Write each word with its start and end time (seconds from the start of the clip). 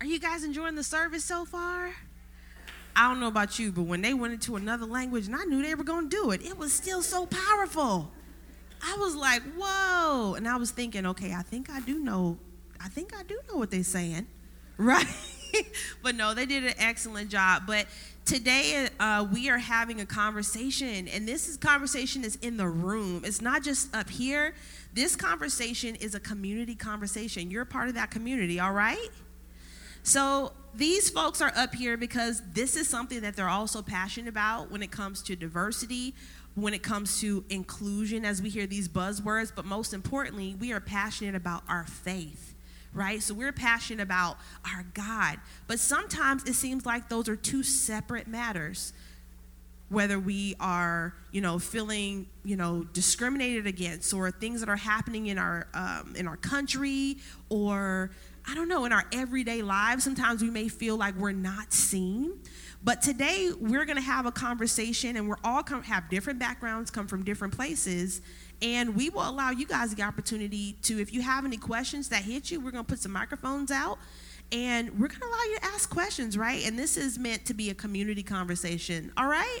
Are 0.00 0.06
you 0.06 0.18
guys 0.18 0.44
enjoying 0.44 0.74
the 0.74 0.84
service 0.84 1.24
so 1.24 1.44
far? 1.46 1.90
I 2.94 3.08
don't 3.08 3.18
know 3.18 3.28
about 3.28 3.58
you, 3.58 3.72
but 3.72 3.82
when 3.82 4.02
they 4.02 4.12
went 4.14 4.34
into 4.34 4.56
another 4.56 4.84
language 4.84 5.26
and 5.26 5.34
I 5.34 5.44
knew 5.44 5.62
they 5.62 5.74
were 5.74 5.84
going 5.84 6.08
to 6.08 6.16
do 6.16 6.30
it, 6.32 6.44
it 6.44 6.58
was 6.58 6.72
still 6.72 7.02
so 7.02 7.26
powerful. 7.26 8.10
I 8.82 8.96
was 8.98 9.14
like, 9.14 9.42
whoa. 9.56 10.34
And 10.34 10.46
I 10.46 10.56
was 10.56 10.70
thinking, 10.70 11.06
okay, 11.06 11.32
I 11.32 11.42
think 11.42 11.70
I 11.70 11.80
do 11.80 11.98
know, 11.98 12.38
I 12.78 12.88
think 12.88 13.16
I 13.16 13.22
do 13.22 13.38
know 13.50 13.56
what 13.58 13.70
they're 13.70 13.82
saying, 13.82 14.26
right? 14.76 15.06
but 16.02 16.14
no, 16.14 16.34
they 16.34 16.44
did 16.44 16.64
an 16.64 16.74
excellent 16.78 17.30
job. 17.30 17.62
But 17.66 17.86
today 18.26 18.88
uh, 19.00 19.26
we 19.32 19.48
are 19.48 19.58
having 19.58 20.02
a 20.02 20.06
conversation, 20.06 21.08
and 21.08 21.26
this 21.26 21.48
is 21.48 21.56
conversation 21.56 22.22
is 22.22 22.36
in 22.36 22.58
the 22.58 22.68
room. 22.68 23.22
It's 23.24 23.40
not 23.40 23.62
just 23.62 23.94
up 23.96 24.10
here. 24.10 24.54
This 24.92 25.16
conversation 25.16 25.94
is 25.96 26.14
a 26.14 26.20
community 26.20 26.74
conversation. 26.74 27.50
You're 27.50 27.64
part 27.64 27.88
of 27.88 27.94
that 27.94 28.10
community, 28.10 28.60
all 28.60 28.72
right? 28.72 29.08
So 30.06 30.52
these 30.72 31.10
folks 31.10 31.42
are 31.42 31.52
up 31.56 31.74
here 31.74 31.96
because 31.96 32.40
this 32.52 32.76
is 32.76 32.88
something 32.88 33.22
that 33.22 33.34
they're 33.34 33.48
also 33.48 33.82
passionate 33.82 34.28
about 34.28 34.70
when 34.70 34.80
it 34.80 34.92
comes 34.92 35.20
to 35.22 35.34
diversity, 35.34 36.14
when 36.54 36.74
it 36.74 36.84
comes 36.84 37.20
to 37.22 37.44
inclusion, 37.50 38.24
as 38.24 38.40
we 38.40 38.48
hear 38.48 38.68
these 38.68 38.88
buzzwords, 38.88 39.50
but 39.52 39.64
most 39.64 39.92
importantly, 39.92 40.54
we 40.60 40.70
are 40.70 40.78
passionate 40.78 41.34
about 41.34 41.64
our 41.68 41.86
faith. 41.86 42.54
Right? 42.94 43.20
So 43.20 43.34
we're 43.34 43.50
passionate 43.50 44.00
about 44.00 44.38
our 44.64 44.86
God. 44.94 45.40
But 45.66 45.80
sometimes 45.80 46.44
it 46.44 46.54
seems 46.54 46.86
like 46.86 47.08
those 47.08 47.28
are 47.28 47.34
two 47.34 47.64
separate 47.64 48.28
matters 48.28 48.92
whether 49.88 50.18
we 50.18 50.56
are 50.58 51.14
you 51.30 51.40
know 51.40 51.58
feeling 51.58 52.26
you 52.44 52.56
know 52.56 52.84
discriminated 52.92 53.66
against 53.66 54.12
or 54.12 54.30
things 54.30 54.60
that 54.60 54.68
are 54.68 54.76
happening 54.76 55.28
in 55.28 55.38
our 55.38 55.68
um, 55.74 56.14
in 56.16 56.26
our 56.26 56.36
country 56.36 57.16
or 57.50 58.10
I 58.48 58.54
don't 58.54 58.68
know, 58.68 58.84
in 58.84 58.92
our 58.92 59.04
everyday 59.12 59.62
lives, 59.62 60.04
sometimes 60.04 60.40
we 60.40 60.50
may 60.50 60.68
feel 60.68 60.96
like 60.96 61.16
we're 61.16 61.32
not 61.32 61.72
seen. 61.72 62.32
But 62.84 63.02
today 63.02 63.50
we're 63.58 63.84
going 63.84 63.96
to 63.96 64.02
have 64.02 64.26
a 64.26 64.30
conversation, 64.30 65.16
and 65.16 65.28
we're 65.28 65.40
all 65.42 65.64
come, 65.64 65.82
have 65.82 66.08
different 66.08 66.38
backgrounds, 66.38 66.90
come 66.90 67.08
from 67.08 67.24
different 67.24 67.56
places, 67.56 68.20
and 68.62 68.94
we 68.94 69.10
will 69.10 69.28
allow 69.28 69.50
you 69.50 69.66
guys 69.66 69.92
the 69.94 70.02
opportunity 70.02 70.76
to, 70.82 71.00
if 71.00 71.12
you 71.12 71.22
have 71.22 71.44
any 71.44 71.56
questions 71.56 72.08
that 72.10 72.22
hit 72.22 72.50
you, 72.50 72.60
we're 72.60 72.70
going 72.70 72.84
to 72.84 72.88
put 72.88 73.00
some 73.00 73.10
microphones 73.10 73.72
out, 73.72 73.98
and 74.52 74.90
we're 74.90 75.08
going 75.08 75.20
to 75.20 75.26
allow 75.26 75.42
you 75.50 75.56
to 75.56 75.64
ask 75.64 75.90
questions, 75.90 76.38
right? 76.38 76.64
And 76.64 76.78
this 76.78 76.96
is 76.96 77.18
meant 77.18 77.44
to 77.46 77.54
be 77.54 77.70
a 77.70 77.74
community 77.74 78.22
conversation, 78.22 79.12
all 79.16 79.26
right? 79.26 79.60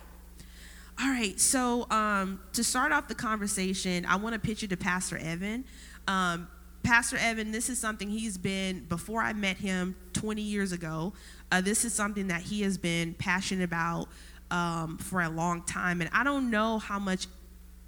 All 1.00 1.08
right, 1.08 1.38
so 1.40 1.90
um, 1.90 2.40
to 2.52 2.62
start 2.62 2.92
off 2.92 3.08
the 3.08 3.16
conversation, 3.16 4.06
I 4.06 4.16
want 4.16 4.34
to 4.34 4.38
pitch 4.38 4.62
you 4.62 4.68
to 4.68 4.76
Pastor 4.76 5.18
Evan. 5.18 5.64
Um, 6.06 6.48
Pastor 6.86 7.16
Evan, 7.16 7.50
this 7.50 7.68
is 7.68 7.80
something 7.80 8.08
he's 8.08 8.38
been, 8.38 8.84
before 8.84 9.20
I 9.20 9.32
met 9.32 9.56
him 9.56 9.96
20 10.12 10.40
years 10.40 10.70
ago, 10.70 11.14
uh, 11.50 11.60
this 11.60 11.84
is 11.84 11.92
something 11.92 12.28
that 12.28 12.42
he 12.42 12.62
has 12.62 12.78
been 12.78 13.12
passionate 13.14 13.64
about 13.64 14.06
um, 14.52 14.96
for 14.98 15.20
a 15.20 15.28
long 15.28 15.62
time. 15.62 16.00
And 16.00 16.08
I 16.12 16.22
don't 16.22 16.48
know 16.48 16.78
how 16.78 17.00
much 17.00 17.26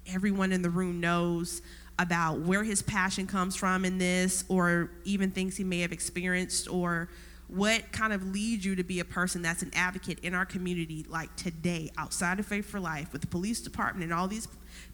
everyone 0.05 0.51
in 0.51 0.63
the 0.63 0.69
room 0.69 0.99
knows 0.99 1.61
about 1.97 2.41
where 2.41 2.61
his 2.61 2.81
passion 2.81 3.25
comes 3.25 3.55
from 3.55 3.85
in 3.85 3.99
this, 3.99 4.43
or 4.49 4.91
even 5.05 5.31
things 5.31 5.55
he 5.55 5.63
may 5.63 5.79
have 5.79 5.93
experienced, 5.93 6.69
or 6.69 7.07
what 7.47 7.89
kind 7.93 8.11
of 8.11 8.33
leads 8.33 8.65
you 8.65 8.75
to 8.75 8.83
be 8.83 8.99
a 8.99 9.05
person 9.05 9.41
that's 9.41 9.61
an 9.61 9.71
advocate 9.75 10.19
in 10.23 10.33
our 10.33 10.45
community 10.45 11.05
like 11.07 11.33
today 11.37 11.89
outside 11.97 12.37
of 12.37 12.45
faith 12.45 12.65
for 12.65 12.81
life 12.81 13.13
with 13.13 13.21
the 13.21 13.27
police 13.27 13.61
department 13.61 14.03
and 14.03 14.13
all 14.13 14.27
these 14.27 14.49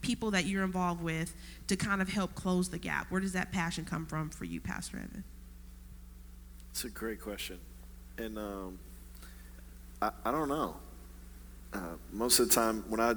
people 0.06 0.32
that 0.32 0.46
you're 0.46 0.64
involved 0.64 1.02
with 1.02 1.36
to 1.68 1.76
kind 1.76 2.02
of 2.02 2.10
help 2.10 2.36
close 2.36 2.70
the 2.70 2.78
gap? 2.78 3.10
Where 3.10 3.20
does 3.20 3.34
that 3.34 3.52
passion 3.52 3.86
come 3.86 4.06
from 4.06 4.30
for 4.30 4.46
you, 4.46 4.62
Pastor 4.62 4.98
Evan? 4.98 5.24
It's 6.70 6.84
a 6.84 6.90
great 6.90 7.20
question. 7.20 7.58
And 8.18 8.38
um, 8.38 8.80
I, 10.02 10.12
I 10.24 10.32
don't 10.32 10.48
know. 10.48 10.78
Uh, 11.74 11.80
most 12.14 12.40
of 12.40 12.48
the 12.48 12.54
time, 12.54 12.84
when 12.88 13.02
I 13.02 13.16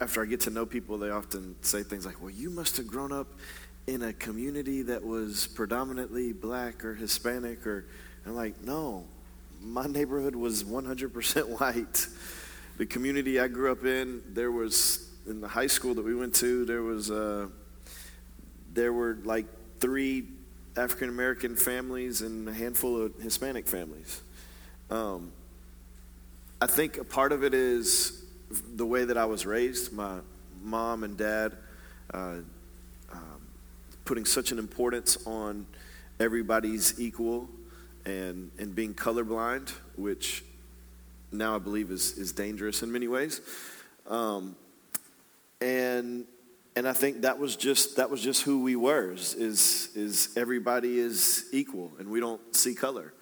after 0.00 0.22
I 0.22 0.26
get 0.26 0.40
to 0.40 0.50
know 0.50 0.66
people, 0.66 0.98
they 0.98 1.08
often 1.08 1.54
say 1.62 1.82
things 1.82 2.04
like, 2.04 2.20
"Well, 2.20 2.30
you 2.30 2.50
must 2.50 2.76
have 2.76 2.86
grown 2.86 3.12
up 3.12 3.28
in 3.86 4.02
a 4.02 4.12
community 4.12 4.82
that 4.82 5.02
was 5.02 5.46
predominantly 5.46 6.32
black 6.32 6.84
or 6.84 6.94
Hispanic," 6.94 7.66
or 7.66 7.86
I'm 8.26 8.34
like, 8.34 8.62
"No, 8.62 9.04
my 9.62 9.86
neighborhood 9.86 10.34
was 10.34 10.64
100% 10.64 11.48
white. 11.60 12.06
The 12.76 12.86
community 12.86 13.40
I 13.40 13.48
grew 13.48 13.70
up 13.70 13.84
in, 13.84 14.22
there 14.28 14.50
was 14.50 15.11
in 15.26 15.40
the 15.40 15.48
high 15.48 15.66
school 15.66 15.94
that 15.94 16.04
we 16.04 16.14
went 16.14 16.34
to, 16.36 16.64
there 16.64 16.82
was 16.82 17.10
uh, 17.10 17.46
there 18.74 18.92
were 18.92 19.18
like 19.24 19.46
three 19.78 20.24
African 20.76 21.08
American 21.08 21.56
families 21.56 22.22
and 22.22 22.48
a 22.48 22.52
handful 22.52 23.00
of 23.00 23.14
Hispanic 23.20 23.66
families. 23.66 24.22
Um, 24.90 25.32
I 26.60 26.66
think 26.66 26.98
a 26.98 27.04
part 27.04 27.32
of 27.32 27.44
it 27.44 27.54
is 27.54 28.24
the 28.74 28.86
way 28.86 29.04
that 29.04 29.16
I 29.16 29.24
was 29.24 29.46
raised. 29.46 29.92
My 29.92 30.18
mom 30.62 31.04
and 31.04 31.16
dad 31.16 31.56
uh, 32.12 32.36
um, 33.12 33.42
putting 34.04 34.24
such 34.24 34.52
an 34.52 34.58
importance 34.58 35.18
on 35.26 35.66
everybody's 36.20 37.00
equal 37.00 37.48
and 38.04 38.50
and 38.58 38.74
being 38.74 38.94
colorblind, 38.94 39.70
which 39.96 40.44
now 41.30 41.54
I 41.54 41.58
believe 41.58 41.90
is 41.90 42.16
is 42.18 42.32
dangerous 42.32 42.82
in 42.82 42.90
many 42.90 43.08
ways. 43.08 43.40
Um, 44.06 44.56
and 45.62 46.26
and 46.74 46.88
I 46.88 46.92
think 46.92 47.22
that 47.22 47.38
was 47.38 47.56
just 47.56 47.96
that 47.96 48.10
was 48.10 48.20
just 48.20 48.42
who 48.42 48.62
we 48.62 48.76
were. 48.76 49.12
Is 49.12 49.34
is 49.94 50.34
everybody 50.36 50.98
is 50.98 51.46
equal, 51.52 51.92
and 51.98 52.08
we 52.08 52.20
don't 52.20 52.40
see 52.54 52.74
color. 52.74 53.12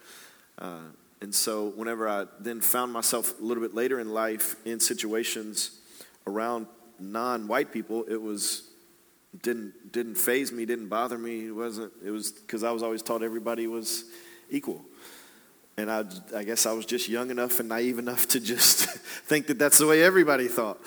Uh, 0.59 0.79
and 1.21 1.35
so, 1.35 1.71
whenever 1.71 2.09
I 2.09 2.27
then 2.39 2.61
found 2.61 2.93
myself 2.93 3.39
a 3.41 3.45
little 3.45 3.63
bit 3.63 3.75
later 3.75 4.01
in 4.01 4.11
life 4.11 4.57
in 4.65 4.81
situations 4.81 5.79
around 6.27 6.67
non-white 6.99 7.73
people, 7.73 8.05
it 8.09 8.21
was 8.21 8.69
didn't 9.43 9.93
didn't 9.93 10.15
faze 10.15 10.53
me, 10.53 10.65
didn't 10.65 10.89
bother 10.89 11.19
me. 11.19 11.49
It 11.49 11.55
wasn't. 11.55 11.93
It 12.05 12.11
was 12.11 12.33
because 12.33 12.63
I 12.63 12.71
was 12.71 12.83
always 12.83 13.03
taught 13.03 13.23
everybody 13.23 13.67
was 13.67 14.05
equal. 14.49 14.83
And 15.77 15.91
I, 15.91 16.05
I 16.37 16.45
guess 16.45 16.67
I 16.67 16.73
was 16.73 16.85
just 16.85 17.09
young 17.09 17.31
enough 17.31 17.59
and 17.59 17.69
naive 17.69 17.99
enough 17.99 18.29
to 18.29 18.41
just 18.41 18.85
think 19.27 19.47
that 19.47 19.59
that's 19.59 19.79
the 19.79 19.87
way 19.87 20.03
everybody 20.03 20.47
thought. 20.47 20.79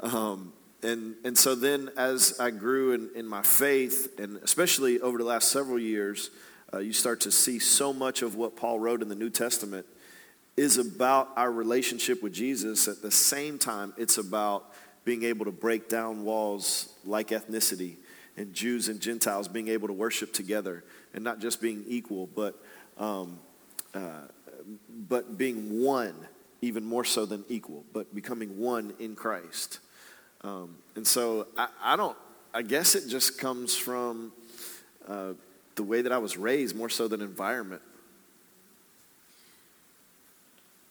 Um, 0.00 0.52
and, 0.82 1.16
and 1.24 1.36
so 1.36 1.54
then 1.54 1.90
as 1.96 2.38
I 2.38 2.50
grew 2.50 2.92
in, 2.92 3.10
in 3.16 3.26
my 3.26 3.42
faith, 3.42 4.18
and 4.18 4.36
especially 4.38 5.00
over 5.00 5.18
the 5.18 5.24
last 5.24 5.50
several 5.50 5.78
years, 5.78 6.30
uh, 6.72 6.78
you 6.78 6.92
start 6.92 7.20
to 7.22 7.32
see 7.32 7.58
so 7.58 7.92
much 7.92 8.22
of 8.22 8.36
what 8.36 8.56
Paul 8.56 8.78
wrote 8.78 9.02
in 9.02 9.08
the 9.08 9.14
New 9.14 9.30
Testament 9.30 9.86
is 10.56 10.76
about 10.76 11.30
our 11.36 11.50
relationship 11.50 12.22
with 12.22 12.32
Jesus. 12.32 12.86
At 12.86 13.02
the 13.02 13.10
same 13.10 13.58
time, 13.58 13.92
it's 13.96 14.18
about 14.18 14.72
being 15.04 15.24
able 15.24 15.46
to 15.46 15.52
break 15.52 15.88
down 15.88 16.24
walls 16.24 16.92
like 17.04 17.28
ethnicity 17.28 17.96
and 18.36 18.54
Jews 18.54 18.88
and 18.88 19.00
Gentiles 19.00 19.48
being 19.48 19.68
able 19.68 19.88
to 19.88 19.94
worship 19.94 20.32
together 20.32 20.84
and 21.14 21.24
not 21.24 21.40
just 21.40 21.60
being 21.60 21.84
equal, 21.88 22.28
but, 22.28 22.62
um, 22.98 23.38
uh, 23.94 24.26
but 25.08 25.36
being 25.36 25.82
one, 25.82 26.14
even 26.60 26.84
more 26.84 27.04
so 27.04 27.26
than 27.26 27.44
equal, 27.48 27.84
but 27.92 28.14
becoming 28.14 28.58
one 28.58 28.94
in 29.00 29.16
Christ. 29.16 29.80
Um, 30.42 30.76
and 30.94 31.06
so 31.06 31.48
I, 31.56 31.68
I, 31.82 31.96
don't, 31.96 32.16
I 32.54 32.62
guess 32.62 32.94
it 32.94 33.08
just 33.08 33.38
comes 33.38 33.76
from 33.76 34.32
uh, 35.06 35.32
the 35.74 35.82
way 35.82 36.02
that 36.02 36.12
I 36.12 36.18
was 36.18 36.36
raised 36.36 36.76
more 36.76 36.88
so 36.88 37.08
than 37.08 37.20
environment. 37.20 37.82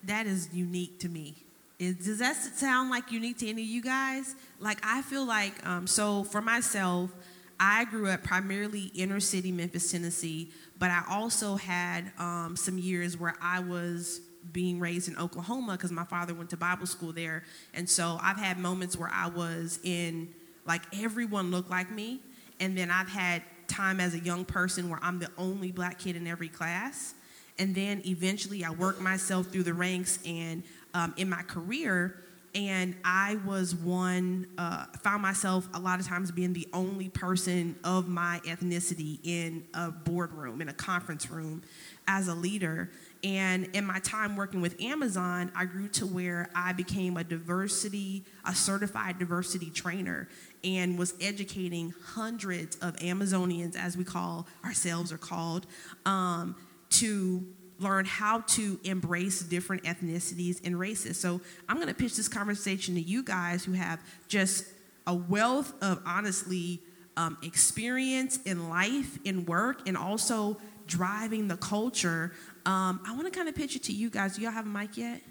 That 0.03 0.25
is 0.25 0.49
unique 0.53 0.99
to 0.99 1.09
me. 1.09 1.35
Does 1.79 2.19
that 2.19 2.35
sound 2.35 2.89
like 2.89 3.11
unique 3.11 3.37
to 3.39 3.49
any 3.49 3.61
of 3.61 3.67
you 3.67 3.81
guys? 3.81 4.35
Like, 4.59 4.79
I 4.83 5.01
feel 5.03 5.25
like, 5.25 5.65
um, 5.65 5.85
so 5.85 6.23
for 6.23 6.41
myself, 6.41 7.11
I 7.59 7.85
grew 7.85 8.09
up 8.09 8.23
primarily 8.23 8.91
inner 8.95 9.19
city 9.19 9.51
Memphis, 9.51 9.91
Tennessee, 9.91 10.49
but 10.79 10.89
I 10.89 11.03
also 11.09 11.55
had 11.55 12.11
um, 12.17 12.55
some 12.55 12.77
years 12.77 13.17
where 13.17 13.35
I 13.41 13.59
was 13.59 14.21
being 14.51 14.79
raised 14.79 15.07
in 15.07 15.17
Oklahoma 15.17 15.73
because 15.73 15.91
my 15.91 16.03
father 16.05 16.33
went 16.33 16.49
to 16.51 16.57
Bible 16.57 16.87
school 16.87 17.11
there. 17.11 17.43
And 17.73 17.89
so 17.89 18.17
I've 18.21 18.37
had 18.37 18.57
moments 18.57 18.97
where 18.97 19.09
I 19.13 19.27
was 19.27 19.79
in, 19.83 20.29
like, 20.65 20.81
everyone 20.93 21.51
looked 21.51 21.69
like 21.69 21.91
me. 21.91 22.21
And 22.59 22.77
then 22.77 22.89
I've 22.91 23.09
had 23.09 23.43
time 23.67 23.99
as 23.99 24.13
a 24.13 24.19
young 24.19 24.45
person 24.45 24.89
where 24.89 24.99
I'm 25.01 25.19
the 25.19 25.29
only 25.37 25.71
black 25.71 25.99
kid 25.99 26.15
in 26.15 26.25
every 26.27 26.49
class. 26.49 27.13
and 27.59 27.73
then 27.73 28.01
eventually 28.05 28.63
I 28.63 28.71
worked 28.71 29.01
myself 29.01 29.47
through 29.47 29.63
the 29.63 29.73
ranks 29.73 30.19
and 30.25 30.63
um, 30.93 31.13
in 31.17 31.29
my 31.29 31.41
career. 31.43 32.23
And 32.55 32.95
I 33.03 33.37
was 33.45 33.75
one, 33.75 34.47
uh, 34.57 34.85
found 35.03 35.21
myself 35.21 35.67
a 35.73 35.79
lot 35.79 35.99
of 35.99 36.07
times 36.07 36.31
being 36.31 36.53
the 36.53 36.67
only 36.73 37.09
person 37.09 37.75
of 37.83 38.07
my 38.07 38.41
ethnicity 38.45 39.19
in 39.23 39.65
a 39.73 39.91
boardroom, 39.91 40.61
in 40.61 40.69
a 40.69 40.73
conference 40.73 41.29
room 41.29 41.61
as 42.07 42.27
a 42.27 42.33
leader. 42.33 42.89
And 43.23 43.69
in 43.73 43.85
my 43.85 43.99
time 43.99 44.35
working 44.35 44.61
with 44.61 44.79
Amazon, 44.81 45.51
I 45.55 45.65
grew 45.65 45.87
to 45.89 46.05
where 46.05 46.49
I 46.55 46.73
became 46.73 47.17
a 47.17 47.23
diversity, 47.23 48.23
a 48.45 48.53
certified 48.53 49.19
diversity 49.19 49.69
trainer, 49.69 50.27
and 50.63 50.97
was 50.97 51.13
educating 51.19 51.93
hundreds 52.13 52.75
of 52.77 52.95
Amazonians, 52.97 53.75
as 53.75 53.97
we 53.97 54.03
call 54.03 54.47
ourselves, 54.63 55.11
are 55.11 55.17
called, 55.17 55.65
um, 56.05 56.55
to 56.89 57.45
learn 57.79 58.05
how 58.05 58.41
to 58.41 58.79
embrace 58.83 59.41
different 59.41 59.83
ethnicities 59.83 60.59
and 60.65 60.79
races. 60.79 61.19
So 61.19 61.41
I'm 61.69 61.77
going 61.77 61.87
to 61.87 61.93
pitch 61.93 62.15
this 62.15 62.27
conversation 62.27 62.95
to 62.95 63.01
you 63.01 63.23
guys 63.23 63.63
who 63.63 63.73
have 63.73 63.99
just 64.27 64.65
a 65.05 65.13
wealth 65.13 65.73
of 65.81 66.01
honestly 66.05 66.81
um, 67.15 67.37
experience 67.41 68.39
in 68.45 68.69
life, 68.69 69.19
in 69.25 69.45
work, 69.45 69.87
and 69.87 69.97
also 69.97 70.57
driving 70.85 71.47
the 71.47 71.57
culture. 71.57 72.31
Um, 72.67 72.99
I 73.07 73.13
want 73.13 73.23
to 73.23 73.31
kind 73.31 73.47
of 73.47 73.55
pitch 73.55 73.77
it 73.77 73.83
to 73.83 73.93
you 73.93 74.09
guys. 74.09 74.35
Do 74.35 74.41
y'all 74.41 74.51
have 74.51 74.65
a 74.65 74.69
mic 74.69 74.97
yet? 74.97 75.21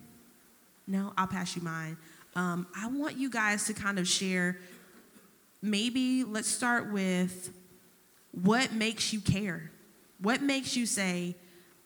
No, 0.86 1.12
I'll 1.18 1.26
pass 1.26 1.54
you 1.54 1.60
mine. 1.60 1.98
Um, 2.34 2.66
I 2.74 2.86
want 2.86 3.18
you 3.18 3.28
guys 3.28 3.66
to 3.66 3.74
kind 3.74 3.98
of 3.98 4.08
share. 4.08 4.58
Maybe 5.60 6.24
let's 6.24 6.48
start 6.48 6.90
with 6.90 7.52
what 8.32 8.72
makes 8.72 9.12
you 9.12 9.20
care. 9.20 9.70
What 10.18 10.40
makes 10.40 10.76
you 10.76 10.86
say, 10.86 11.36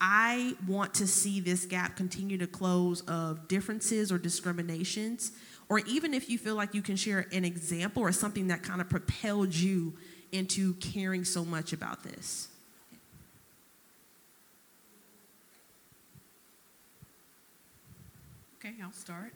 I 0.01 0.55
want 0.69 0.95
to 0.95 1.07
see 1.09 1.41
this 1.41 1.65
gap 1.67 1.97
continue 1.97 2.39
to 2.39 2.47
close 2.47 3.01
of 3.03 3.49
differences 3.49 4.13
or 4.13 4.19
discriminations, 4.19 5.33
or 5.69 5.81
even 5.81 6.15
if 6.15 6.31
you 6.31 6.39
feel 6.39 6.55
like 6.55 6.75
you 6.75 6.83
can 6.83 6.95
share 6.95 7.27
an 7.33 7.45
example 7.45 8.05
or 8.05 8.13
something 8.13 8.47
that 8.49 8.63
kind 8.63 8.81
of 8.81 8.89
propelled 8.89 9.53
you 9.53 9.95
into 10.31 10.75
caring 10.75 11.25
so 11.25 11.45
much 11.45 11.73
about 11.73 12.05
this. 12.05 12.50
Okay, 18.63 18.75
I'll 18.83 18.93
start. 18.93 19.33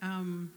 Um, 0.00 0.52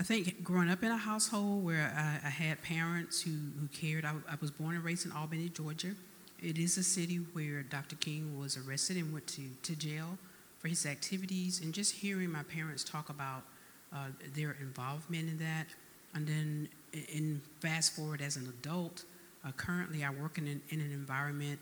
I 0.00 0.02
think 0.02 0.42
growing 0.42 0.68
up 0.68 0.82
in 0.82 0.90
a 0.90 0.96
household 0.96 1.64
where 1.64 1.94
I, 1.96 2.26
I 2.26 2.30
had 2.30 2.60
parents 2.60 3.22
who, 3.22 3.30
who 3.30 3.68
cared, 3.68 4.04
I, 4.04 4.14
I, 4.28 4.34
was 4.40 4.50
born 4.50 4.74
and 4.74 4.82
raised 4.82 5.06
in 5.06 5.12
Albany, 5.12 5.48
Georgia. 5.48 5.94
It 6.42 6.58
is 6.58 6.76
a 6.76 6.82
city 6.82 7.18
where 7.34 7.62
Dr. 7.62 7.94
King 7.94 8.36
was 8.36 8.56
arrested 8.56 8.96
and 8.96 9.12
went 9.12 9.28
to, 9.28 9.42
to 9.62 9.76
jail 9.76 10.18
for 10.58 10.66
his 10.66 10.86
activities, 10.86 11.60
and 11.60 11.72
just 11.72 11.94
hearing 11.94 12.32
my 12.32 12.42
parents 12.42 12.82
talk 12.82 13.10
about 13.10 13.44
uh, 13.92 14.06
their 14.34 14.56
involvement 14.60 15.28
in 15.28 15.38
that. 15.38 15.66
And 16.14 16.26
then, 16.26 16.68
in 16.92 17.40
fast 17.60 17.94
forward 17.94 18.22
as 18.22 18.36
an 18.36 18.52
adult, 18.60 19.04
uh, 19.44 19.52
currently 19.52 20.02
I 20.02 20.10
work 20.10 20.36
in 20.36 20.48
an, 20.48 20.62
in 20.70 20.80
an 20.80 20.90
environment 20.90 21.60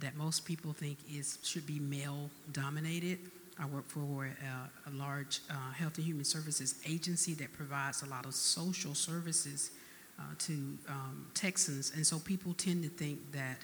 that 0.00 0.16
most 0.16 0.46
people 0.46 0.72
think 0.72 0.96
is 1.12 1.38
should 1.42 1.66
be 1.66 1.78
male 1.78 2.30
dominated 2.52 3.18
I 3.60 3.66
work 3.66 3.88
for 3.88 4.26
a, 4.26 4.88
a 4.88 4.92
large 4.94 5.40
uh, 5.50 5.72
health 5.72 5.96
and 5.96 6.06
human 6.06 6.24
services 6.24 6.76
agency 6.86 7.34
that 7.34 7.52
provides 7.52 8.02
a 8.02 8.06
lot 8.06 8.24
of 8.24 8.34
social 8.34 8.94
services 8.94 9.72
uh, 10.18 10.22
to 10.38 10.52
um, 10.88 11.26
Texans. 11.34 11.92
And 11.94 12.06
so 12.06 12.18
people 12.18 12.54
tend 12.54 12.82
to 12.84 12.88
think 12.88 13.32
that 13.32 13.58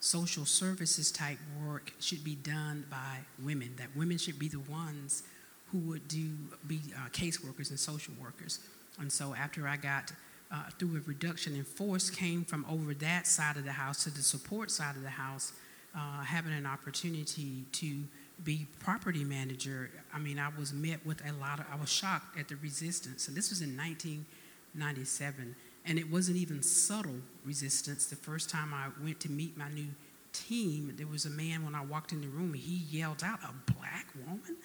social 0.00 0.44
services 0.44 1.12
type 1.12 1.38
work 1.64 1.92
should 2.00 2.24
be 2.24 2.34
done 2.36 2.84
by 2.90 3.18
women, 3.44 3.74
that 3.76 3.88
women 3.96 4.18
should 4.18 4.38
be 4.38 4.48
the 4.48 4.60
ones 4.60 5.22
who 5.70 5.78
would 5.78 6.06
do 6.08 6.28
be 6.66 6.80
uh, 6.96 7.08
caseworkers 7.10 7.70
and 7.70 7.78
social 7.78 8.14
workers. 8.20 8.60
And 9.00 9.10
so 9.10 9.34
after 9.34 9.66
I 9.66 9.76
got 9.76 10.12
uh, 10.52 10.64
through 10.78 10.96
a 10.96 11.00
reduction 11.06 11.56
in 11.56 11.64
force, 11.64 12.10
came 12.10 12.44
from 12.44 12.66
over 12.70 12.94
that 12.94 13.26
side 13.26 13.56
of 13.56 13.64
the 13.64 13.72
house 13.72 14.04
to 14.04 14.10
the 14.10 14.22
support 14.22 14.70
side 14.70 14.96
of 14.96 15.02
the 15.02 15.08
house, 15.08 15.52
uh, 15.96 16.22
having 16.22 16.52
an 16.52 16.66
opportunity 16.66 17.64
to 17.72 18.02
be 18.44 18.66
property 18.80 19.24
manager, 19.24 19.90
I 20.12 20.18
mean, 20.18 20.38
I 20.38 20.50
was 20.58 20.72
met 20.72 21.04
with 21.06 21.22
a 21.26 21.32
lot 21.34 21.60
of, 21.60 21.66
I 21.72 21.76
was 21.76 21.90
shocked 21.90 22.38
at 22.38 22.48
the 22.48 22.56
resistance. 22.56 23.28
And 23.28 23.36
this 23.36 23.50
was 23.50 23.60
in 23.60 23.76
1997. 23.76 25.54
And 25.84 25.98
it 25.98 26.10
wasn't 26.10 26.36
even 26.36 26.62
subtle 26.62 27.20
resistance. 27.44 28.06
The 28.06 28.16
first 28.16 28.50
time 28.50 28.72
I 28.72 28.88
went 29.02 29.20
to 29.20 29.30
meet 29.30 29.56
my 29.56 29.68
new 29.68 29.88
team, 30.32 30.94
there 30.96 31.06
was 31.06 31.24
a 31.24 31.30
man 31.30 31.64
when 31.64 31.74
I 31.74 31.84
walked 31.84 32.12
in 32.12 32.20
the 32.20 32.28
room, 32.28 32.54
he 32.54 32.84
yelled 32.96 33.22
out, 33.24 33.40
A 33.42 33.72
black 33.72 34.06
woman 34.26 34.56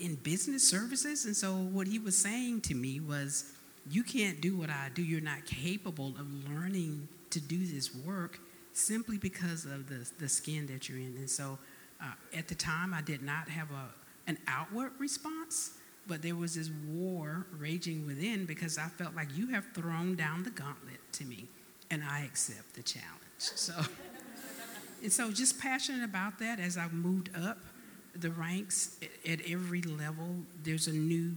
in 0.00 0.16
business 0.16 0.66
services? 0.68 1.24
And 1.24 1.36
so 1.36 1.54
what 1.54 1.86
he 1.86 1.98
was 1.98 2.16
saying 2.16 2.62
to 2.62 2.74
me 2.74 3.00
was, 3.00 3.52
You 3.90 4.02
can't 4.02 4.40
do 4.40 4.56
what 4.56 4.70
I 4.70 4.90
do. 4.94 5.02
You're 5.02 5.20
not 5.20 5.44
capable 5.44 6.08
of 6.18 6.26
learning 6.50 7.08
to 7.30 7.40
do 7.40 7.64
this 7.66 7.94
work 7.94 8.38
simply 8.72 9.18
because 9.18 9.64
of 9.64 9.88
the, 9.88 10.08
the 10.18 10.28
skin 10.28 10.66
that 10.66 10.88
you're 10.88 10.98
in. 10.98 11.16
And 11.16 11.30
so 11.30 11.58
uh, 12.00 12.12
at 12.36 12.48
the 12.48 12.54
time, 12.54 12.92
I 12.92 13.02
did 13.02 13.22
not 13.22 13.48
have 13.48 13.68
a, 13.70 14.30
an 14.30 14.38
outward 14.48 14.92
response, 14.98 15.72
but 16.06 16.22
there 16.22 16.34
was 16.34 16.54
this 16.54 16.70
war 16.88 17.46
raging 17.58 18.06
within 18.06 18.44
because 18.44 18.78
I 18.78 18.88
felt 18.88 19.14
like 19.14 19.28
you 19.36 19.48
have 19.48 19.64
thrown 19.74 20.16
down 20.16 20.42
the 20.42 20.50
gauntlet 20.50 21.00
to 21.12 21.24
me, 21.24 21.46
and 21.90 22.02
I 22.02 22.24
accept 22.24 22.74
the 22.74 22.82
challenge. 22.82 23.10
So, 23.38 23.74
and 25.02 25.12
so 25.12 25.30
just 25.30 25.58
passionate 25.58 26.04
about 26.04 26.38
that 26.40 26.60
as 26.60 26.76
I've 26.76 26.92
moved 26.92 27.30
up 27.36 27.58
the 28.16 28.30
ranks 28.30 28.98
at 29.28 29.40
every 29.48 29.82
level, 29.82 30.36
there's 30.62 30.86
a 30.86 30.92
new 30.92 31.36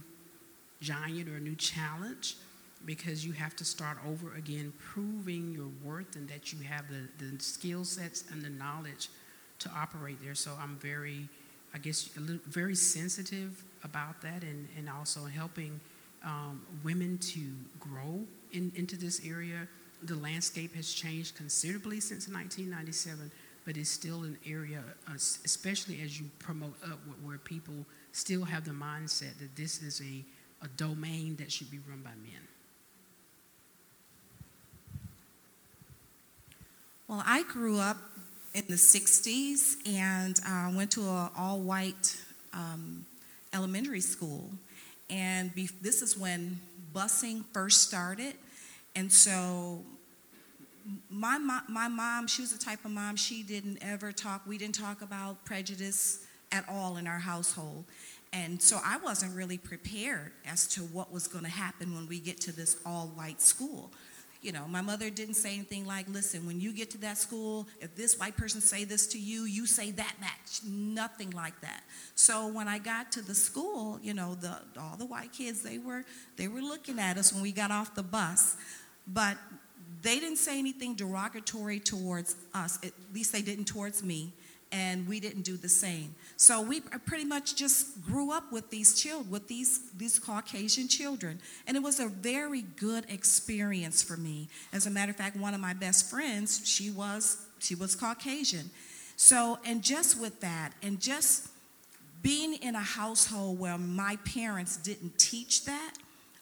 giant 0.80 1.28
or 1.28 1.36
a 1.36 1.40
new 1.40 1.56
challenge 1.56 2.36
because 2.84 3.26
you 3.26 3.32
have 3.32 3.56
to 3.56 3.64
start 3.64 3.98
over 4.06 4.34
again, 4.34 4.72
proving 4.78 5.52
your 5.52 5.68
worth 5.82 6.14
and 6.14 6.28
that 6.28 6.52
you 6.52 6.60
have 6.64 6.84
the, 6.88 7.08
the 7.24 7.42
skill 7.42 7.84
sets 7.84 8.24
and 8.30 8.42
the 8.42 8.50
knowledge 8.50 9.08
to 9.60 9.70
operate 9.70 10.18
there. 10.22 10.34
So 10.34 10.52
I'm 10.60 10.76
very, 10.76 11.28
I 11.74 11.78
guess, 11.78 12.10
little, 12.16 12.40
very 12.46 12.74
sensitive 12.74 13.62
about 13.84 14.20
that 14.22 14.42
and, 14.42 14.68
and 14.76 14.88
also 14.88 15.24
helping 15.24 15.80
um, 16.24 16.62
women 16.82 17.18
to 17.18 17.40
grow 17.78 18.20
in, 18.52 18.72
into 18.74 18.96
this 18.96 19.20
area. 19.26 19.68
The 20.02 20.16
landscape 20.16 20.74
has 20.74 20.92
changed 20.92 21.36
considerably 21.36 22.00
since 22.00 22.28
1997, 22.28 23.30
but 23.64 23.76
it's 23.76 23.90
still 23.90 24.22
an 24.22 24.38
area, 24.46 24.82
uh, 25.08 25.14
especially 25.14 26.00
as 26.02 26.20
you 26.20 26.26
promote 26.38 26.74
up 26.84 26.98
where 27.22 27.38
people 27.38 27.74
still 28.12 28.44
have 28.44 28.64
the 28.64 28.70
mindset 28.70 29.38
that 29.38 29.54
this 29.56 29.82
is 29.82 30.00
a, 30.00 30.24
a 30.64 30.68
domain 30.76 31.36
that 31.36 31.50
should 31.50 31.70
be 31.70 31.78
run 31.88 32.00
by 32.02 32.10
men. 32.10 32.48
Well, 37.08 37.22
I 37.26 37.42
grew 37.44 37.78
up 37.78 37.96
in 38.58 38.66
the 38.66 38.74
60s 38.74 39.76
and 39.86 40.40
uh, 40.46 40.76
went 40.76 40.90
to 40.90 41.02
an 41.02 41.30
all 41.36 41.60
white 41.60 42.16
um, 42.52 43.04
elementary 43.52 44.00
school. 44.00 44.50
And 45.08 45.54
be- 45.54 45.70
this 45.80 46.02
is 46.02 46.18
when 46.18 46.58
busing 46.92 47.44
first 47.52 47.82
started. 47.82 48.34
And 48.96 49.12
so 49.12 49.82
my, 51.08 51.38
my, 51.38 51.60
my 51.68 51.88
mom, 51.88 52.26
she 52.26 52.42
was 52.42 52.52
the 52.52 52.58
type 52.58 52.84
of 52.84 52.90
mom, 52.90 53.16
she 53.16 53.42
didn't 53.42 53.78
ever 53.80 54.10
talk, 54.10 54.42
we 54.46 54.58
didn't 54.58 54.74
talk 54.74 55.02
about 55.02 55.44
prejudice 55.44 56.26
at 56.50 56.64
all 56.68 56.96
in 56.96 57.06
our 57.06 57.18
household. 57.18 57.84
And 58.32 58.60
so 58.60 58.80
I 58.84 58.98
wasn't 58.98 59.36
really 59.36 59.58
prepared 59.58 60.32
as 60.46 60.66
to 60.68 60.80
what 60.80 61.12
was 61.12 61.28
going 61.28 61.44
to 61.44 61.50
happen 61.50 61.94
when 61.94 62.08
we 62.08 62.18
get 62.18 62.40
to 62.42 62.52
this 62.52 62.76
all 62.84 63.06
white 63.14 63.40
school 63.40 63.90
you 64.40 64.52
know, 64.52 64.66
my 64.68 64.80
mother 64.80 65.10
didn't 65.10 65.34
say 65.34 65.54
anything 65.54 65.84
like, 65.84 66.08
listen, 66.08 66.46
when 66.46 66.60
you 66.60 66.72
get 66.72 66.90
to 66.92 66.98
that 66.98 67.18
school, 67.18 67.66
if 67.80 67.96
this 67.96 68.18
white 68.18 68.36
person 68.36 68.60
say 68.60 68.84
this 68.84 69.08
to 69.08 69.18
you, 69.18 69.44
you 69.44 69.66
say 69.66 69.90
that 69.90 70.14
back. 70.20 70.40
Nothing 70.64 71.30
like 71.30 71.60
that. 71.60 71.82
So 72.14 72.46
when 72.46 72.68
I 72.68 72.78
got 72.78 73.10
to 73.12 73.22
the 73.22 73.34
school, 73.34 73.98
you 74.00 74.14
know, 74.14 74.36
the 74.36 74.58
all 74.78 74.96
the 74.96 75.06
white 75.06 75.32
kids, 75.32 75.62
they 75.62 75.78
were 75.78 76.04
they 76.36 76.46
were 76.46 76.60
looking 76.60 77.00
at 77.00 77.18
us 77.18 77.32
when 77.32 77.42
we 77.42 77.50
got 77.50 77.70
off 77.70 77.94
the 77.94 78.02
bus. 78.02 78.56
But 79.06 79.36
they 80.02 80.20
didn't 80.20 80.38
say 80.38 80.58
anything 80.58 80.94
derogatory 80.94 81.80
towards 81.80 82.36
us. 82.54 82.78
At 82.84 82.92
least 83.12 83.32
they 83.32 83.42
didn't 83.42 83.64
towards 83.64 84.02
me 84.04 84.32
and 84.70 85.08
we 85.08 85.20
didn't 85.20 85.42
do 85.42 85.56
the 85.56 85.68
same. 85.68 86.14
So 86.36 86.60
we 86.60 86.80
pretty 86.80 87.24
much 87.24 87.56
just 87.56 88.02
grew 88.02 88.32
up 88.32 88.52
with 88.52 88.70
these 88.70 89.00
children, 89.00 89.30
with 89.30 89.48
these 89.48 89.80
these 89.96 90.18
Caucasian 90.18 90.88
children, 90.88 91.40
and 91.66 91.76
it 91.76 91.82
was 91.82 92.00
a 92.00 92.08
very 92.08 92.62
good 92.62 93.04
experience 93.08 94.02
for 94.02 94.16
me. 94.16 94.48
As 94.72 94.86
a 94.86 94.90
matter 94.90 95.10
of 95.10 95.16
fact, 95.16 95.36
one 95.36 95.54
of 95.54 95.60
my 95.60 95.74
best 95.74 96.10
friends, 96.10 96.62
she 96.64 96.90
was 96.90 97.46
she 97.58 97.74
was 97.74 97.94
Caucasian. 97.94 98.70
So 99.16 99.58
and 99.64 99.82
just 99.82 100.20
with 100.20 100.40
that, 100.40 100.72
and 100.82 101.00
just 101.00 101.48
being 102.22 102.54
in 102.54 102.74
a 102.74 102.80
household 102.80 103.58
where 103.58 103.78
my 103.78 104.16
parents 104.24 104.76
didn't 104.76 105.18
teach 105.18 105.64
that, 105.64 105.94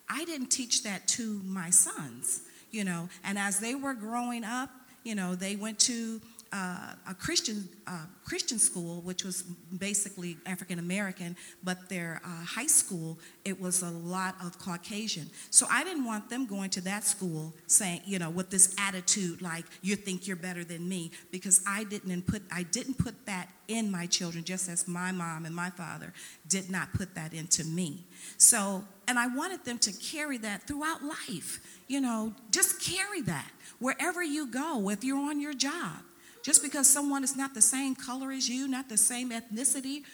I 0.09 0.25
didn't 0.25 0.49
teach 0.49 0.83
that 0.85 1.07
to 1.09 1.41
my 1.45 1.71
sons, 1.71 2.43
you 2.71 2.85
know. 2.85 3.09
And 3.25 3.39
as 3.39 3.61
they 3.61 3.75
were 3.75 3.95
growing 3.95 4.45
up, 4.45 4.71
you 5.05 5.15
know, 5.15 5.35
they 5.35 5.57
went 5.57 5.79
to 5.81 6.21
uh, 6.57 6.95
a 7.11 7.15
Christian 7.15 7.69
uh, 7.87 8.07
Christian 8.25 8.59
school, 8.59 9.03
which 9.03 9.25
was 9.25 9.43
basically 9.79 10.39
African 10.47 10.79
American, 10.79 11.37
but 11.63 11.89
their 11.91 12.21
uh, 12.25 12.45
high 12.45 12.67
school 12.67 13.19
it 13.45 13.61
was 13.61 13.83
a 13.83 13.91
lot 13.91 14.35
of 14.43 14.59
Caucasian. 14.59 15.29
So 15.51 15.67
I 15.71 15.85
didn't 15.85 16.07
want 16.07 16.31
them 16.31 16.47
going 16.47 16.71
to 16.71 16.81
that 16.83 17.05
school 17.05 17.53
saying, 17.67 18.01
you 18.07 18.19
know, 18.19 18.31
with 18.31 18.49
this 18.49 18.75
attitude 18.79 19.43
like 19.43 19.67
you 19.83 19.97
think 19.97 20.27
you're 20.27 20.37
better 20.37 20.65
than 20.65 20.89
me, 20.89 21.11
because 21.31 21.63
I 21.67 21.85
didn't 21.85 22.27
put 22.27 22.43
I 22.51 22.63
didn't 22.63 22.97
put 22.97 23.27
that 23.27 23.49
in 23.69 23.91
my 23.91 24.07
children, 24.07 24.43
just 24.43 24.71
as 24.71 24.89
my 24.89 25.13
mom 25.13 25.45
and 25.45 25.55
my 25.55 25.71
father 25.71 26.13
did 26.49 26.71
not 26.71 26.93
put 26.95 27.15
that 27.17 27.35
into 27.35 27.65
me. 27.65 28.07
So, 28.39 28.85
and 29.09 29.19
I 29.19 29.27
wanted 29.27 29.65
them 29.65 29.79
to 29.81 29.93
carry 29.93 30.39
that 30.39 30.63
throughout 30.67 31.03
life. 31.03 31.61
You 31.87 32.01
know, 32.01 32.33
just 32.51 32.81
carry 32.81 33.21
that 33.23 33.51
wherever 33.79 34.23
you 34.23 34.47
go, 34.47 34.89
if 34.89 35.05
you're 35.05 35.19
on 35.19 35.39
your 35.39 35.53
job 35.53 36.03
just 36.47 36.63
because 36.63 36.89
someone 36.89 37.25
is 37.25 37.37
not 37.37 37.55
the 37.55 37.61
same 37.61 37.97
color 37.97 38.31
as 38.31 38.49
you, 38.49 38.69
not 38.69 38.89
the 38.89 38.97
same 38.97 39.31
ethnicity, 39.31 40.05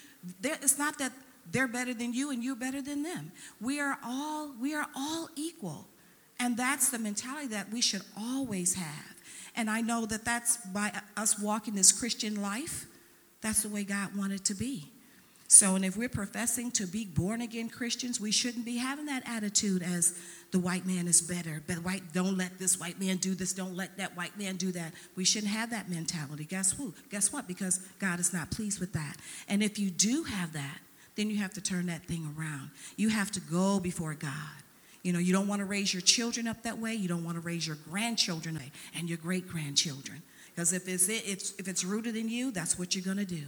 it's 0.43 0.79
not 0.79 0.97
that 0.97 1.11
they're 1.51 1.67
better 1.67 1.93
than 1.93 2.11
you 2.11 2.31
and 2.31 2.43
you're 2.43 2.55
better 2.55 2.81
than 2.81 3.03
them. 3.03 3.31
We 3.61 3.79
are 3.79 3.99
all 4.03 4.51
we 4.59 4.73
are 4.73 4.87
all 4.95 5.29
equal. 5.35 5.87
And 6.39 6.57
that's 6.57 6.89
the 6.89 6.97
mentality 6.97 7.49
that 7.49 7.71
we 7.71 7.81
should 7.81 8.01
always 8.17 8.73
have. 8.73 9.15
And 9.55 9.69
I 9.69 9.81
know 9.81 10.07
that 10.07 10.25
that's 10.25 10.57
by 10.57 10.91
us 11.15 11.39
walking 11.39 11.75
this 11.75 11.91
Christian 11.91 12.41
life, 12.41 12.87
that's 13.41 13.61
the 13.61 13.69
way 13.69 13.83
God 13.83 14.15
wanted 14.17 14.43
to 14.45 14.55
be. 14.55 14.89
So, 15.47 15.75
and 15.75 15.85
if 15.85 15.95
we're 15.95 16.09
professing 16.09 16.71
to 16.71 16.87
be 16.87 17.05
born 17.05 17.41
again 17.41 17.69
Christians, 17.69 18.19
we 18.19 18.31
shouldn't 18.31 18.65
be 18.65 18.77
having 18.77 19.05
that 19.05 19.23
attitude 19.27 19.83
as 19.83 20.17
the 20.51 20.59
white 20.59 20.85
man 20.85 21.07
is 21.07 21.21
better. 21.21 21.61
But 21.67 21.77
white, 21.77 22.01
don't 22.13 22.37
let 22.37 22.57
this 22.57 22.79
white 22.79 22.99
man 22.99 23.17
do 23.17 23.35
this. 23.35 23.53
Don't 23.53 23.75
let 23.75 23.97
that 23.97 24.17
white 24.17 24.37
man 24.37 24.55
do 24.55 24.71
that. 24.71 24.93
We 25.15 25.25
shouldn't 25.25 25.51
have 25.51 25.69
that 25.71 25.89
mentality. 25.89 26.45
Guess 26.45 26.71
who? 26.73 26.93
Guess 27.11 27.31
what? 27.31 27.47
Because 27.47 27.79
God 27.99 28.19
is 28.19 28.33
not 28.33 28.51
pleased 28.51 28.79
with 28.79 28.93
that. 28.93 29.17
And 29.47 29.61
if 29.61 29.77
you 29.77 29.89
do 29.89 30.23
have 30.23 30.53
that, 30.53 30.79
then 31.15 31.29
you 31.29 31.37
have 31.37 31.53
to 31.53 31.61
turn 31.61 31.85
that 31.87 32.05
thing 32.05 32.33
around. 32.37 32.71
You 32.97 33.09
have 33.09 33.31
to 33.31 33.39
go 33.39 33.79
before 33.79 34.15
God. 34.15 34.31
You 35.03 35.11
know, 35.11 35.19
you 35.19 35.33
don't 35.33 35.47
want 35.47 35.59
to 35.59 35.65
raise 35.65 35.93
your 35.93 36.01
children 36.01 36.47
up 36.47 36.63
that 36.63 36.79
way. 36.79 36.95
You 36.95 37.07
don't 37.09 37.23
want 37.23 37.35
to 37.35 37.41
raise 37.41 37.67
your 37.67 37.77
grandchildren 37.89 38.59
and 38.95 39.09
your 39.09 39.17
great 39.17 39.47
grandchildren. 39.47 40.23
Because 40.55 40.71
if 40.71 40.87
it's, 40.87 41.09
it's, 41.09 41.53
if 41.59 41.67
it's 41.67 41.83
rooted 41.83 42.15
in 42.15 42.29
you, 42.29 42.51
that's 42.51 42.79
what 42.79 42.95
you're 42.95 43.03
going 43.03 43.17
to 43.17 43.25
do. 43.25 43.43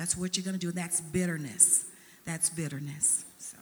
That's 0.00 0.16
what 0.16 0.34
you're 0.34 0.44
going 0.44 0.58
to 0.58 0.58
do. 0.58 0.72
That's 0.72 0.98
bitterness. 1.02 1.84
That's 2.24 2.48
bitterness. 2.48 3.26
So. 3.36 3.58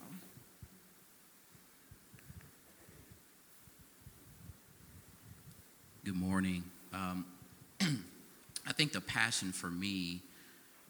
Good 6.04 6.14
morning. 6.14 6.62
Um, 6.94 7.26
I 7.80 8.72
think 8.72 8.92
the 8.92 9.00
passion 9.00 9.50
for 9.50 9.66
me 9.66 10.20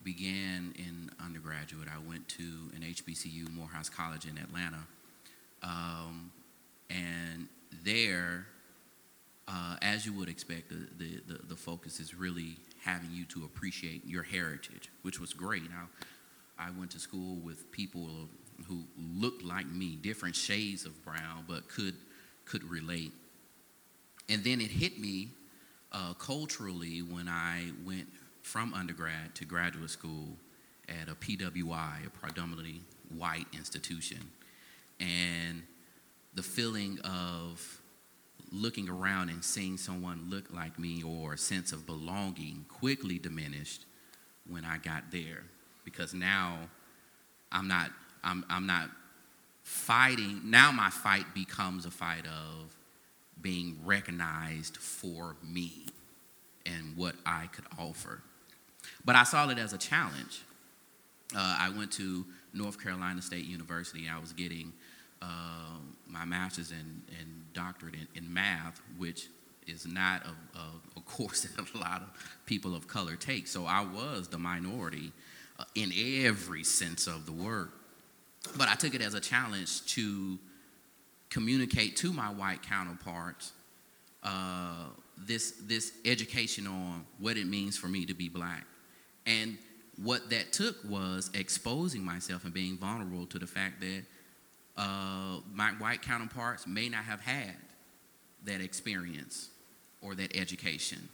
began 0.05 0.75
in 0.77 1.09
undergraduate. 1.19 1.89
I 1.89 2.07
went 2.07 2.29
to 2.29 2.43
an 2.77 2.83
HBCU, 2.83 3.51
Morehouse 3.51 3.89
College 3.89 4.27
in 4.27 4.37
Atlanta. 4.37 4.87
Um, 5.63 6.31
and 6.91 7.49
there, 7.87 8.49
uh, 9.49 9.77
as 9.81 10.05
you 10.05 10.13
would 10.13 10.29
expect, 10.29 10.69
the, 10.69 10.89
the, 11.03 11.23
the, 11.27 11.47
the 11.47 11.57
focus 11.57 12.01
is 12.01 12.15
really 12.15 12.59
having 12.89 13.11
you 13.13 13.27
to 13.27 13.45
appreciate 13.45 14.07
your 14.07 14.23
heritage, 14.23 14.91
which 15.03 15.21
was 15.21 15.35
great. 15.35 15.63
Now, 15.69 15.89
I 16.59 16.71
went 16.71 16.91
to 16.93 16.99
school 16.99 17.37
with 17.37 17.71
people 17.71 18.09
who 18.67 18.85
looked 19.15 19.45
like 19.45 19.67
me, 19.71 19.97
different 19.97 20.35
shades 20.35 20.87
of 20.87 21.05
brown, 21.05 21.45
but 21.47 21.69
could 21.69 21.95
could 22.47 22.65
relate. 22.65 23.13
And 24.31 24.43
then 24.43 24.61
it 24.63 24.71
hit 24.71 24.99
me 24.99 25.29
uh, 25.93 26.15
culturally 26.15 27.03
when 27.03 27.29
I 27.29 27.73
went 27.85 28.09
from 28.43 28.73
undergrad 28.73 29.35
to 29.35 29.45
graduate 29.45 29.91
school 29.91 30.29
at 30.89 31.11
a 31.11 31.15
PWI, 31.15 32.07
a 32.07 32.11
predominantly 32.11 32.81
white 33.15 33.47
institution, 33.53 34.31
and 34.99 35.63
the 36.35 36.43
feeling 36.43 36.99
of 37.05 37.78
looking 38.51 38.89
around 38.89 39.29
and 39.29 39.45
seeing 39.45 39.77
someone 39.77 40.29
look 40.31 40.53
like 40.53 40.79
me 40.79 41.03
or 41.03 41.35
a 41.35 41.39
sense 41.39 41.73
of 41.73 41.87
belonging 41.87 42.65
quickly 42.69 43.19
diminished 43.19 43.85
when 44.49 44.65
I 44.65 44.79
got 44.79 45.11
there. 45.11 45.45
Because 45.85 46.15
now 46.15 46.59
I'm 47.53 47.69
not 47.69 47.91
I'm, 48.25 48.45
I'm 48.49 48.67
not 48.67 48.91
fighting 49.63 50.41
now 50.45 50.73
my 50.73 50.91
fight 50.91 51.27
becomes 51.35 51.85
a 51.85 51.91
fight 51.91 52.27
of 52.27 52.75
being 53.41 53.79
recognized 53.85 54.77
for 54.79 55.37
me 55.43 55.87
and 56.67 56.97
what 56.97 57.15
I 57.25 57.47
could 57.47 57.67
offer. 57.79 58.23
But 59.05 59.17
I 59.17 59.25
saw 59.25 59.49
it 59.49 59.59
as 59.59 59.73
a 59.73 59.79
challenge. 59.79 60.43
Uh, 61.35 61.57
I 61.61 61.71
went 61.77 61.93
to 61.93 62.25
North 62.55 62.83
Carolina 62.83 63.23
State 63.23 63.45
University. 63.45 64.09
I 64.09 64.19
was 64.19 64.33
getting 64.33 64.73
uh, 65.23 65.79
my 66.07 66.25
master's 66.25 66.71
and, 66.71 67.03
and 67.19 67.53
doctorate 67.53 67.95
in, 67.95 68.09
in, 68.15 68.33
math, 68.33 68.81
which 68.97 69.29
is 69.67 69.87
not 69.87 70.23
a, 70.25 70.59
a, 70.59 70.63
a, 70.97 71.01
course 71.09 71.43
that 71.43 71.75
a 71.75 71.79
lot 71.79 72.03
of 72.03 72.39
people 72.47 72.75
of 72.75 72.87
color 72.87 73.17
take. 73.17 73.47
So 73.47 73.67
I 73.67 73.81
was 73.81 74.29
the 74.29 74.39
minority 74.39 75.13
uh, 75.59 75.65
in 75.75 75.93
every 76.25 76.65
sense 76.65 77.07
of 77.07 77.27
the 77.27 77.33
word. 77.33 77.71
But 78.57 78.69
I 78.69 78.75
took 78.75 78.95
it 78.95 79.03
as 79.03 79.15
a 79.15 79.21
challenge 79.21 79.85
to 79.95 80.39
communicate 81.31 81.97
to 81.97 82.13
my 82.13 82.27
white 82.27 82.63
counterparts 82.63 83.53
uh, 84.23 84.87
this, 85.17 85.53
this 85.63 85.93
education 86.05 86.67
on 86.67 87.05
what 87.19 87.37
it 87.37 87.47
means 87.47 87.77
for 87.77 87.89
me 87.89 88.07
to 88.07 88.15
be 88.15 88.29
black. 88.29 88.65
And 89.27 89.59
what 90.03 90.31
that 90.31 90.53
took 90.53 90.77
was 90.89 91.31
exposing 91.35 92.05
myself 92.05 92.45
and 92.45 92.55
being 92.55 92.79
vulnerable 92.79 93.27
to 93.27 93.39
the 93.39 93.47
fact 93.47 93.81
that 93.81 94.05
uh, 94.79 95.41
my 95.53 95.71
white 95.79 96.03
counterparts 96.03 96.67
may 96.67 96.89
not 96.89 97.05
have 97.05 97.21
had 97.21 97.57
that 98.45 98.61
experience 98.61 99.51
or 100.01 100.15
that 100.15 100.35
education. 100.37 101.09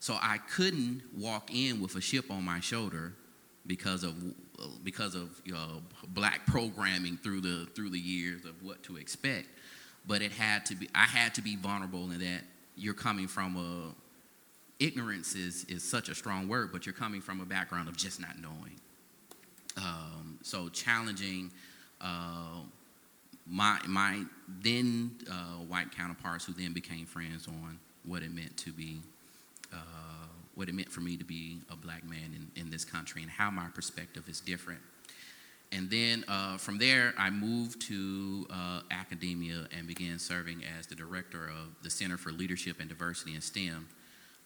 So 0.00 0.18
I 0.20 0.38
couldn't 0.38 1.02
walk 1.16 1.54
in 1.54 1.80
with 1.80 1.94
a 1.94 2.00
chip 2.00 2.30
on 2.30 2.44
my 2.44 2.60
shoulder 2.60 3.12
because 3.66 4.02
of 4.02 4.14
because 4.82 5.14
of 5.14 5.40
uh, 5.54 5.78
black 6.08 6.46
programming 6.46 7.16
through 7.18 7.42
the 7.42 7.68
through 7.74 7.90
the 7.90 7.98
years 7.98 8.44
of 8.44 8.60
what 8.62 8.82
to 8.84 8.96
expect. 8.96 9.46
But 10.06 10.20
it 10.20 10.32
had 10.32 10.66
to 10.66 10.74
be 10.74 10.88
I 10.94 11.04
had 11.04 11.34
to 11.34 11.42
be 11.42 11.56
vulnerable 11.56 12.10
in 12.10 12.18
that 12.18 12.42
you're 12.76 12.94
coming 12.94 13.28
from 13.28 13.56
a 13.56 14.84
ignorance 14.84 15.34
is 15.34 15.64
is 15.64 15.84
such 15.84 16.08
a 16.08 16.14
strong 16.14 16.48
word, 16.48 16.72
but 16.72 16.86
you're 16.86 16.92
coming 16.92 17.20
from 17.20 17.40
a 17.40 17.46
background 17.46 17.88
of 17.88 17.96
just 17.96 18.20
not 18.20 18.38
knowing. 18.40 18.80
Um, 19.76 20.38
so 20.42 20.68
challenging 20.68 21.50
uh, 22.00 22.60
my 23.48 23.78
my 23.86 24.22
then 24.62 25.12
uh, 25.30 25.62
white 25.68 25.90
counterparts 25.92 26.44
who 26.44 26.52
then 26.52 26.72
became 26.72 27.06
friends 27.06 27.46
on 27.48 27.78
what 28.04 28.22
it 28.22 28.32
meant 28.34 28.56
to 28.56 28.72
be 28.72 29.00
uh, 29.72 29.76
what 30.54 30.68
it 30.68 30.74
meant 30.74 30.90
for 30.90 31.00
me 31.00 31.16
to 31.16 31.24
be 31.24 31.58
a 31.70 31.76
black 31.76 32.04
man 32.08 32.34
in, 32.34 32.60
in 32.60 32.70
this 32.70 32.84
country 32.84 33.22
and 33.22 33.30
how 33.30 33.50
my 33.50 33.68
perspective 33.74 34.28
is 34.28 34.40
different. 34.40 34.80
And 35.72 35.90
then 35.90 36.24
uh, 36.28 36.56
from 36.58 36.78
there 36.78 37.12
i 37.18 37.28
moved 37.28 37.82
to 37.82 38.46
uh, 38.50 38.80
academia 38.90 39.66
and 39.76 39.86
began 39.86 40.18
serving 40.18 40.62
as 40.78 40.86
the 40.86 40.94
director 40.94 41.48
of 41.48 41.82
the 41.82 41.90
center 41.90 42.16
for 42.16 42.32
leadership 42.32 42.80
and 42.80 42.88
diversity 42.88 43.34
in 43.34 43.40
stem. 43.40 43.88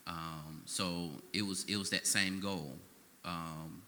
Um, 0.06 0.62
so 0.64 1.10
it 1.32 1.42
was 1.42 1.64
it 1.64 1.76
was 1.76 1.90
that 1.90 2.06
same 2.06 2.40
goal. 2.40 2.72
Um, 3.24 3.82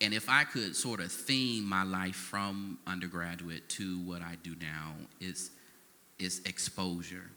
and 0.00 0.12
if 0.12 0.28
I 0.28 0.44
could 0.44 0.76
sort 0.76 1.00
of 1.00 1.10
theme 1.10 1.64
my 1.64 1.82
life 1.82 2.16
from 2.16 2.78
undergraduate 2.86 3.68
to 3.70 3.98
what 4.00 4.22
I 4.22 4.36
do 4.42 4.54
now, 4.60 4.94
is 5.20 5.50
is 6.18 6.40
exposure. 6.46 7.30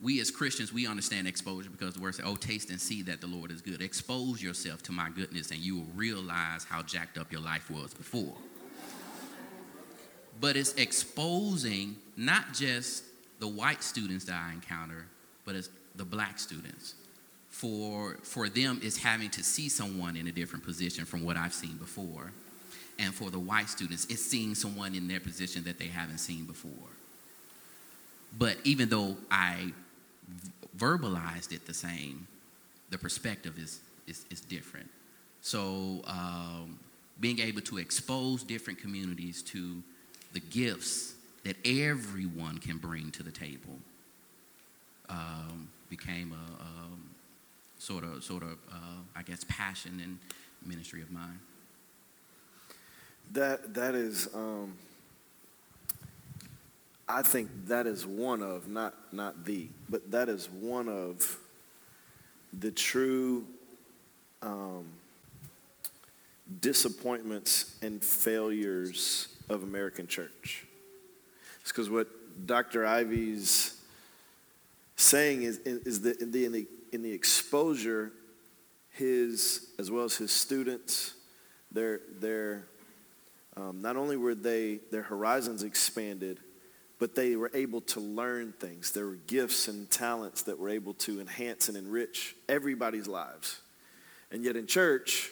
We 0.00 0.20
as 0.20 0.30
Christians, 0.30 0.72
we 0.72 0.86
understand 0.86 1.26
exposure 1.26 1.70
because 1.70 1.94
the 1.94 2.00
word 2.00 2.14
says, 2.14 2.24
"Oh, 2.26 2.36
taste 2.36 2.70
and 2.70 2.80
see 2.80 3.02
that 3.02 3.20
the 3.20 3.26
Lord 3.26 3.50
is 3.50 3.62
good." 3.62 3.80
Expose 3.80 4.42
yourself 4.42 4.82
to 4.84 4.92
my 4.92 5.08
goodness, 5.08 5.50
and 5.50 5.60
you 5.60 5.76
will 5.76 5.92
realize 5.94 6.64
how 6.64 6.82
jacked 6.82 7.16
up 7.16 7.32
your 7.32 7.40
life 7.40 7.70
was 7.70 7.94
before. 7.94 8.36
But 10.38 10.56
it's 10.56 10.74
exposing 10.74 11.96
not 12.14 12.52
just 12.52 13.04
the 13.38 13.48
white 13.48 13.82
students 13.82 14.26
that 14.26 14.34
I 14.34 14.52
encounter, 14.52 15.06
but 15.46 15.54
it's 15.54 15.70
the 15.94 16.04
black 16.04 16.38
students 16.38 16.94
for, 17.56 18.18
for 18.22 18.50
them 18.50 18.78
is 18.82 18.98
having 18.98 19.30
to 19.30 19.42
see 19.42 19.70
someone 19.70 20.14
in 20.14 20.26
a 20.26 20.32
different 20.32 20.62
position 20.62 21.06
from 21.06 21.24
what 21.24 21.38
I've 21.38 21.54
seen 21.54 21.78
before. 21.78 22.32
And 22.98 23.14
for 23.14 23.30
the 23.30 23.38
white 23.38 23.70
students, 23.70 24.04
it's 24.10 24.20
seeing 24.20 24.54
someone 24.54 24.94
in 24.94 25.08
their 25.08 25.20
position 25.20 25.64
that 25.64 25.78
they 25.78 25.86
haven't 25.86 26.18
seen 26.18 26.44
before. 26.44 26.90
But 28.38 28.58
even 28.64 28.90
though 28.90 29.16
I 29.30 29.72
verbalized 30.76 31.50
it 31.52 31.66
the 31.66 31.72
same, 31.72 32.26
the 32.90 32.98
perspective 32.98 33.58
is, 33.58 33.80
is, 34.06 34.26
is 34.30 34.42
different. 34.42 34.90
So 35.40 36.02
um, 36.06 36.78
being 37.20 37.38
able 37.38 37.62
to 37.62 37.78
expose 37.78 38.42
different 38.42 38.78
communities 38.78 39.40
to 39.44 39.82
the 40.34 40.40
gifts 40.40 41.14
that 41.44 41.56
everyone 41.64 42.58
can 42.58 42.76
bring 42.76 43.10
to 43.12 43.22
the 43.22 43.30
table 43.30 43.78
um, 45.08 45.68
became 45.88 46.32
a, 46.32 46.62
um, 46.62 47.15
sort 47.78 48.04
of, 48.04 48.22
sort 48.24 48.42
of, 48.42 48.58
uh, 48.72 49.00
I 49.14 49.22
guess, 49.22 49.44
passion 49.48 50.00
and 50.02 50.18
ministry 50.64 51.02
of 51.02 51.10
mine. 51.10 51.40
That 53.32 53.74
that 53.74 53.94
is, 53.94 54.28
um, 54.34 54.74
I 57.08 57.22
think 57.22 57.50
that 57.66 57.86
is 57.86 58.06
one 58.06 58.42
of 58.42 58.68
not 58.68 58.94
not 59.12 59.44
the, 59.44 59.68
but 59.88 60.10
that 60.10 60.28
is 60.28 60.48
one 60.48 60.88
of 60.88 61.38
the 62.58 62.70
true 62.70 63.44
um, 64.42 64.86
disappointments 66.60 67.76
and 67.82 68.02
failures 68.02 69.28
of 69.48 69.62
American 69.62 70.06
church. 70.06 70.64
It's 71.60 71.72
because 71.72 71.90
what 71.90 72.08
Dr. 72.46 72.86
Ivy's 72.86 73.80
saying 74.96 75.42
is 75.42 75.58
is 75.58 76.00
the, 76.00 76.16
the 76.20 76.66
in 76.96 77.02
the 77.02 77.12
exposure, 77.12 78.10
his 78.88 79.68
as 79.78 79.90
well 79.90 80.04
as 80.04 80.16
his 80.16 80.32
students, 80.32 81.12
their 81.70 82.00
their 82.18 82.68
um, 83.54 83.82
not 83.82 83.96
only 83.96 84.16
were 84.16 84.34
they 84.34 84.80
their 84.90 85.02
horizons 85.02 85.62
expanded, 85.62 86.40
but 86.98 87.14
they 87.14 87.36
were 87.36 87.50
able 87.52 87.82
to 87.82 88.00
learn 88.00 88.54
things. 88.58 88.92
There 88.92 89.04
were 89.04 89.18
gifts 89.26 89.68
and 89.68 89.90
talents 89.90 90.44
that 90.44 90.58
were 90.58 90.70
able 90.70 90.94
to 90.94 91.20
enhance 91.20 91.68
and 91.68 91.76
enrich 91.76 92.34
everybody's 92.48 93.06
lives. 93.06 93.60
And 94.30 94.42
yet 94.42 94.56
in 94.56 94.66
church, 94.66 95.30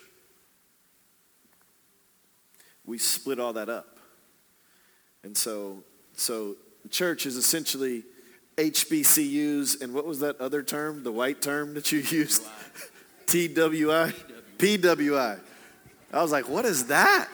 we 2.85 2.99
split 2.99 3.41
all 3.41 3.55
that 3.55 3.71
up. 3.71 3.99
And 5.23 5.35
so, 5.35 5.83
so 6.13 6.57
church 6.91 7.25
is 7.25 7.37
essentially 7.37 8.05
HBCUs, 8.57 9.81
and 9.83 9.93
what 9.93 10.07
was 10.07 10.21
that 10.21 10.41
other 10.41 10.63
term, 10.63 11.03
the 11.03 11.13
white 11.13 11.43
term 11.43 11.75
that 11.75 11.91
you 11.91 11.99
used? 12.01 12.43
TWI? 13.27 14.13
PWI. 14.59 15.41
I 16.13 16.23
was 16.23 16.31
like, 16.31 16.49
what 16.49 16.65
is 16.65 16.87
that? 16.87 17.29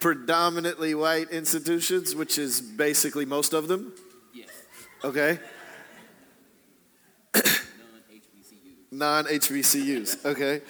Predominantly 0.00 0.96
white 0.96 1.30
institutions, 1.30 2.14
which 2.14 2.36
is 2.36 2.60
basically 2.60 3.24
most 3.24 3.52
of 3.52 3.68
them? 3.68 3.92
Yes. 4.34 4.48
Okay. 5.04 5.38
Non 8.90 9.24
HBCUs. 9.24 10.22
Okay, 10.26 10.60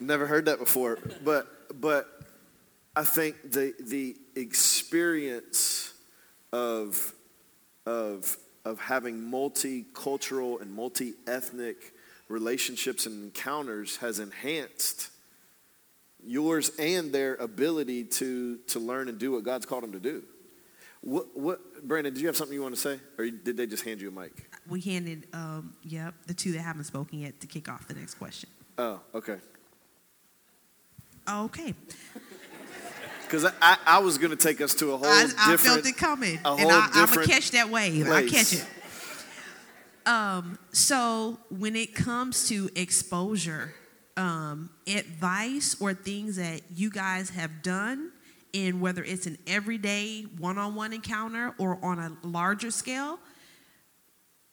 never 0.00 0.26
heard 0.26 0.46
that 0.46 0.58
before, 0.58 0.98
but 1.24 1.80
but 1.80 2.08
I 2.96 3.04
think 3.04 3.52
the 3.52 3.72
the 3.78 4.16
experience 4.34 5.91
of 6.52 7.14
of 7.86 8.36
of 8.64 8.80
having 8.80 9.18
multicultural 9.18 10.60
and 10.60 10.72
multi 10.72 11.14
ethnic 11.26 11.94
relationships 12.28 13.06
and 13.06 13.24
encounters 13.24 13.96
has 13.96 14.18
enhanced 14.18 15.10
yours 16.24 16.70
and 16.78 17.12
their 17.12 17.34
ability 17.36 18.04
to 18.04 18.58
to 18.68 18.78
learn 18.78 19.08
and 19.08 19.18
do 19.18 19.32
what 19.32 19.42
God's 19.42 19.66
called 19.66 19.82
them 19.82 19.92
to 19.92 20.00
do. 20.00 20.22
What 21.00 21.36
what 21.36 21.86
Brandon? 21.86 22.14
Did 22.14 22.20
you 22.20 22.28
have 22.28 22.36
something 22.36 22.54
you 22.54 22.62
want 22.62 22.74
to 22.74 22.80
say, 22.80 23.00
or 23.18 23.28
did 23.28 23.56
they 23.56 23.66
just 23.66 23.84
hand 23.84 24.00
you 24.00 24.08
a 24.08 24.12
mic? 24.12 24.48
We 24.68 24.80
handed, 24.80 25.26
um, 25.32 25.74
yep, 25.82 26.14
the 26.26 26.34
two 26.34 26.52
that 26.52 26.60
haven't 26.60 26.84
spoken 26.84 27.18
yet 27.18 27.40
to 27.40 27.48
kick 27.48 27.68
off 27.68 27.88
the 27.88 27.94
next 27.94 28.14
question. 28.14 28.48
Oh, 28.78 29.00
okay. 29.12 29.38
Okay. 31.28 31.74
Because 33.32 33.50
I, 33.62 33.78
I, 33.86 33.98
was 34.00 34.18
going 34.18 34.30
to 34.30 34.36
take 34.36 34.60
us 34.60 34.74
to 34.74 34.92
a 34.92 34.98
whole 34.98 35.06
I, 35.06 35.26
I 35.38 35.56
felt 35.56 35.86
it 35.86 35.96
coming, 35.96 36.38
a 36.44 36.50
and 36.52 36.70
I, 36.70 36.90
I'm 36.92 37.06
gonna 37.06 37.26
catch 37.26 37.52
that 37.52 37.70
wave. 37.70 38.06
I 38.06 38.28
catch 38.28 38.52
it. 38.52 38.66
Um, 40.04 40.58
so 40.72 41.38
when 41.48 41.74
it 41.74 41.94
comes 41.94 42.48
to 42.50 42.68
exposure, 42.76 43.72
um, 44.18 44.68
advice 44.86 45.76
or 45.80 45.94
things 45.94 46.36
that 46.36 46.60
you 46.74 46.90
guys 46.90 47.30
have 47.30 47.62
done, 47.62 48.12
in 48.52 48.80
whether 48.80 49.02
it's 49.02 49.24
an 49.24 49.38
everyday 49.46 50.26
one-on-one 50.36 50.92
encounter 50.92 51.54
or 51.56 51.82
on 51.82 51.98
a 51.98 52.14
larger 52.26 52.70
scale, 52.70 53.18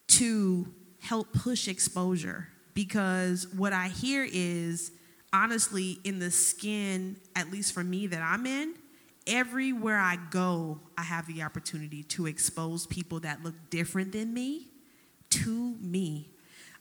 to 0.07 0.65
help 1.01 1.33
push 1.33 1.67
exposure. 1.67 2.47
Because 2.73 3.45
what 3.57 3.73
I 3.73 3.89
hear 3.89 4.25
is 4.31 4.93
honestly 5.33 5.99
in 6.03 6.19
the 6.19 6.31
skin, 6.31 7.17
at 7.35 7.51
least 7.51 7.73
for 7.73 7.83
me 7.83 8.07
that 8.07 8.21
I'm 8.21 8.45
in, 8.45 8.75
everywhere 9.27 9.97
I 9.97 10.17
go, 10.31 10.79
I 10.97 11.03
have 11.03 11.27
the 11.27 11.43
opportunity 11.43 12.03
to 12.03 12.25
expose 12.25 12.87
people 12.87 13.19
that 13.21 13.43
look 13.43 13.55
different 13.69 14.11
than 14.11 14.33
me 14.33 14.67
to 15.29 15.75
me. 15.79 16.29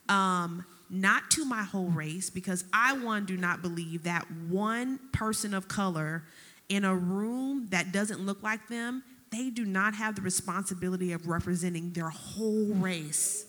Um, 0.08 0.64
not 0.90 1.30
to 1.32 1.44
my 1.44 1.62
whole 1.62 1.88
race, 1.88 2.30
because 2.30 2.64
I, 2.72 2.96
one, 2.96 3.26
do 3.26 3.36
not 3.36 3.60
believe 3.60 4.04
that 4.04 4.26
one 4.48 4.98
person 5.12 5.52
of 5.52 5.68
color 5.68 6.24
in 6.70 6.84
a 6.84 6.94
room 6.94 7.66
that 7.70 7.92
doesn't 7.92 8.20
look 8.20 8.42
like 8.42 8.68
them, 8.68 9.02
they 9.30 9.50
do 9.50 9.66
not 9.66 9.94
have 9.94 10.14
the 10.14 10.22
responsibility 10.22 11.12
of 11.12 11.28
representing 11.28 11.92
their 11.92 12.08
whole 12.08 12.68
race. 12.68 13.44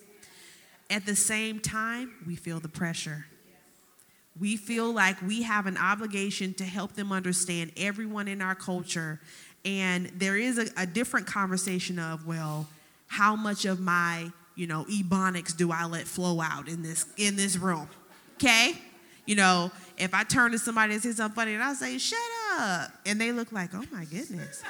At 0.89 1.05
the 1.05 1.15
same 1.15 1.59
time, 1.59 2.15
we 2.27 2.35
feel 2.35 2.59
the 2.59 2.67
pressure. 2.67 3.25
We 4.39 4.55
feel 4.55 4.93
like 4.93 5.21
we 5.21 5.41
have 5.43 5.65
an 5.65 5.77
obligation 5.77 6.53
to 6.55 6.63
help 6.63 6.93
them 6.93 7.11
understand 7.11 7.71
everyone 7.77 8.27
in 8.27 8.41
our 8.41 8.55
culture. 8.55 9.19
And 9.65 10.07
there 10.15 10.37
is 10.37 10.57
a, 10.57 10.67
a 10.77 10.85
different 10.85 11.27
conversation 11.27 11.99
of, 11.99 12.25
well, 12.25 12.67
how 13.07 13.35
much 13.35 13.65
of 13.65 13.79
my, 13.79 14.31
you 14.55 14.67
know, 14.67 14.85
ebonics 14.85 15.55
do 15.55 15.71
I 15.71 15.85
let 15.85 16.07
flow 16.07 16.39
out 16.41 16.67
in 16.67 16.83
this 16.83 17.05
in 17.17 17.35
this 17.35 17.57
room? 17.57 17.89
Okay? 18.35 18.73
You 19.25 19.35
know, 19.35 19.71
if 19.97 20.13
I 20.13 20.23
turn 20.23 20.51
to 20.53 20.59
somebody 20.59 20.93
and 20.93 21.03
say 21.03 21.11
something 21.11 21.35
funny 21.35 21.53
and 21.53 21.63
I 21.63 21.73
say, 21.73 21.97
shut 21.97 22.19
up, 22.57 22.91
and 23.05 23.19
they 23.19 23.31
look 23.31 23.51
like, 23.51 23.71
oh 23.73 23.83
my 23.91 24.05
goodness. 24.05 24.63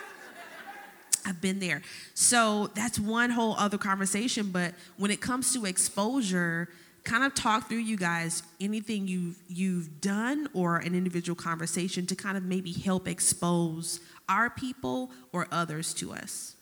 I've 1.25 1.41
been 1.41 1.59
there. 1.59 1.81
So 2.15 2.71
that's 2.73 2.97
one 2.97 3.29
whole 3.29 3.53
other 3.55 3.77
conversation. 3.77 4.51
But 4.51 4.73
when 4.97 5.11
it 5.11 5.21
comes 5.21 5.53
to 5.53 5.65
exposure, 5.65 6.69
kind 7.03 7.23
of 7.23 7.33
talk 7.33 7.67
through 7.67 7.77
you 7.77 7.97
guys 7.97 8.43
anything 8.59 9.07
you've 9.07 9.41
you've 9.47 10.01
done 10.01 10.47
or 10.53 10.77
an 10.77 10.95
individual 10.95 11.35
conversation 11.35 12.05
to 12.05 12.15
kind 12.15 12.37
of 12.37 12.43
maybe 12.43 12.71
help 12.71 13.07
expose 13.07 13.99
our 14.27 14.49
people 14.49 15.11
or 15.31 15.47
others 15.51 15.93
to 15.95 16.13
us. 16.13 16.55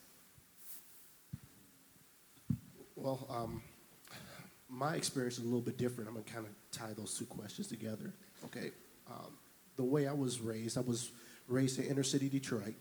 Well, 2.95 3.28
um, 3.30 3.62
my 4.69 4.95
experience 4.95 5.38
is 5.38 5.43
a 5.43 5.47
little 5.47 5.62
bit 5.62 5.78
different. 5.78 6.10
I'm 6.10 6.15
gonna 6.15 6.26
kind 6.26 6.45
of 6.45 6.52
tie 6.71 6.93
those 6.97 7.17
two 7.17 7.26
questions 7.26 7.67
together. 7.67 8.13
Okay, 8.45 8.71
um, 9.10 9.38
the 9.76 9.84
way 9.84 10.08
I 10.08 10.13
was 10.13 10.41
raised, 10.41 10.78
I 10.78 10.82
was 10.82 11.12
raised 11.47 11.80
in 11.80 11.86
inner 11.86 12.04
city 12.04 12.30
Detroit. 12.30 12.76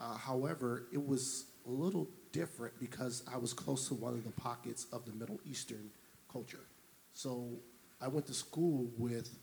Uh, 0.00 0.16
however, 0.16 0.86
it 0.92 1.04
was 1.04 1.46
a 1.66 1.70
little 1.70 2.08
different 2.32 2.78
because 2.78 3.22
I 3.32 3.36
was 3.36 3.52
close 3.52 3.88
to 3.88 3.94
one 3.94 4.14
of 4.14 4.24
the 4.24 4.30
pockets 4.30 4.86
of 4.92 5.04
the 5.04 5.12
Middle 5.12 5.40
Eastern 5.44 5.90
culture. 6.30 6.66
So 7.18 7.48
I 8.00 8.06
went 8.06 8.26
to 8.28 8.32
school 8.32 8.92
with 8.96 9.36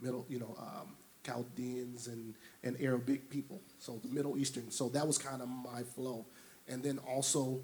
Middle, 0.00 0.26
you 0.28 0.40
know, 0.40 0.56
um, 0.58 0.96
Chaldeans 1.24 2.08
and, 2.08 2.34
and 2.64 2.76
Arabic 2.80 3.30
people. 3.30 3.60
So 3.78 4.00
the 4.02 4.08
Middle 4.08 4.36
Eastern. 4.36 4.72
So 4.72 4.88
that 4.88 5.06
was 5.06 5.16
kind 5.16 5.40
of 5.40 5.48
my 5.48 5.84
flow. 5.94 6.26
And 6.66 6.82
then 6.82 6.98
also, 6.98 7.60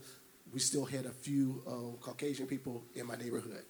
we 0.53 0.61
still 0.61 0.85
had 0.85 1.05
a 1.05 1.11
few 1.11 1.65
uh, 1.67 2.01
Caucasian 2.01 2.47
people 2.47 2.85
in 2.95 3.07
my 3.09 3.17
neighborhood. 3.17 3.65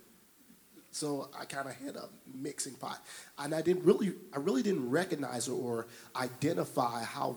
So 0.91 1.31
I 1.39 1.47
kind 1.47 1.67
of 1.67 1.75
had 1.77 1.97
a 1.97 2.11
mixing 2.35 2.75
pot, 2.75 3.03
and 3.39 3.55
I 3.55 3.63
didn't 3.63 3.85
really, 3.85 4.13
I 4.35 4.39
really 4.39 4.63
didn't 4.63 4.91
recognize 4.91 5.49
or 5.49 5.87
identify 6.15 7.05
how 7.05 7.37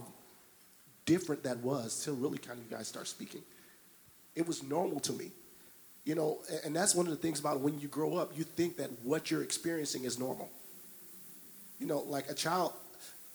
different 1.06 1.44
that 1.44 1.60
was 1.60 2.04
till 2.04 2.16
really 2.16 2.40
kind 2.40 2.60
of 2.60 2.70
you 2.70 2.76
guys 2.76 2.90
start 2.90 3.08
speaking. 3.08 3.42
It 4.36 4.46
was 4.46 4.64
normal 4.64 5.00
to 5.02 5.14
me, 5.14 5.32
you 6.10 6.16
know, 6.16 6.40
and 6.66 6.76
that's 6.76 6.96
one 6.96 7.06
of 7.06 7.12
the 7.12 7.20
things 7.20 7.40
about 7.40 7.60
when 7.60 7.80
you 7.80 7.88
grow 7.88 8.18
up, 8.18 8.36
you 8.36 8.44
think 8.44 8.78
that 8.78 8.90
what 9.04 9.30
you're 9.30 9.44
experiencing 9.44 10.06
is 10.06 10.18
normal. 10.18 10.50
You 11.78 11.86
know, 11.86 12.00
like 12.00 12.32
a 12.32 12.34
child, 12.34 12.74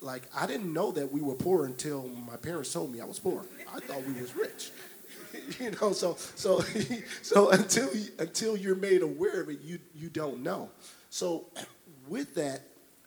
like 0.01 0.23
I 0.37 0.49
didn't 0.49 0.73
know 0.73 0.91
that 0.91 1.13
we 1.13 1.21
were 1.21 1.37
poor 1.37 1.67
until 1.67 2.09
my 2.09 2.35
parents 2.35 2.73
told 2.73 2.93
me 2.93 3.01
I 3.01 3.05
was 3.05 3.21
poor. 3.21 3.45
I 3.73 3.79
thought 3.79 4.05
we 4.05 4.21
was 4.21 4.35
rich. 4.35 4.73
you 5.61 5.71
know, 5.71 5.93
so 5.93 6.17
so 6.35 6.63
so 7.23 7.51
until 7.51 7.89
until 8.19 8.57
you're 8.57 8.75
made 8.75 9.03
aware 9.03 9.43
of 9.43 9.51
it, 9.51 9.61
you 9.63 9.79
you 9.95 10.09
don't 10.09 10.43
know. 10.43 10.69
So 11.11 11.45
with 12.09 12.35
that, 12.35 12.63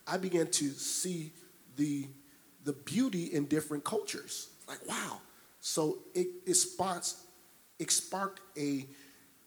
I 0.08 0.15
began 0.15 0.47
to 0.47 0.69
see 0.69 1.34
the 1.75 2.08
the 2.63 2.71
beauty 2.71 3.25
in 3.34 3.47
different 3.47 3.84
cultures. 3.84 4.47
Like 4.65 4.80
wow. 4.88 5.19
So 5.60 5.97
it, 6.15 6.27
it 6.45 6.53
sparked 6.53 7.15
it 7.80 7.91
sparked 7.91 8.39
a 8.58 8.88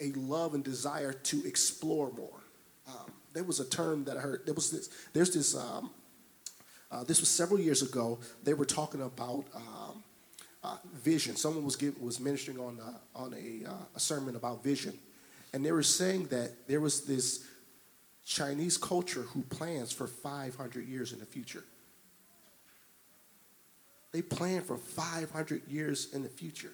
a 0.01 0.13
love 0.13 0.55
and 0.55 0.65
desire 0.65 1.13
to 1.13 1.47
explore 1.47 2.11
more. 2.13 2.41
Um, 2.89 3.13
there 3.33 3.45
was 3.45 3.61
a 3.61 3.69
term 3.69 4.05
that 4.05 4.17
I 4.17 4.21
heard. 4.21 4.43
There 4.45 4.55
was 4.55 4.71
this. 4.71 4.89
There's 5.13 5.33
this. 5.33 5.57
Um, 5.57 5.91
uh, 6.91 7.05
this 7.05 7.21
was 7.21 7.29
several 7.29 7.61
years 7.61 7.83
ago. 7.83 8.19
They 8.43 8.55
were 8.55 8.65
talking 8.65 9.03
about 9.03 9.45
um, 9.55 10.03
uh, 10.65 10.77
vision. 10.95 11.37
Someone 11.37 11.65
was 11.65 11.77
give, 11.77 12.01
was 12.01 12.19
ministering 12.19 12.59
on 12.59 12.81
uh, 12.81 13.19
on 13.19 13.35
a, 13.35 13.69
uh, 13.69 13.75
a 13.95 14.01
sermon 14.01 14.37
about 14.37 14.65
vision, 14.65 14.99
and 15.53 15.65
they 15.65 15.73
were 15.73 15.83
saying 15.83 16.27
that 16.27 16.67
there 16.67 16.81
was 16.81 17.03
this 17.03 17.47
Chinese 18.25 18.77
culture 18.77 19.23
who 19.23 19.43
plans 19.43 19.93
for 19.93 20.07
500 20.07 20.87
years 20.87 21.13
in 21.13 21.19
the 21.19 21.27
future. 21.27 21.65
They 24.13 24.23
plan 24.23 24.63
for 24.63 24.77
500 24.77 25.69
years 25.69 26.13
in 26.13 26.23
the 26.23 26.29
future. 26.29 26.73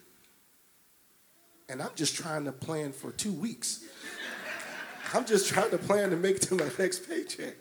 And 1.69 1.83
I'm 1.83 1.91
just 1.95 2.15
trying 2.15 2.45
to 2.45 2.53
plan 2.53 2.93
for 2.93 3.11
two 3.13 3.33
weeks. 3.33 3.85
I'm 5.13 5.25
just 5.25 5.49
trying 5.49 5.71
to 5.71 5.79
plan 5.79 6.11
to 6.11 6.17
make 6.17 6.41
to 6.43 6.55
my 6.55 6.69
next 6.79 7.09
paycheck. 7.09 7.55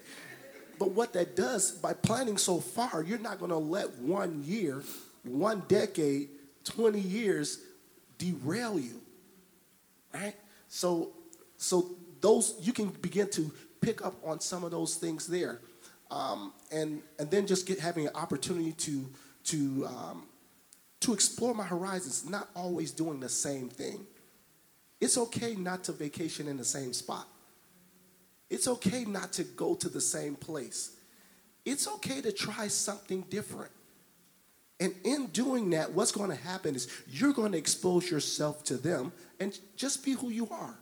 But 0.77 0.91
what 0.91 1.13
that 1.13 1.35
does, 1.35 1.71
by 1.71 1.93
planning 1.93 2.37
so 2.37 2.59
far, 2.59 3.01
you're 3.01 3.19
not 3.19 3.39
going 3.39 3.51
to 3.51 3.57
let 3.57 3.97
one 3.99 4.43
year, 4.43 4.83
one 5.23 5.63
decade, 5.67 6.29
20 6.65 6.99
years 6.99 7.59
derail 8.17 8.79
you. 8.79 9.01
Right? 10.13 10.35
So, 10.67 11.13
so 11.57 11.95
those 12.21 12.55
you 12.61 12.73
can 12.73 12.89
begin 12.89 13.29
to 13.31 13.51
pick 13.81 14.05
up 14.05 14.15
on 14.25 14.39
some 14.39 14.63
of 14.63 14.71
those 14.71 14.95
things 14.95 15.27
there, 15.27 15.61
um, 16.09 16.53
and 16.71 17.01
and 17.19 17.29
then 17.29 17.45
just 17.45 17.67
get 17.67 17.79
having 17.79 18.07
an 18.07 18.15
opportunity 18.15 18.71
to 18.71 19.05
to 19.45 19.87
um, 19.87 20.23
to 21.05 21.13
explore 21.13 21.53
my 21.53 21.63
horizons, 21.63 22.27
not 22.27 22.49
always 22.55 22.89
doing 22.89 23.19
the 23.19 23.29
same 23.29 23.69
thing. 23.69 24.07
It's 24.99 25.19
okay 25.19 25.53
not 25.53 25.83
to 25.83 25.91
vacation 25.91 26.47
in 26.47 26.57
the 26.57 26.65
same 26.65 26.93
spot. 26.93 27.27
It's 28.49 28.67
okay 28.67 29.05
not 29.05 29.31
to 29.33 29.43
go 29.43 29.75
to 29.75 29.87
the 29.87 30.01
same 30.01 30.35
place. 30.35 30.97
It's 31.63 31.87
okay 31.87 32.21
to 32.21 32.31
try 32.31 32.67
something 32.69 33.21
different. 33.29 33.71
And 34.79 34.95
in 35.03 35.27
doing 35.27 35.69
that, 35.71 35.93
what's 35.93 36.11
going 36.11 36.31
to 36.31 36.35
happen 36.35 36.73
is 36.73 36.87
you're 37.07 37.33
going 37.33 37.51
to 37.51 37.57
expose 37.57 38.09
yourself 38.09 38.63
to 38.65 38.77
them 38.77 39.13
and 39.39 39.57
just 39.75 40.03
be 40.03 40.13
who 40.13 40.29
you 40.29 40.47
are. 40.49 40.75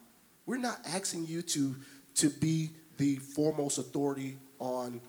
We're 0.46 0.58
not 0.58 0.80
asking 0.88 1.28
you 1.28 1.42
to, 1.42 1.76
to 2.16 2.30
be 2.30 2.72
the 2.98 3.18
foremost 3.18 3.78
authority 3.78 4.38
on, 4.60 5.02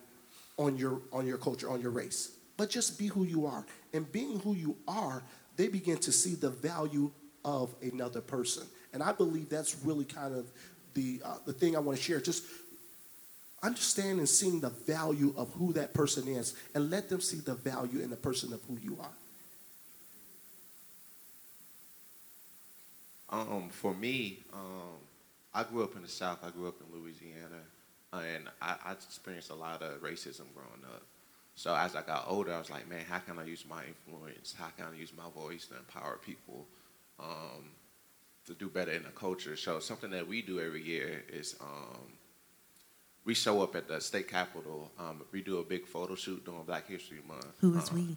on, 0.59 0.77
your, 0.77 1.03
on 1.13 1.25
your 1.25 1.39
culture, 1.39 1.71
on 1.71 1.81
your 1.81 1.93
race, 1.93 2.33
but 2.57 2.71
just 2.71 2.99
be 2.99 3.07
who 3.07 3.25
you 3.25 3.47
are. 3.47 3.65
And 3.93 4.11
being 4.11 4.41
who 4.41 4.55
you 4.55 4.77
are, 4.87 5.23
they 5.57 5.69
begin 5.69 5.99
to 5.99 6.13
see 6.13 6.35
the 6.35 6.51
value 6.51 7.11
of 7.45 7.75
another 7.83 8.21
person. 8.21 8.65
And 8.93 9.03
I 9.03 9.13
believe 9.13 9.49
that's 9.49 9.77
really 9.85 10.05
kind 10.05 10.35
of 10.35 10.51
the, 10.95 11.21
uh, 11.25 11.39
the 11.45 11.53
thing 11.53 11.77
I 11.77 11.81
want 11.81 11.99
to 11.99 12.05
share. 12.05 12.21
Just 12.21 12.45
understand 13.63 14.19
and 14.19 14.29
seeing 14.29 14.61
the 14.61 14.71
value 14.71 15.35
of 15.37 15.51
who 15.55 15.73
that 15.73 15.95
person 15.95 16.29
is 16.29 16.55
and 16.75 16.91
let 16.91 17.09
them 17.09 17.21
see 17.21 17.39
the 17.39 17.55
value 17.55 18.01
in 18.01 18.11
the 18.11 18.17
person 18.17 18.53
of 18.53 18.61
who 18.69 18.79
you 18.83 18.99
are. 19.01 19.11
Um, 23.31 23.69
for 23.71 23.95
me, 23.95 24.45
um, 24.53 25.01
I 25.53 25.65
grew 25.65 25.83
up 25.83 25.97
in 25.97 26.03
the 26.03 26.09
South. 26.09 26.39
I 26.45 26.51
grew 26.51 26.69
up 26.69 26.77
in 26.81 27.01
Louisiana, 27.01 27.63
and 28.13 28.49
I, 28.63 28.77
I 28.85 28.93
experienced 28.93 29.51
a 29.51 29.55
lot 29.55 29.83
of 29.83 30.01
racism 30.03 30.45
growing 30.55 30.85
up. 30.93 31.03
So 31.57 31.75
as 31.75 31.95
I 31.95 32.03
got 32.03 32.25
older, 32.29 32.53
I 32.53 32.59
was 32.59 32.71
like, 32.71 32.89
man, 32.89 33.05
how 33.09 33.19
can 33.19 33.39
I 33.39 33.45
use 33.45 33.65
my 33.69 33.83
influence? 33.85 34.55
How 34.59 34.69
can 34.77 34.87
I 34.93 34.97
use 34.97 35.13
my 35.17 35.31
voice 35.35 35.67
to 35.67 35.77
empower 35.77 36.19
people 36.19 36.67
um, 37.21 37.71
to 38.47 38.55
do 38.55 38.69
better 38.69 38.91
in 38.91 39.05
the 39.05 39.11
culture? 39.11 39.57
So 39.57 39.79
something 39.79 40.11
that 40.11 40.27
we 40.27 40.43
do 40.43 40.61
every 40.61 40.83
year 40.83 41.23
is 41.29 41.55
um, 41.61 42.13
we 43.25 43.35
show 43.35 43.63
up 43.63 43.77
at 43.77 43.87
the 43.87 44.01
state 44.01 44.29
capitol. 44.29 44.91
Um, 44.99 45.23
we 45.31 45.43
do 45.43 45.59
a 45.59 45.63
big 45.63 45.87
photo 45.87 46.17
shoot 46.17 46.45
during 46.45 46.65
Black 46.65 46.89
History 46.89 47.21
Month. 47.27 47.47
Who 47.61 47.77
is 47.79 47.91
um, 47.91 47.97
we? 47.97 48.17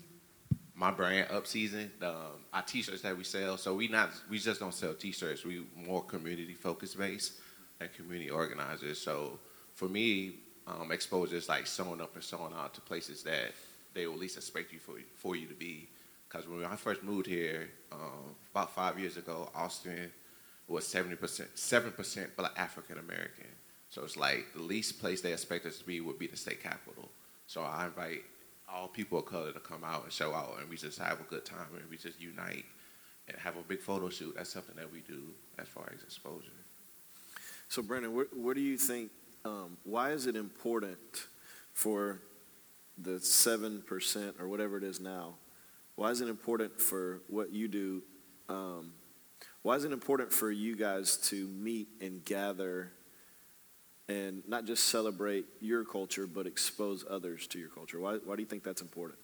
my 0.78 0.92
brand 0.92 1.28
up 1.32 1.48
season 1.48 1.92
um, 2.04 2.46
our 2.54 2.62
t-shirts 2.62 3.02
that 3.02 3.18
we 3.18 3.24
sell 3.24 3.58
so 3.58 3.74
we 3.74 3.88
not 3.88 4.12
we 4.30 4.38
just 4.38 4.60
don't 4.60 4.76
sell 4.76 4.94
t-shirts 4.94 5.44
we 5.44 5.66
more 5.76 6.04
community 6.04 6.54
focused 6.54 6.98
based 6.98 7.34
and 7.82 7.92
community 7.94 8.30
organizers 8.30 9.00
so 9.00 9.40
for 9.74 9.90
me 9.90 10.36
um, 10.68 10.92
exposure 10.92 11.36
is 11.36 11.50
like 11.50 11.66
showing 11.66 12.02
up 12.02 12.14
and 12.16 12.24
showing 12.24 12.54
out 12.54 12.74
to 12.74 12.82
places 12.82 13.24
that 13.24 13.54
they 13.94 14.06
will 14.06 14.18
least 14.18 14.38
expect 14.38 14.72
you 14.72 14.80
for, 14.80 14.96
for 15.16 15.36
you 15.36 15.48
to 15.48 15.54
be 15.54 15.88
because 16.28 16.48
when 16.48 16.66
i 16.66 16.76
first 16.76 17.04
moved 17.04 17.28
here 17.28 17.70
um, 17.92 18.36
about 18.52 18.74
five 18.74 19.00
years 19.00 19.18
ago 19.18 19.50
austin 19.56 20.12
was 20.68 20.86
70% 20.86 21.18
7% 21.56 22.28
black 22.36 22.52
african 22.58 22.98
american 22.98 23.48
so 23.90 24.04
it's 24.04 24.18
like 24.18 24.54
the 24.54 24.62
least 24.62 25.00
place 25.00 25.22
they 25.22 25.32
expect 25.32 25.66
us 25.66 25.78
to 25.78 25.86
be 25.86 26.02
would 26.02 26.20
be 26.20 26.28
the 26.28 26.38
state 26.38 26.62
capitol. 26.62 27.10
so 27.48 27.62
i 27.62 27.86
invite 27.86 28.24
all 28.74 28.88
people 28.88 29.20
of 29.20 29.26
color 29.26 29.52
to 29.52 29.60
come 29.60 29.84
out 29.84 30.04
and 30.04 30.12
show 30.12 30.34
out, 30.34 30.58
and 30.60 30.70
we 30.70 30.76
just 30.76 31.00
have 31.00 31.20
a 31.20 31.24
good 31.24 31.46
time, 31.46 31.68
and 31.76 31.90
we 31.90 31.98
just 31.98 32.20
unite 32.20 32.66
and 33.28 33.38
have 33.38 33.56
a 33.56 33.62
big 33.62 33.80
photo 33.80 34.10
shoot. 34.10 34.36
That's 34.36 34.52
something 34.52 34.76
that 34.76 34.92
we 34.92 35.00
do 35.02 35.24
as 35.58 35.68
far 35.68 35.90
as 35.96 36.04
exposure. 36.04 36.52
So, 37.70 37.82
Brandon, 37.82 38.14
what, 38.16 38.36
what 38.36 38.56
do 38.56 38.62
you 38.62 38.78
think? 38.78 39.12
Um, 39.46 39.78
why 39.84 40.12
is 40.12 40.28
it 40.28 40.36
important 40.36 41.28
for 41.74 42.22
the 42.98 43.12
7% 43.12 44.40
or 44.40 44.48
whatever 44.48 44.78
it 44.78 44.84
is 44.84 45.00
now? 45.00 45.36
Why 45.96 46.12
is 46.12 46.22
it 46.22 46.30
important 46.30 46.80
for 46.80 47.22
what 47.28 47.52
you 47.52 47.68
do? 47.68 48.04
Um, 48.50 48.92
why 49.62 49.76
is 49.76 49.84
it 49.84 49.92
important 49.92 50.32
for 50.32 50.52
you 50.52 50.76
guys 50.76 51.18
to 51.30 51.48
meet 51.48 51.88
and 52.02 52.24
gather 52.24 52.92
and 54.10 54.42
not 54.48 54.66
just 54.66 54.86
celebrate 54.86 55.46
your 55.60 55.84
culture, 55.84 56.28
but 56.28 56.48
expose 56.48 57.04
others 57.10 57.48
to 57.48 57.60
your 57.60 57.70
culture? 57.70 58.00
Why, 58.00 58.16
why 58.18 58.36
do 58.36 58.42
you 58.42 58.48
think 58.48 58.64
that's 58.64 58.82
important? 58.82 59.20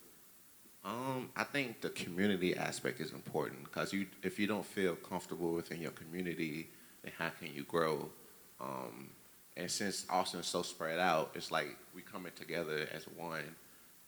Um, 0.84 1.30
I 1.36 1.46
think 1.46 1.80
the 1.80 1.90
community 1.92 2.56
aspect 2.56 3.00
is 3.00 3.14
important 3.14 3.64
because 3.64 3.94
you, 3.94 4.08
if 4.22 4.38
you 4.38 4.48
don't 4.48 4.66
feel 4.66 4.96
comfortable 4.96 5.54
within 5.54 5.80
your 5.80 5.92
community, 5.92 6.68
then 7.04 7.14
how 7.18 7.30
can 7.30 7.54
you 7.56 7.64
grow? 7.64 8.10
Um, 8.60 9.10
and 9.56 9.70
since 9.70 10.06
Austin's 10.10 10.48
so 10.48 10.62
spread 10.62 11.00
out, 11.00 11.32
it's 11.36 11.52
like 11.52 11.76
we 11.96 12.02
coming 12.02 12.32
together 12.36 12.88
as 12.92 13.06
one. 13.06 13.56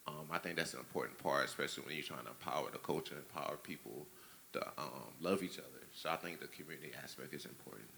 Um, 0.08 0.26
I 0.30 0.38
think 0.38 0.56
that's 0.56 0.74
an 0.74 0.80
important 0.80 1.18
part, 1.18 1.44
especially 1.44 1.84
when 1.84 1.94
you're 1.94 2.04
trying 2.04 2.24
to 2.24 2.30
empower 2.30 2.70
the 2.70 2.78
culture, 2.78 3.16
empower 3.16 3.56
people 3.56 4.06
to 4.52 4.66
um, 4.78 5.12
love 5.20 5.42
each 5.42 5.58
other. 5.58 5.84
So 5.94 6.10
I 6.10 6.16
think 6.16 6.40
the 6.40 6.46
community 6.46 6.92
aspect 7.02 7.34
is 7.34 7.44
important. 7.44 7.88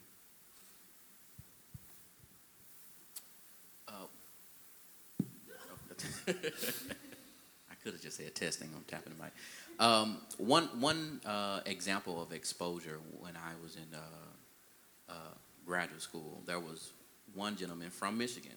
I 6.28 7.74
could 7.82 7.92
have 7.92 8.02
just 8.02 8.16
said 8.16 8.34
testing. 8.34 8.68
I'm 8.74 8.84
tapping 8.84 9.14
the 9.16 9.22
mic. 9.22 9.32
Um, 9.80 10.18
one 10.38 10.64
one 10.80 11.20
uh, 11.24 11.60
example 11.66 12.22
of 12.22 12.32
exposure 12.32 12.98
when 13.20 13.34
I 13.36 13.52
was 13.62 13.76
in 13.76 13.94
uh, 13.94 15.12
uh, 15.12 15.34
graduate 15.64 16.02
school, 16.02 16.42
there 16.46 16.60
was 16.60 16.92
one 17.34 17.56
gentleman 17.56 17.90
from 17.90 18.18
Michigan 18.18 18.56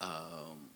um, 0.00 0.70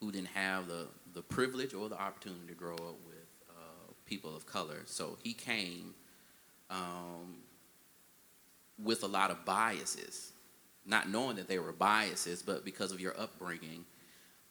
who 0.00 0.12
didn't 0.12 0.28
have 0.28 0.68
the, 0.68 0.86
the 1.14 1.22
privilege 1.22 1.74
or 1.74 1.88
the 1.88 2.00
opportunity 2.00 2.46
to 2.48 2.54
grow 2.54 2.74
up 2.74 2.96
with 3.06 3.28
uh, 3.50 3.92
people 4.06 4.34
of 4.34 4.46
color. 4.46 4.82
So 4.86 5.16
he 5.22 5.32
came 5.32 5.94
um, 6.70 7.36
with 8.82 9.02
a 9.02 9.08
lot 9.08 9.30
of 9.30 9.44
biases, 9.44 10.32
not 10.86 11.08
knowing 11.08 11.36
that 11.36 11.48
they 11.48 11.58
were 11.58 11.72
biases, 11.72 12.42
but 12.42 12.64
because 12.64 12.92
of 12.92 13.00
your 13.00 13.18
upbringing 13.18 13.84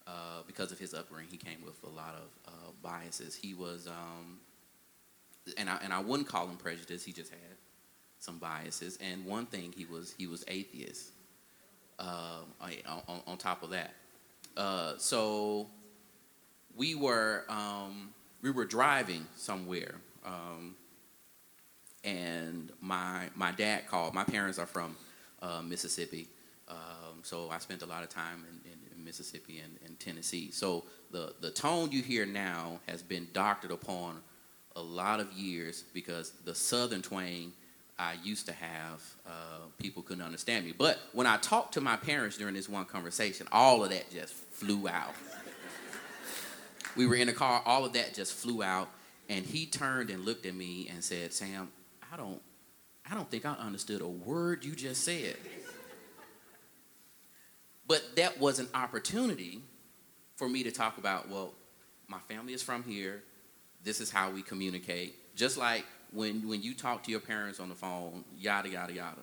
uh, 0.06 0.41
because 0.45 0.71
of 0.71 0.80
his 0.80 0.93
upbringing, 0.93 1.30
he 1.32 1.38
came 1.38 1.63
with 1.63 1.82
a 1.84 1.89
lot 1.89 2.15
of 2.15 2.54
uh, 2.54 2.71
biases. 2.82 3.36
He 3.36 3.54
was, 3.54 3.88
um, 3.88 4.39
and 5.58 5.69
I 5.69 5.78
and 5.82 5.93
I 5.93 6.02
wouldn't 6.02 6.28
call 6.28 6.47
him 6.47 6.58
prejudice. 6.58 7.06
He 7.06 7.13
just 7.13 7.32
had 7.32 7.39
some 8.19 8.38
biases. 8.38 8.97
And 9.02 9.26
one 9.26 9.45
thing, 9.45 9.73
he 9.76 9.86
was 9.86 10.13
he 10.17 10.28
was 10.28 10.43
atheist. 10.47 11.12
Uh, 12.04 12.68
on, 13.08 13.22
on, 13.28 13.38
top 13.38 13.63
of 13.63 13.70
that, 13.70 13.94
uh, 14.58 14.94
so 14.98 15.68
we 16.76 16.96
were 16.96 17.46
um, 17.48 18.10
we 18.42 18.52
were 18.52 18.66
driving 18.66 19.26
somewhere, 19.38 19.96
um, 20.26 20.76
and 22.04 22.72
my 22.82 23.30
my 23.36 23.52
dad 23.54 23.88
called. 23.88 24.13
My 24.13 24.26
parents 24.26 24.60
are 24.60 24.66
from 24.66 24.98
uh, 25.42 25.62
Mississippi, 25.62 26.28
um, 26.68 27.22
so 27.22 27.50
I 27.50 27.58
spent 27.60 27.84
a 27.84 27.86
lot 27.86 28.04
of 28.04 28.10
time 28.10 28.46
in, 28.50 28.72
in 28.72 28.84
Mississippi 29.04 29.60
and, 29.60 29.78
and 29.86 30.00
Tennessee. 30.00 30.52
So 30.52 30.86
the, 31.12 31.34
the 31.42 31.52
tone 31.52 31.92
you 31.92 32.02
hear 32.02 32.26
now 32.26 32.80
has 32.88 33.04
been 33.04 33.28
doctored 33.34 33.72
upon 33.72 34.22
a 34.76 34.82
lot 34.82 35.20
of 35.20 35.32
years 35.34 35.84
because 35.94 36.32
the 36.46 36.56
southern 36.56 37.02
twang 37.02 37.54
I 37.97 38.15
used 38.23 38.47
to 38.47 38.53
have, 38.53 39.01
uh, 39.25 39.60
people 39.77 40.01
couldn't 40.01 40.23
understand 40.23 40.65
me. 40.65 40.73
But 40.75 40.99
when 41.13 41.27
I 41.27 41.38
talked 41.38 41.75
to 41.75 41.82
my 41.82 41.95
parents 41.95 42.38
during 42.38 42.56
this 42.56 42.67
one 42.67 42.86
conversation, 42.86 43.47
all 43.51 43.84
of 43.84 43.91
that 43.91 44.10
just 44.10 44.34
flew 44.34 44.88
out. 44.88 45.13
we 46.95 47.06
were 47.06 47.15
in 47.15 47.29
a 47.29 47.34
car, 47.34 47.62
all 47.65 47.86
of 47.86 47.93
that 47.93 48.13
just 48.13 48.34
flew 48.34 48.63
out, 48.63 48.89
and 49.29 49.45
he 49.45 49.65
turned 49.65 50.10
and 50.10 50.25
looked 50.25 50.45
at 50.45 50.56
me 50.56 50.89
and 50.91 51.03
said, 51.03 51.34
Sam, 51.34 51.69
I 52.12 52.17
don't, 52.17 52.41
I 53.10 53.13
don't 53.13 53.29
think 53.29 53.45
I 53.45 53.53
understood 53.53 54.01
a 54.01 54.08
word 54.08 54.65
you 54.65 54.75
just 54.75 55.03
said. 55.03 55.36
But 57.88 58.15
that 58.15 58.39
was 58.39 58.60
an 58.60 58.69
opportunity 58.73 59.62
for 60.36 60.49
me 60.49 60.63
to 60.63 60.71
talk 60.71 60.97
about, 60.97 61.29
well, 61.29 61.53
my 62.08 62.19
family 62.19 62.53
is 62.53 62.63
from 62.63 62.84
here. 62.84 63.23
This 63.84 64.01
is 64.01 64.10
how 64.10 64.32
we 64.32 64.41
communicate. 64.41 65.36
Just 65.36 65.58
like 65.58 65.86
when, 66.13 66.47
when 66.47 66.62
you 66.62 66.73
talk 66.73 67.04
to 67.04 67.12
your 67.12 67.19
parents 67.19 67.60
on 67.60 67.69
the 67.69 67.76
phone, 67.76 68.23
yada, 68.38 68.69
yada, 68.69 68.93
yada. 68.93 69.21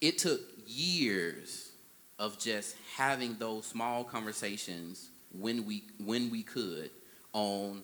it 0.00 0.18
took 0.18 0.40
years 0.66 1.70
of 2.18 2.38
just 2.38 2.76
having 2.96 3.36
those 3.38 3.66
small 3.66 4.04
conversations 4.04 5.10
when 5.38 5.66
we 5.66 5.82
when 6.04 6.30
we 6.30 6.42
could 6.42 6.90
on 7.32 7.82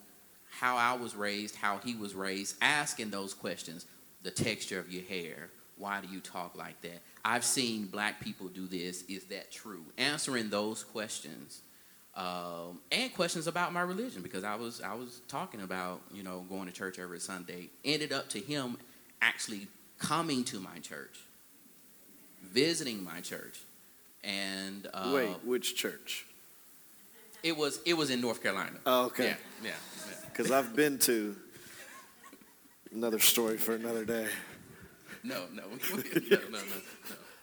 how 0.51 0.77
I 0.77 0.95
was 0.95 1.15
raised, 1.15 1.57
how 1.57 1.79
he 1.79 1.95
was 1.95 2.15
raised, 2.15 2.57
asking 2.61 3.11
those 3.11 3.35
questions, 3.35 3.87
the 4.23 4.31
texture 4.31 4.79
of 4.79 4.91
your 4.91 5.05
hair, 5.05 5.51
why 5.77 6.01
do 6.01 6.09
you 6.09 6.21
talk 6.21 6.57
like 6.57 6.81
that? 6.83 7.03
I've 7.25 7.45
seen 7.45 7.87
black 7.87 8.21
people 8.21 8.49
do 8.49 8.67
this. 8.67 9.03
Is 9.09 9.25
that 9.25 9.51
true? 9.51 9.85
Answering 9.99 10.49
those 10.49 10.83
questions, 10.83 11.61
um, 12.17 12.81
and 12.91 13.13
questions 13.15 13.47
about 13.47 13.73
my 13.73 13.83
religion 13.83 14.23
because 14.23 14.43
I 14.43 14.55
was 14.57 14.81
I 14.81 14.95
was 14.95 15.21
talking 15.29 15.61
about 15.61 16.01
you 16.13 16.23
know 16.23 16.45
going 16.49 16.67
to 16.67 16.73
church 16.73 16.99
every 16.99 17.21
Sunday. 17.21 17.69
Ended 17.85 18.13
up 18.13 18.29
to 18.31 18.41
him 18.41 18.79
actually 19.21 19.69
coming 19.99 20.45
to 20.45 20.59
my 20.61 20.79
church, 20.81 21.19
visiting 22.43 23.03
my 23.05 23.21
church, 23.21 23.61
and 24.25 24.87
uh, 24.95 25.13
Wait, 25.15 25.29
which 25.45 25.77
church? 25.77 26.27
it 27.43 27.57
was 27.57 27.81
it 27.85 27.95
was 27.95 28.11
in 28.11 28.21
North 28.21 28.43
Carolina. 28.43 28.79
Oh, 28.87 29.07
okay. 29.07 29.25
Yeah, 29.27 29.35
yeah. 29.63 29.69
yeah. 30.09 30.17
Because 30.29 30.51
I've 30.51 30.75
been 30.75 30.99
to 31.01 31.37
another 32.93 33.19
story 33.19 33.57
for 33.59 33.75
another 33.75 34.05
day. 34.05 34.27
No, 35.23 35.45
no, 35.53 35.63
no, 35.93 35.97
no, 36.31 36.39
no, 36.51 36.59
no. 36.59 36.61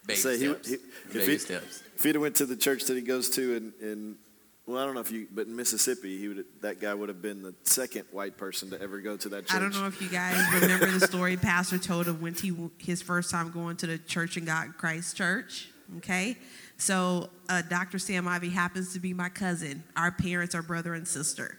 Baby 0.06 0.18
Say 0.18 0.36
steps. 0.38 0.68
he- 0.68 0.74
if 0.74 1.12
Baby 1.12 1.32
he- 1.32 1.38
steps. 1.38 1.82
If 1.96 2.02
he'd 2.02 2.14
have 2.16 2.22
went 2.22 2.34
to 2.36 2.46
the 2.46 2.56
church 2.56 2.84
that 2.86 2.94
he 2.94 3.02
goes 3.02 3.30
to 3.30 3.54
in, 3.56 3.72
in 3.80 4.16
well, 4.66 4.78
I 4.78 4.86
don't 4.86 4.94
know 4.94 5.00
if 5.00 5.10
you, 5.10 5.26
but 5.30 5.46
in 5.46 5.54
Mississippi, 5.54 6.18
he 6.18 6.28
would 6.28 6.44
that 6.62 6.80
guy 6.80 6.94
would 6.94 7.08
have 7.10 7.20
been 7.20 7.42
the 7.42 7.54
second 7.64 8.04
white 8.12 8.36
person 8.36 8.70
to 8.70 8.80
ever 8.80 9.00
go 9.00 9.16
to 9.16 9.28
that 9.30 9.46
church. 9.46 9.56
I 9.56 9.60
don't 9.60 9.74
know 9.74 9.86
if 9.86 10.00
you 10.00 10.08
guys 10.08 10.36
remember 10.54 10.86
the 10.86 11.06
story 11.06 11.36
Pastor 11.36 11.78
told 11.78 12.08
of 12.08 12.22
when 12.22 12.34
he 12.34 12.54
his 12.78 13.02
first 13.02 13.30
time 13.30 13.50
going 13.50 13.76
to 13.78 13.86
the 13.86 13.98
Church 13.98 14.36
in 14.36 14.44
God 14.46 14.74
Christ 14.78 15.16
Church. 15.16 15.68
Okay, 15.98 16.38
so 16.78 17.28
uh, 17.50 17.60
Dr. 17.68 17.98
Sam 17.98 18.26
Ivy 18.26 18.48
happens 18.48 18.94
to 18.94 19.00
be 19.00 19.12
my 19.12 19.28
cousin. 19.28 19.84
Our 19.96 20.10
parents 20.12 20.54
are 20.54 20.62
brother 20.62 20.94
and 20.94 21.06
sister, 21.06 21.58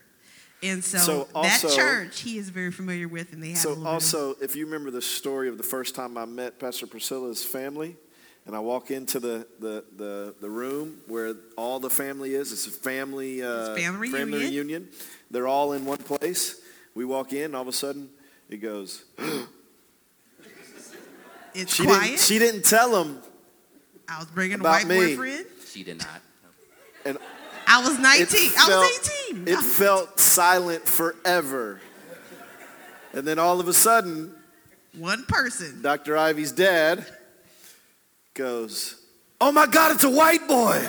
and 0.64 0.84
so, 0.84 0.98
So 0.98 1.28
that 1.44 1.62
church 1.76 2.22
he 2.22 2.40
is 2.40 2.50
very 2.50 2.72
familiar 2.72 3.08
with, 3.08 3.34
and 3.34 3.44
they 3.44 3.50
have 3.50 3.60
So 3.60 3.70
bit 3.76 3.78
of- 3.82 3.86
also, 3.86 4.36
if 4.42 4.56
you 4.56 4.66
remember 4.66 4.90
the 4.90 5.02
story 5.02 5.48
of 5.48 5.60
the 5.60 5.64
first 5.64 5.94
time 5.94 6.18
I 6.18 6.26
met 6.26 6.60
Pastor 6.60 6.88
Priscilla's 6.88 7.46
family, 7.46 7.98
and 8.46 8.56
I 8.56 8.60
walk 8.60 8.92
into 8.92 9.20
the, 9.20 9.48
the, 9.60 9.84
the, 9.98 10.36
the 10.40 10.50
room 10.50 11.02
where 11.08 11.34
all 11.58 11.80
the 11.80 11.90
family 11.90 12.36
is, 12.36 12.52
it's 12.52 12.68
a 12.68 12.72
family, 12.72 13.42
uh, 13.42 13.72
It's 13.74 13.82
family 13.82 14.12
reunion. 14.12 14.40
reunion. 14.40 14.88
They're 15.32 15.48
all 15.48 15.74
in 15.74 15.86
one 15.86 15.98
place. 15.98 16.62
We 16.94 17.06
walk 17.06 17.34
in, 17.34 17.56
all 17.56 17.64
of 17.64 17.68
a 17.68 17.74
sudden, 17.74 18.10
it 18.50 18.58
goes, 18.58 19.04
it's 21.54 21.76
she 21.76 21.84
quiet. 21.84 22.04
didn't, 22.04 22.20
she 22.20 22.40
didn't 22.40 22.66
tell 22.66 23.02
him. 23.04 23.20
I 24.08 24.20
was 24.20 24.28
bringing 24.28 24.60
a 24.60 24.64
white 24.64 24.88
me. 24.88 25.16
boyfriend. 25.16 25.46
She 25.68 25.84
did 25.84 26.00
not. 26.00 26.22
And 27.06 27.18
I 27.68 27.82
was 27.88 27.98
19. 28.00 28.26
it 28.52 28.60
I 28.60 28.68
was 28.70 29.10
18. 29.34 29.48
It 29.48 29.60
felt 29.60 30.20
silent 30.20 30.88
forever. 30.88 31.80
And 33.14 33.26
then 33.28 33.40
all 33.40 33.60
of 33.60 33.68
a 33.68 33.74
sudden, 33.74 34.34
One 34.98 35.24
person. 35.26 35.82
Dr. 35.82 36.18
Ivy's 36.18 36.52
dad 36.52 37.06
goes, 38.36 39.02
Oh 39.42 39.52
my 39.52 39.66
God, 39.66 39.96
it's 39.96 40.04
a 40.04 40.10
white 40.10 40.48
boy. 40.48 40.88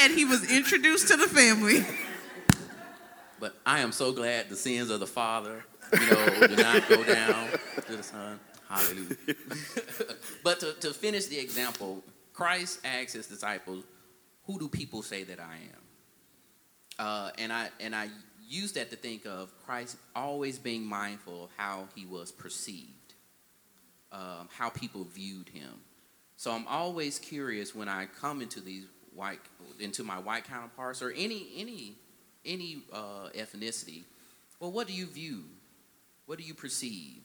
And 0.00 0.12
he 0.12 0.24
was 0.24 0.50
introduced 0.50 1.08
to 1.08 1.16
the 1.16 1.26
family. 1.26 1.84
But 3.40 3.54
I 3.64 3.80
am 3.80 3.92
so 3.92 4.12
glad 4.12 4.48
the 4.48 4.56
sins 4.56 4.90
of 4.90 5.00
the 5.00 5.06
father, 5.06 5.64
you 5.92 6.10
know, 6.10 6.46
do 6.46 6.56
not 6.56 6.88
go 6.88 7.04
down 7.04 7.48
to 7.86 7.96
the 7.96 8.02
son. 8.02 8.40
Hallelujah. 8.68 9.16
but 10.44 10.60
to, 10.60 10.72
to 10.74 10.92
finish 10.92 11.26
the 11.26 11.38
example, 11.38 12.02
Christ 12.32 12.80
asks 12.84 13.14
his 13.14 13.26
disciples, 13.26 13.84
"Who 14.44 14.58
do 14.58 14.68
people 14.68 15.02
say 15.02 15.24
that 15.24 15.40
I 15.40 15.54
am?" 15.54 15.82
Uh, 16.98 17.30
and 17.38 17.52
I 17.52 17.70
and 17.80 17.94
I 17.94 18.08
use 18.48 18.72
that 18.72 18.90
to 18.90 18.96
think 18.96 19.26
of 19.26 19.52
Christ 19.64 19.96
always 20.16 20.58
being 20.58 20.84
mindful 20.84 21.44
of 21.44 21.50
how 21.56 21.88
he 21.94 22.06
was 22.06 22.32
perceived, 22.32 23.14
um, 24.10 24.48
how 24.50 24.70
people 24.70 25.04
viewed 25.04 25.48
him. 25.50 25.70
So 26.36 26.52
I'm 26.52 26.66
always 26.66 27.18
curious 27.18 27.74
when 27.74 27.88
I 27.88 28.06
come 28.06 28.40
into 28.40 28.60
these 28.60 28.86
white 29.14 29.40
into 29.80 30.04
my 30.04 30.18
white 30.18 30.44
counterparts 30.44 31.02
or 31.02 31.10
any 31.10 31.48
any 31.56 31.96
any 32.44 32.82
uh, 32.92 33.28
ethnicity. 33.36 34.04
Well, 34.60 34.72
what 34.72 34.86
do 34.86 34.92
you 34.92 35.06
view? 35.06 35.44
What 36.26 36.38
do 36.38 36.44
you 36.44 36.54
perceive? 36.54 37.22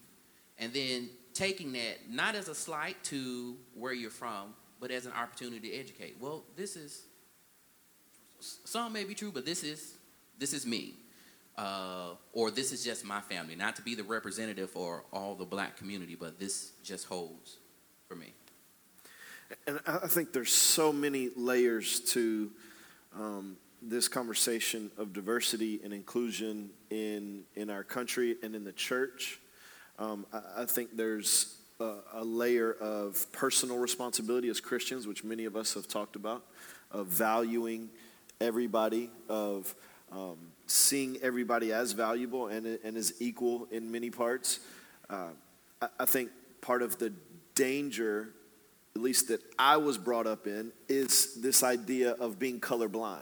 And 0.58 0.72
then 0.72 1.08
taking 1.32 1.72
that 1.72 2.10
not 2.10 2.34
as 2.34 2.48
a 2.48 2.54
slight 2.54 3.02
to 3.04 3.56
where 3.74 3.92
you're 3.92 4.10
from, 4.10 4.54
but 4.80 4.90
as 4.90 5.06
an 5.06 5.12
opportunity 5.12 5.70
to 5.70 5.76
educate. 5.76 6.16
Well, 6.20 6.44
this 6.56 6.76
is 6.76 7.06
some 8.40 8.92
may 8.92 9.04
be 9.04 9.14
true, 9.14 9.32
but 9.32 9.46
this 9.46 9.62
is 9.62 9.94
this 10.38 10.52
is 10.52 10.66
me, 10.66 10.94
uh, 11.56 12.10
or 12.32 12.50
this 12.50 12.72
is 12.72 12.84
just 12.84 13.04
my 13.04 13.20
family. 13.20 13.54
Not 13.54 13.76
to 13.76 13.82
be 13.82 13.94
the 13.94 14.02
representative 14.02 14.70
for 14.70 15.04
all 15.12 15.34
the 15.34 15.44
black 15.44 15.76
community, 15.76 16.16
but 16.16 16.38
this 16.38 16.72
just 16.82 17.06
holds 17.06 17.58
for 18.08 18.16
me. 18.16 18.32
And 19.66 19.78
I 19.86 20.08
think 20.08 20.32
there's 20.32 20.52
so 20.52 20.92
many 20.92 21.30
layers 21.36 22.00
to 22.12 22.50
um, 23.14 23.56
this 23.80 24.08
conversation 24.08 24.90
of 24.96 25.12
diversity 25.12 25.80
and 25.84 25.92
inclusion 25.92 26.70
in, 26.90 27.44
in 27.54 27.70
our 27.70 27.84
country 27.84 28.36
and 28.42 28.54
in 28.54 28.64
the 28.64 28.72
church. 28.72 29.38
Um, 29.98 30.26
I, 30.32 30.62
I 30.62 30.64
think 30.64 30.96
there's 30.96 31.56
a, 31.78 31.96
a 32.14 32.24
layer 32.24 32.72
of 32.72 33.30
personal 33.32 33.78
responsibility 33.78 34.48
as 34.48 34.60
Christians, 34.60 35.06
which 35.06 35.22
many 35.22 35.44
of 35.44 35.56
us 35.56 35.74
have 35.74 35.86
talked 35.86 36.16
about, 36.16 36.44
of 36.90 37.06
valuing 37.06 37.90
everybody, 38.40 39.10
of 39.28 39.74
um, 40.14 40.36
seeing 40.66 41.18
everybody 41.22 41.72
as 41.72 41.92
valuable 41.92 42.48
and, 42.48 42.78
and 42.84 42.96
as 42.96 43.12
equal 43.20 43.66
in 43.70 43.90
many 43.90 44.10
parts. 44.10 44.60
Uh, 45.10 45.28
I, 45.82 45.88
I 46.00 46.04
think 46.04 46.30
part 46.60 46.82
of 46.82 46.98
the 46.98 47.12
danger 47.54 48.28
at 48.94 49.02
least 49.02 49.28
that 49.28 49.40
I 49.58 49.76
was 49.76 49.98
brought 49.98 50.26
up 50.26 50.46
in, 50.46 50.70
is 50.88 51.34
this 51.34 51.62
idea 51.64 52.12
of 52.12 52.38
being 52.38 52.60
colorblind, 52.60 53.18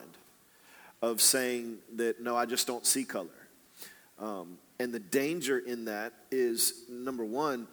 of 1.01 1.21
saying 1.21 1.79
that, 1.97 2.21
no, 2.21 2.37
I 2.37 2.45
just 2.45 2.67
don't 2.67 2.85
see 2.85 3.05
color. 3.05 3.29
Um, 4.19 4.59
and 4.79 4.93
the 4.93 4.99
danger 4.99 5.59
in 5.59 5.87
that 5.87 6.13
is 6.31 6.85
number 6.91 7.25
one, 7.25 7.69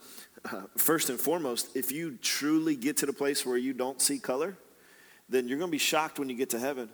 uh, 0.46 0.62
first 0.78 1.10
and 1.10 1.20
foremost, 1.20 1.76
if 1.76 1.92
you 1.92 2.18
truly 2.22 2.76
get 2.76 2.98
to 2.98 3.06
the 3.06 3.14
place 3.14 3.46
where 3.46 3.58
you 3.58 3.74
don't 3.74 4.02
see 4.02 4.18
color, 4.18 4.56
then 5.28 5.48
you're 5.48 5.58
going 5.58 5.70
to 5.70 5.72
be 5.72 5.78
shocked 5.78 6.20
when 6.20 6.30
you 6.30 6.36
get 6.36 6.52
to 6.52 6.60
heaven. 6.60 6.90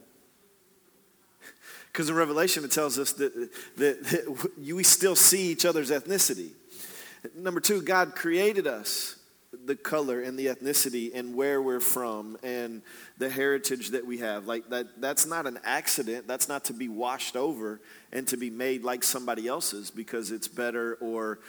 Because 1.96 2.10
in 2.10 2.16
Revelation, 2.16 2.66
it 2.66 2.72
tells 2.72 3.00
us 3.00 3.14
that, 3.14 3.34
that, 3.78 4.04
that 4.04 4.52
we 4.58 4.84
still 4.84 5.16
see 5.16 5.50
each 5.50 5.64
other's 5.64 5.92
ethnicity. 5.92 6.50
Number 7.34 7.62
two, 7.62 7.82
God 7.82 8.16
created 8.16 8.68
us 8.68 9.16
the 9.66 9.78
color 9.78 10.22
and 10.22 10.38
the 10.38 10.48
ethnicity 10.48 11.16
and 11.16 11.36
where 11.36 11.62
we're 11.62 11.80
from 11.80 12.38
and 12.44 12.82
the 13.18 13.30
heritage 13.30 13.92
that 13.92 14.06
we 14.06 14.18
have. 14.18 14.46
Like 14.46 14.70
that 14.72 15.00
that's 15.00 15.26
not 15.26 15.48
an 15.48 15.58
accident. 15.64 16.28
That's 16.28 16.50
not 16.50 16.66
to 16.66 16.74
be 16.74 16.90
washed 16.90 17.38
over 17.38 17.80
and 18.12 18.28
to 18.28 18.36
be 18.36 18.50
made 18.50 18.84
like 18.84 19.02
somebody 19.02 19.48
else's 19.48 19.90
because 19.90 20.32
it's 20.32 20.50
better 20.50 20.96
or 20.96 21.40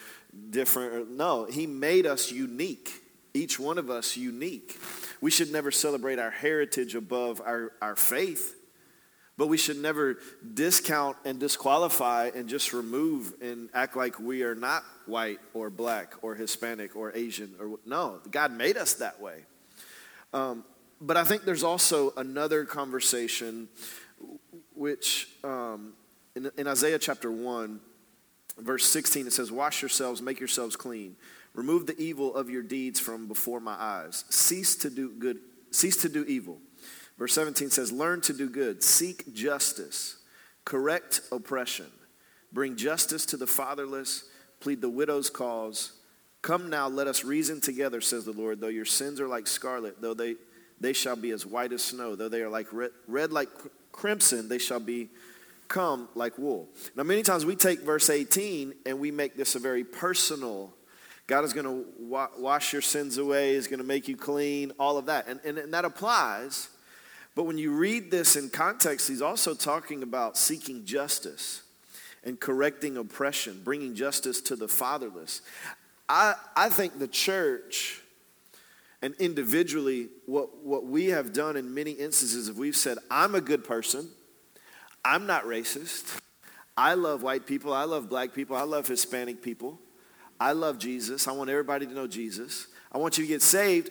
different 0.51 1.11
no 1.11 1.47
he 1.47 1.67
made 1.67 2.07
us 2.07 2.31
unique. 2.31 3.03
Each 3.35 3.59
one 3.59 3.79
of 3.79 3.91
us 3.91 4.17
unique. 4.17 4.79
We 5.21 5.33
should 5.33 5.51
never 5.51 5.73
celebrate 5.73 6.21
our 6.21 6.31
heritage 6.31 6.95
above 6.95 7.43
our, 7.45 7.73
our 7.83 7.97
faith 7.97 8.56
but 9.39 9.49
we 9.49 9.59
should 9.59 9.77
never 9.77 10.19
discount 10.55 11.17
and 11.25 11.39
disqualify 11.39 12.31
and 12.35 12.49
just 12.49 12.73
remove 12.73 13.35
and 13.43 13.69
act 13.75 13.97
like 13.97 14.19
we 14.19 14.43
are 14.43 14.55
not 14.55 14.83
white 15.05 15.39
or 15.53 15.69
black 15.69 16.15
or 16.23 16.35
Hispanic 16.35 16.97
or 16.97 17.15
Asian 17.15 17.55
or 17.61 17.79
no. 17.85 18.21
God 18.31 18.53
made 18.53 18.77
us 18.77 18.95
that 18.95 19.21
way. 19.21 19.45
Um, 20.33 20.65
but 21.01 21.17
I 21.17 21.25
think 21.25 21.45
there's 21.45 21.63
also 21.63 22.13
another 22.17 22.65
conversation, 22.65 23.69
which 24.75 25.29
um, 25.45 25.93
in, 26.35 26.51
in 26.57 26.67
Isaiah 26.67 26.99
chapter 26.99 27.31
one, 27.31 27.81
verse 28.59 28.87
16, 28.87 29.27
it 29.27 29.33
says, 29.35 29.53
"Wash 29.53 29.83
yourselves, 29.83 30.23
make 30.23 30.41
yourselves 30.41 30.77
clean, 30.77 31.17
remove 31.55 31.87
the 31.87 31.99
evil 32.01 32.35
of 32.35 32.49
your 32.49 32.63
deeds 32.63 32.99
from 32.99 33.29
before 33.29 33.61
my 33.61 33.75
eyes. 33.75 34.25
Cease 34.31 34.77
to 34.77 34.91
do 34.91 35.11
good. 35.11 35.39
Cease 35.71 35.99
to 35.99 36.09
do 36.09 36.25
evil." 36.25 36.59
Verse 37.19 37.33
17 37.33 37.71
says, 37.71 37.93
Learn 37.93 38.21
to 38.23 38.33
do 38.33 38.49
good, 38.49 38.83
seek 38.83 39.33
justice, 39.35 40.17
correct 40.65 41.21
oppression, 41.33 41.87
bring 42.53 42.77
justice 42.77 43.27
to 43.27 43.37
the 43.37 43.47
fatherless, 43.47 44.25
plead 44.61 44.81
the 44.81 44.91
widow's 44.91 45.31
cause. 45.31 45.93
Come 46.43 46.71
now, 46.71 46.89
let 46.89 47.09
us 47.09 47.25
reason 47.25 47.61
together, 47.61 48.01
says 48.01 48.25
the 48.25 48.33
Lord. 48.33 48.61
Though 48.61 48.69
your 48.69 48.85
sins 48.85 49.21
are 49.21 49.27
like 49.27 49.47
scarlet, 49.47 50.01
though 50.01 50.15
they, 50.15 50.37
they 50.81 50.93
shall 50.93 51.17
be 51.17 51.31
as 51.31 51.45
white 51.45 51.73
as 51.73 51.83
snow, 51.83 52.15
though 52.15 52.29
they 52.29 52.43
are 52.43 52.49
like 52.49 52.73
red, 52.73 52.91
red 53.09 53.33
like 53.33 53.49
crimson, 53.91 54.49
they 54.49 54.59
shall 54.59 54.79
be 54.79 55.09
come 55.69 56.09
like 56.15 56.39
wool. 56.39 56.69
Now, 56.95 57.03
many 57.03 57.23
times 57.23 57.45
we 57.45 57.57
take 57.57 57.81
verse 57.81 58.11
18 58.11 58.75
and 58.85 59.01
we 59.01 59.11
make 59.11 59.37
this 59.37 59.55
a 59.55 59.59
very 59.59 59.83
personal. 59.83 60.73
God 61.27 61.45
is 61.45 61.53
going 61.53 61.67
to 61.67 61.85
wa- 61.99 62.31
wash 62.39 62.73
your 62.73 62.83
sins 62.83 63.19
away, 63.19 63.55
is 63.55 63.67
going 63.67 63.81
to 63.81 63.85
make 63.85 64.07
you 64.07 64.17
clean, 64.17 64.73
all 64.79 64.99
of 64.99 65.07
that. 65.07 65.27
And, 65.27 65.41
and, 65.45 65.59
and 65.59 65.75
that 65.75 65.85
applies. 65.85 66.69
But 67.37 67.45
when 67.45 67.59
you 67.59 67.71
read 67.73 68.11
this 68.11 68.35
in 68.35 68.49
context, 68.49 69.07
he's 69.07 69.23
also 69.23 69.55
talking 69.55 70.03
about 70.03 70.39
seeking 70.39 70.87
justice 70.87 71.63
and 72.25 72.41
correcting 72.41 72.97
oppression, 72.97 73.61
bringing 73.63 73.95
justice 73.95 74.41
to 74.41 74.57
the 74.57 74.67
fatherless. 74.67 75.43
I, 76.09 76.35
I 76.57 76.71
think 76.71 76.99
the 76.99 77.07
church 77.07 78.01
and 79.03 79.15
individually, 79.19 80.09
what, 80.25 80.65
what 80.65 80.87
we 80.87 81.07
have 81.07 81.35
done 81.35 81.57
in 81.57 81.75
many 81.75 81.93
instances, 81.93 82.49
if 82.49 82.57
we've 82.57 82.75
said, 82.75 82.97
I'm 83.11 83.35
a 83.35 83.41
good 83.43 83.65
person, 83.65 84.09
I'm 85.05 85.27
not 85.27 85.45
racist, 85.45 86.19
I 86.75 86.95
love 86.95 87.23
white 87.23 87.47
people, 87.47 87.73
I 87.75 87.85
love 87.85 88.09
black 88.09 88.33
people, 88.33 88.57
I 88.57 88.63
love 88.63 88.89
Hispanic 88.89 89.43
people, 89.43 89.79
I 90.41 90.53
love 90.53 90.79
Jesus, 90.79 91.29
I 91.29 91.33
want 91.33 91.51
everybody 91.51 91.87
to 91.87 91.93
know 91.93 92.07
Jesus, 92.07 92.69
I 92.91 92.97
want 92.97 93.19
you 93.19 93.25
to 93.25 93.29
get 93.29 93.43
saved, 93.43 93.91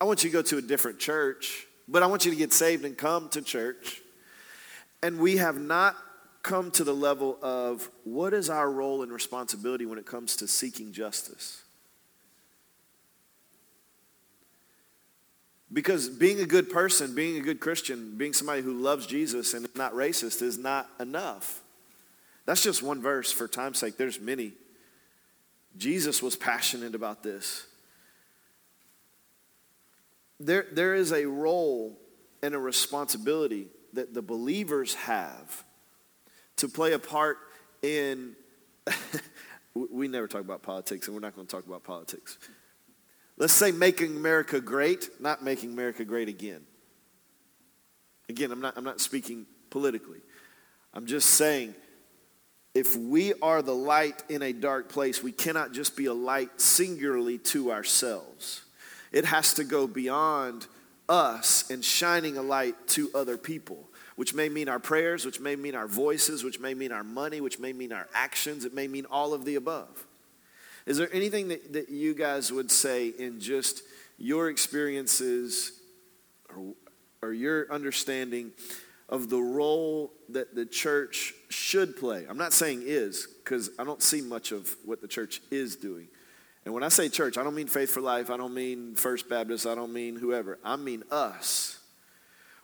I 0.00 0.04
want 0.04 0.22
you 0.22 0.30
to 0.30 0.34
go 0.34 0.42
to 0.42 0.58
a 0.58 0.62
different 0.62 0.98
church, 0.98 1.66
but 1.88 2.02
I 2.02 2.06
want 2.06 2.24
you 2.24 2.30
to 2.30 2.36
get 2.36 2.52
saved 2.52 2.84
and 2.84 2.96
come 2.96 3.28
to 3.30 3.42
church. 3.42 4.00
And 5.02 5.18
we 5.18 5.36
have 5.36 5.60
not 5.60 5.96
come 6.42 6.70
to 6.72 6.84
the 6.84 6.94
level 6.94 7.38
of 7.42 7.90
what 8.04 8.32
is 8.34 8.50
our 8.50 8.70
role 8.70 9.02
and 9.02 9.12
responsibility 9.12 9.86
when 9.86 9.98
it 9.98 10.06
comes 10.06 10.36
to 10.36 10.48
seeking 10.48 10.92
justice. 10.92 11.62
Because 15.72 16.08
being 16.08 16.40
a 16.40 16.46
good 16.46 16.70
person, 16.70 17.14
being 17.14 17.36
a 17.36 17.40
good 17.40 17.58
Christian, 17.58 18.16
being 18.16 18.32
somebody 18.32 18.62
who 18.62 18.74
loves 18.74 19.06
Jesus 19.06 19.54
and 19.54 19.64
is 19.66 19.74
not 19.74 19.92
racist 19.92 20.40
is 20.40 20.56
not 20.56 20.88
enough. 21.00 21.62
That's 22.46 22.62
just 22.62 22.82
one 22.82 23.02
verse 23.02 23.32
for 23.32 23.48
time's 23.48 23.78
sake. 23.78 23.96
There's 23.96 24.20
many. 24.20 24.52
Jesus 25.76 26.22
was 26.22 26.36
passionate 26.36 26.94
about 26.94 27.22
this. 27.22 27.66
There, 30.40 30.66
there 30.72 30.94
is 30.94 31.12
a 31.12 31.26
role 31.26 31.98
and 32.42 32.54
a 32.54 32.58
responsibility 32.58 33.68
that 33.92 34.12
the 34.12 34.22
believers 34.22 34.94
have 34.94 35.64
to 36.56 36.68
play 36.68 36.92
a 36.92 36.98
part 36.98 37.38
in. 37.82 38.36
we 39.74 40.08
never 40.08 40.28
talk 40.28 40.40
about 40.40 40.62
politics, 40.62 41.06
and 41.06 41.14
we're 41.14 41.20
not 41.20 41.34
going 41.34 41.46
to 41.46 41.50
talk 41.50 41.66
about 41.66 41.84
politics. 41.84 42.38
Let's 43.36 43.52
say 43.52 43.72
making 43.72 44.16
America 44.16 44.60
great, 44.60 45.08
not 45.20 45.42
making 45.42 45.72
America 45.72 46.04
great 46.04 46.28
again. 46.28 46.62
Again, 48.28 48.52
I'm 48.52 48.60
not, 48.60 48.74
I'm 48.76 48.84
not 48.84 49.00
speaking 49.00 49.46
politically. 49.70 50.20
I'm 50.92 51.06
just 51.06 51.30
saying 51.30 51.74
if 52.74 52.96
we 52.96 53.34
are 53.34 53.62
the 53.62 53.74
light 53.74 54.22
in 54.28 54.42
a 54.42 54.52
dark 54.52 54.88
place, 54.88 55.22
we 55.22 55.32
cannot 55.32 55.72
just 55.72 55.96
be 55.96 56.06
a 56.06 56.14
light 56.14 56.60
singularly 56.60 57.38
to 57.38 57.72
ourselves. 57.72 58.62
It 59.14 59.26
has 59.26 59.54
to 59.54 59.64
go 59.64 59.86
beyond 59.86 60.66
us 61.08 61.70
and 61.70 61.84
shining 61.84 62.36
a 62.36 62.42
light 62.42 62.74
to 62.88 63.10
other 63.14 63.36
people, 63.36 63.88
which 64.16 64.34
may 64.34 64.48
mean 64.48 64.68
our 64.68 64.80
prayers, 64.80 65.24
which 65.24 65.38
may 65.38 65.54
mean 65.54 65.76
our 65.76 65.86
voices, 65.86 66.42
which 66.42 66.58
may 66.58 66.74
mean 66.74 66.90
our 66.90 67.04
money, 67.04 67.40
which 67.40 67.60
may 67.60 67.72
mean 67.72 67.92
our 67.92 68.08
actions. 68.12 68.64
It 68.64 68.74
may 68.74 68.88
mean 68.88 69.06
all 69.08 69.32
of 69.32 69.44
the 69.44 69.54
above. 69.54 70.04
Is 70.84 70.96
there 70.98 71.08
anything 71.12 71.46
that, 71.48 71.74
that 71.74 71.90
you 71.90 72.12
guys 72.12 72.50
would 72.50 72.72
say 72.72 73.06
in 73.06 73.38
just 73.38 73.82
your 74.18 74.50
experiences 74.50 75.80
or, 76.52 76.74
or 77.22 77.32
your 77.32 77.72
understanding 77.72 78.50
of 79.08 79.30
the 79.30 79.40
role 79.40 80.12
that 80.30 80.56
the 80.56 80.66
church 80.66 81.34
should 81.50 81.96
play? 81.96 82.26
I'm 82.28 82.36
not 82.36 82.52
saying 82.52 82.82
is, 82.84 83.28
because 83.44 83.70
I 83.78 83.84
don't 83.84 84.02
see 84.02 84.22
much 84.22 84.50
of 84.50 84.74
what 84.84 85.00
the 85.00 85.08
church 85.08 85.40
is 85.52 85.76
doing. 85.76 86.08
And 86.64 86.72
when 86.72 86.82
I 86.82 86.88
say 86.88 87.08
church, 87.08 87.36
I 87.36 87.42
don't 87.42 87.54
mean 87.54 87.66
Faith 87.66 87.90
for 87.90 88.00
Life, 88.00 88.30
I 88.30 88.36
don't 88.36 88.54
mean 88.54 88.94
First 88.94 89.28
Baptist, 89.28 89.66
I 89.66 89.74
don't 89.74 89.92
mean 89.92 90.16
whoever. 90.16 90.58
I 90.64 90.76
mean 90.76 91.02
us. 91.10 91.78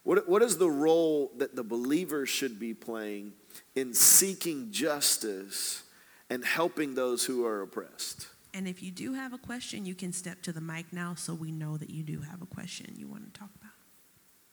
What, 0.03 0.29
what 0.29 0.41
is 0.43 0.57
the 0.57 0.71
role 0.71 1.31
that 1.37 1.55
the 1.55 1.63
believers 1.63 2.31
should 2.31 2.59
be 2.59 2.73
playing 2.73 3.35
in 3.75 3.93
seeking 3.93 4.71
justice 4.71 5.83
and 6.29 6.45
helping 6.45 6.95
those 6.95 7.25
who 7.25 7.45
are 7.45 7.63
oppressed. 7.63 8.29
And 8.55 8.67
if 8.67 8.83
you 8.83 8.91
do 8.91 9.13
have 9.15 9.33
a 9.33 9.39
question, 9.39 9.85
you 9.85 9.95
can 9.95 10.13
step 10.13 10.43
to 10.43 10.53
the 10.53 10.61
mic 10.61 10.93
now 10.93 11.15
so 11.15 11.35
we 11.35 11.53
know 11.53 11.77
that 11.77 11.91
you 11.91 12.03
do 12.03 12.21
have 12.21 12.41
a 12.43 12.47
question 12.47 12.95
you 12.97 13.07
want 13.07 13.33
to 13.33 13.39
talk 13.39 13.51
about. 13.61 13.73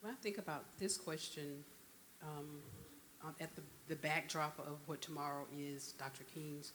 When 0.00 0.12
I 0.12 0.16
think 0.16 0.38
about 0.38 0.64
this 0.78 0.96
question, 0.96 1.64
um, 2.22 2.46
at 3.40 3.54
the, 3.56 3.62
the 3.88 3.96
backdrop 3.96 4.58
of 4.60 4.78
what 4.86 5.00
tomorrow 5.00 5.46
is 5.56 5.92
Dr. 5.98 6.24
King's 6.24 6.72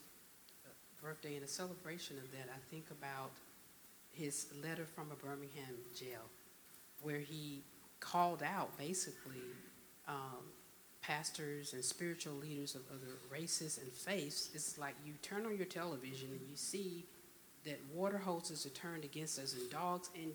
birthday 1.04 1.36
and 1.36 1.44
a 1.44 1.48
celebration 1.48 2.18
of 2.18 2.32
that, 2.32 2.50
I 2.50 2.60
think 2.72 2.86
about 2.92 3.32
his 4.12 4.48
letter 4.64 4.86
from 4.86 5.12
a 5.12 5.16
Birmingham 5.16 5.76
jail 5.96 6.22
where 7.02 7.20
he 7.20 7.62
called 8.00 8.44
out 8.44 8.78
basically 8.78 9.42
um, 10.08 10.46
pastors 11.02 11.74
and 11.74 11.84
spiritual 11.84 12.34
leaders 12.34 12.76
of 12.76 12.82
other 12.90 13.18
races 13.30 13.80
and 13.82 13.92
faiths, 13.92 14.50
it's 14.54 14.78
like 14.78 14.96
you 15.06 15.14
turn 15.22 15.46
on 15.46 15.58
your 15.58 15.66
television 15.66 16.30
and 16.32 16.42
you 16.50 16.56
see 16.56 17.06
that 17.66 17.80
water 17.94 18.18
hoses 18.18 18.66
are 18.66 18.70
turned 18.70 19.04
against 19.04 19.40
us 19.40 19.54
and 19.54 19.70
dogs. 19.70 20.10
And 20.16 20.32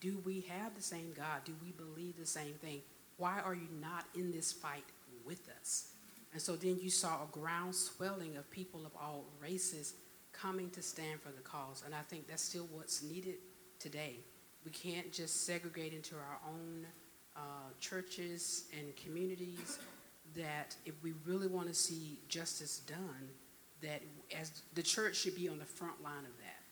do 0.00 0.20
we 0.24 0.40
have 0.48 0.74
the 0.74 0.82
same 0.82 1.12
God? 1.16 1.44
Do 1.44 1.52
we 1.62 1.72
believe 1.72 2.16
the 2.18 2.26
same 2.26 2.54
thing? 2.54 2.80
Why 3.16 3.40
are 3.44 3.54
you 3.54 3.68
not 3.80 4.04
in 4.14 4.32
this 4.32 4.52
fight 4.52 4.84
with 5.24 5.48
us? 5.60 5.88
And 6.32 6.42
so 6.42 6.56
then 6.56 6.78
you 6.80 6.90
saw 6.90 7.22
a 7.22 7.26
ground 7.32 7.74
swelling 7.74 8.36
of 8.36 8.50
people 8.50 8.84
of 8.86 8.92
all 9.00 9.24
races 9.40 9.94
coming 10.40 10.70
to 10.70 10.82
stand 10.82 11.20
for 11.20 11.30
the 11.30 11.42
cause. 11.42 11.82
And 11.84 11.94
I 11.94 12.02
think 12.08 12.28
that's 12.28 12.42
still 12.42 12.68
what's 12.72 13.02
needed 13.02 13.36
today. 13.78 14.16
We 14.64 14.70
can't 14.70 15.12
just 15.12 15.46
segregate 15.46 15.92
into 15.92 16.14
our 16.14 16.38
own 16.46 16.86
uh, 17.36 17.40
churches 17.80 18.64
and 18.76 18.94
communities 18.96 19.78
that 20.36 20.76
if 20.84 20.94
we 21.02 21.14
really 21.24 21.48
want 21.48 21.68
to 21.68 21.74
see 21.74 22.18
justice 22.28 22.80
done, 22.80 23.28
that 23.80 24.02
as 24.38 24.62
the 24.74 24.82
church 24.82 25.16
should 25.16 25.36
be 25.36 25.48
on 25.48 25.58
the 25.58 25.64
front 25.64 26.02
line 26.02 26.24
of 26.24 26.36
that, 26.38 26.62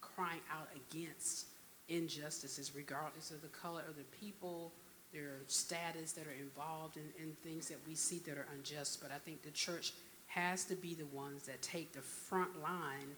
crying 0.00 0.40
out 0.50 0.68
against 0.74 1.46
injustices, 1.88 2.72
regardless 2.74 3.30
of 3.30 3.42
the 3.42 3.48
color 3.48 3.82
of 3.88 3.96
the 3.96 4.04
people, 4.18 4.72
their 5.12 5.42
status 5.46 6.12
that 6.12 6.26
are 6.26 6.40
involved 6.40 6.96
in, 6.96 7.04
in 7.22 7.32
things 7.42 7.68
that 7.68 7.78
we 7.86 7.94
see 7.94 8.18
that 8.26 8.36
are 8.36 8.46
unjust. 8.56 9.00
But 9.00 9.12
I 9.12 9.18
think 9.18 9.42
the 9.42 9.50
church 9.50 9.92
has 10.34 10.64
to 10.64 10.74
be 10.74 10.94
the 10.94 11.06
ones 11.06 11.44
that 11.44 11.62
take 11.62 11.92
the 11.92 12.00
front 12.00 12.60
line, 12.60 13.16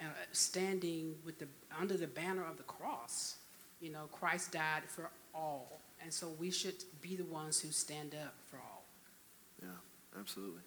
uh, 0.00 0.04
standing 0.32 1.14
with 1.24 1.38
the 1.38 1.48
under 1.78 1.96
the 1.96 2.06
banner 2.06 2.44
of 2.44 2.58
the 2.58 2.62
cross. 2.64 3.36
You 3.80 3.90
know, 3.90 4.08
Christ 4.12 4.52
died 4.52 4.82
for 4.86 5.10
all, 5.34 5.80
and 6.02 6.12
so 6.12 6.28
we 6.38 6.50
should 6.50 6.74
be 7.00 7.16
the 7.16 7.24
ones 7.24 7.60
who 7.60 7.70
stand 7.70 8.14
up 8.14 8.34
for 8.50 8.56
all. 8.56 8.84
Yeah, 9.62 9.68
absolutely. 10.18 10.60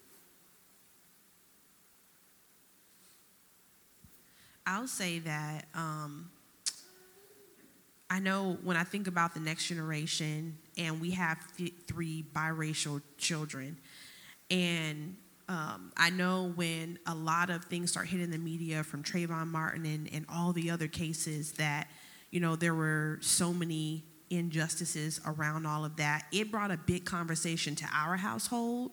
I'll 4.66 4.88
say 4.88 5.20
that 5.20 5.66
um, 5.74 6.30
I 8.10 8.18
know 8.18 8.58
when 8.64 8.76
I 8.76 8.82
think 8.82 9.06
about 9.06 9.34
the 9.34 9.40
next 9.40 9.68
generation, 9.68 10.58
and 10.76 11.00
we 11.00 11.12
have 11.12 11.38
three 11.86 12.24
biracial 12.34 13.00
children, 13.16 13.78
and 14.50 15.16
um, 15.48 15.92
I 15.96 16.10
know 16.10 16.52
when 16.54 16.98
a 17.06 17.14
lot 17.14 17.50
of 17.50 17.64
things 17.66 17.90
start 17.90 18.06
hitting 18.06 18.30
the 18.30 18.38
media 18.38 18.82
from 18.82 19.02
Trayvon 19.02 19.48
Martin 19.48 19.84
and, 19.84 20.08
and 20.12 20.24
all 20.32 20.52
the 20.52 20.70
other 20.70 20.88
cases 20.88 21.52
that, 21.52 21.88
you 22.30 22.40
know, 22.40 22.56
there 22.56 22.74
were 22.74 23.18
so 23.20 23.52
many 23.52 24.04
injustices 24.30 25.20
around 25.26 25.66
all 25.66 25.84
of 25.84 25.96
that. 25.96 26.24
It 26.32 26.50
brought 26.50 26.70
a 26.70 26.78
big 26.78 27.04
conversation 27.04 27.74
to 27.76 27.84
our 27.92 28.16
household, 28.16 28.92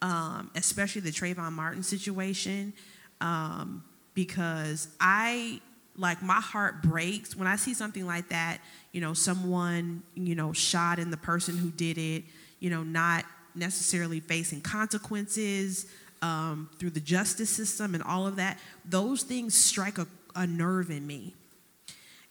um, 0.00 0.50
especially 0.54 1.00
the 1.00 1.10
Trayvon 1.10 1.52
Martin 1.52 1.82
situation, 1.82 2.72
um, 3.20 3.82
because 4.14 4.88
I 5.00 5.60
like 5.96 6.22
my 6.22 6.40
heart 6.40 6.82
breaks 6.82 7.34
when 7.34 7.48
I 7.48 7.56
see 7.56 7.74
something 7.74 8.06
like 8.06 8.28
that. 8.28 8.60
You 8.92 9.00
know, 9.00 9.14
someone 9.14 10.04
you 10.14 10.36
know 10.36 10.52
shot 10.52 11.00
in 11.00 11.10
the 11.10 11.16
person 11.16 11.56
who 11.58 11.70
did 11.70 11.98
it. 11.98 12.24
You 12.60 12.70
know, 12.70 12.82
not 12.82 13.24
necessarily 13.54 14.20
facing 14.20 14.60
consequences 14.60 15.86
um, 16.22 16.68
through 16.78 16.90
the 16.90 17.00
justice 17.00 17.50
system 17.50 17.94
and 17.94 18.02
all 18.02 18.26
of 18.26 18.36
that. 18.36 18.58
Those 18.84 19.22
things 19.22 19.54
strike 19.54 19.98
a, 19.98 20.06
a 20.34 20.46
nerve 20.46 20.90
in 20.90 21.06
me, 21.06 21.34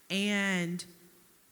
and 0.10 0.84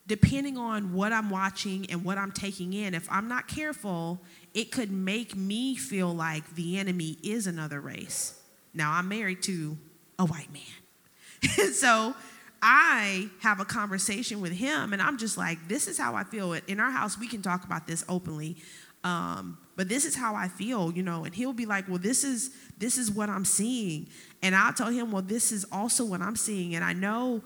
depending 0.08 0.58
on 0.58 0.94
what 0.94 1.12
I'm 1.12 1.30
watching 1.30 1.90
and 1.90 2.04
what 2.04 2.18
I'm 2.18 2.32
taking 2.32 2.74
in, 2.74 2.94
if 2.94 3.08
I'm 3.12 3.28
not 3.28 3.48
careful, 3.48 4.20
it 4.54 4.72
could 4.72 4.92
make 4.92 5.36
me 5.36 5.76
feel 5.76 6.14
like 6.14 6.56
the 6.56 6.78
enemy 6.78 7.18
is 7.24 7.48
another 7.48 7.82
race. 7.82 8.40
Now, 8.74 8.92
I'm 8.92 9.08
married 9.08 9.42
to 9.44 9.78
a 10.20 10.26
white 10.26 10.50
man. 10.54 11.72
so 11.74 12.14
I 12.62 13.30
have 13.42 13.60
a 13.60 13.66
conversation 13.66 14.42
with 14.42 14.52
him, 14.52 14.94
and 14.94 15.02
I'm 15.02 15.18
just 15.18 15.38
like, 15.38 15.68
this 15.68 15.88
is 15.88 15.98
how 15.98 16.16
I 16.16 16.24
feel. 16.24 16.54
In 16.54 16.80
our 16.80 16.92
house, 16.92 17.18
we 17.18 17.28
can 17.28 17.42
talk 17.42 17.64
about 17.64 17.88
this 17.88 18.06
openly. 18.08 18.58
Um, 19.06 19.60
but 19.78 19.88
this 19.88 20.04
is 20.04 20.16
how 20.16 20.36
I 20.36 20.48
feel, 20.48 20.92
you 20.92 21.04
know. 21.04 21.24
And 21.24 21.34
he'll 21.34 21.54
be 21.54 21.66
like, 21.66 21.88
well, 21.88 22.00
this 22.00 22.26
is 22.26 22.50
this 22.78 22.98
is 22.98 23.10
what 23.12 23.30
I'm 23.30 23.46
seeing, 23.46 24.08
and 24.42 24.54
I'll 24.54 24.74
tell 24.74 24.90
him, 24.90 25.12
well, 25.12 25.22
this 25.22 25.54
is 25.54 25.66
also 25.72 26.04
what 26.04 26.22
I'm 26.22 26.36
seeing, 26.36 26.76
and 26.76 26.84
I 26.84 26.92
know 26.92 27.42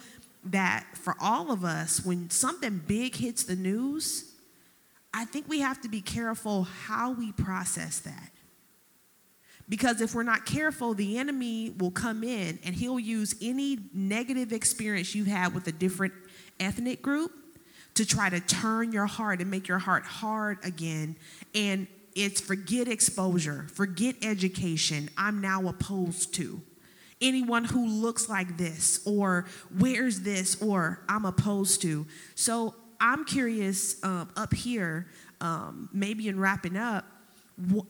that 0.45 0.85
for 0.93 1.15
all 1.19 1.51
of 1.51 1.65
us, 1.65 2.03
when 2.03 2.29
something 2.29 2.81
big 2.87 3.15
hits 3.15 3.43
the 3.43 3.57
news, 3.57 4.31
I 5.13 5.25
think 5.25 5.47
we 5.49 5.59
have 5.59 5.81
to 5.81 5.89
be 5.89 6.01
careful 6.01 6.63
how 6.63 7.11
we 7.11 7.33
process 7.33 7.99
that. 7.99 8.31
Because 9.67 10.01
if 10.01 10.15
we're 10.15 10.23
not 10.23 10.45
careful, 10.45 10.93
the 10.93 11.19
enemy 11.19 11.75
will 11.77 11.91
come 11.91 12.23
in 12.23 12.57
and 12.63 12.73
he'll 12.73 12.99
use 12.99 13.35
any 13.41 13.77
negative 13.93 14.51
experience 14.51 15.13
you've 15.13 15.27
had 15.27 15.53
with 15.53 15.67
a 15.67 15.71
different 15.71 16.13
ethnic 16.59 17.01
group 17.03 17.31
to 17.99 18.05
try 18.05 18.29
to 18.29 18.39
turn 18.39 18.93
your 18.93 19.05
heart 19.05 19.41
and 19.41 19.51
make 19.51 19.67
your 19.67 19.77
heart 19.77 20.05
hard 20.05 20.57
again. 20.63 21.17
And 21.53 21.85
it's 22.15 22.39
forget 22.39 22.87
exposure, 22.87 23.67
forget 23.73 24.15
education. 24.21 25.09
I'm 25.17 25.41
now 25.41 25.67
opposed 25.67 26.33
to 26.35 26.61
anyone 27.19 27.65
who 27.65 27.85
looks 27.85 28.29
like 28.29 28.57
this 28.57 29.01
or 29.05 29.47
wears 29.77 30.21
this 30.21 30.61
or 30.61 31.01
I'm 31.09 31.25
opposed 31.25 31.81
to. 31.81 32.07
So 32.35 32.73
I'm 33.01 33.25
curious 33.25 34.01
um, 34.01 34.29
up 34.37 34.53
here, 34.53 35.07
um, 35.41 35.89
maybe 35.91 36.29
in 36.29 36.39
wrapping 36.39 36.77
up, 36.77 37.05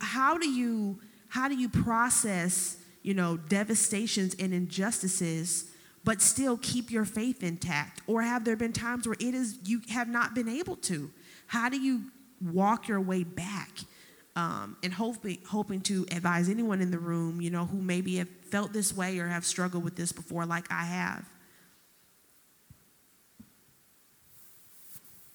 how 0.02 0.40
do 0.40 0.50
you 0.50 1.00
how 1.28 1.48
do 1.48 1.56
you 1.56 1.70
process 1.70 2.78
you 3.04 3.14
know 3.14 3.38
devastations 3.38 4.36
and 4.40 4.56
injustices 4.56 5.69
but 6.04 6.22
still 6.22 6.58
keep 6.62 6.92
your 6.92 7.06
faith 7.06 7.44
intact 7.44 8.02
or 8.08 8.22
have 8.22 8.46
there 8.46 8.56
been 8.56 8.74
times 8.74 9.08
where 9.08 9.18
it 9.20 9.34
is 9.34 9.58
you 9.66 9.82
have 9.90 10.08
not 10.08 10.34
been 10.34 10.50
able 10.50 10.76
to 10.76 11.12
how 11.48 11.70
do 11.70 11.80
you 11.80 12.02
walk 12.42 12.88
your 12.88 13.02
way 13.02 13.24
back 13.24 13.80
um, 14.36 14.78
and 14.84 14.94
hoping 14.94 15.38
hoping 15.48 15.82
to 15.82 16.06
advise 16.12 16.50
anyone 16.50 16.82
in 16.82 16.92
the 16.92 17.00
room 17.00 17.42
you 17.42 17.50
know 17.50 17.66
who 17.66 17.82
maybe 17.82 18.18
have 18.18 18.30
felt 18.50 18.74
this 18.74 18.96
way 18.96 19.20
or 19.20 19.28
have 19.28 19.46
struggled 19.46 19.84
with 19.84 19.96
this 19.96 20.12
before 20.12 20.46
like 20.46 20.66
i 20.72 20.84
have 20.84 21.26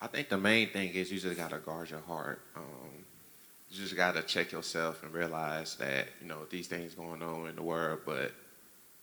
I 0.05 0.07
think 0.07 0.29
the 0.29 0.37
main 0.37 0.69
thing 0.69 0.91
is 0.91 1.11
you 1.11 1.19
just 1.19 1.35
gotta 1.35 1.57
guard 1.57 1.89
your 1.89 2.01
heart. 2.01 2.43
Um, 2.55 3.05
you 3.71 3.83
just 3.83 3.97
gotta 3.97 4.21
check 4.21 4.53
yourself 4.53 5.03
and 5.03 5.15
realize 5.15 5.77
that 5.77 6.09
you 6.21 6.29
know 6.29 6.45
these 6.51 6.67
things 6.67 6.95
going 6.95 7.23
on 7.23 7.49
in 7.49 7.57
the 7.57 7.63
world, 7.63 8.01
but 8.05 8.33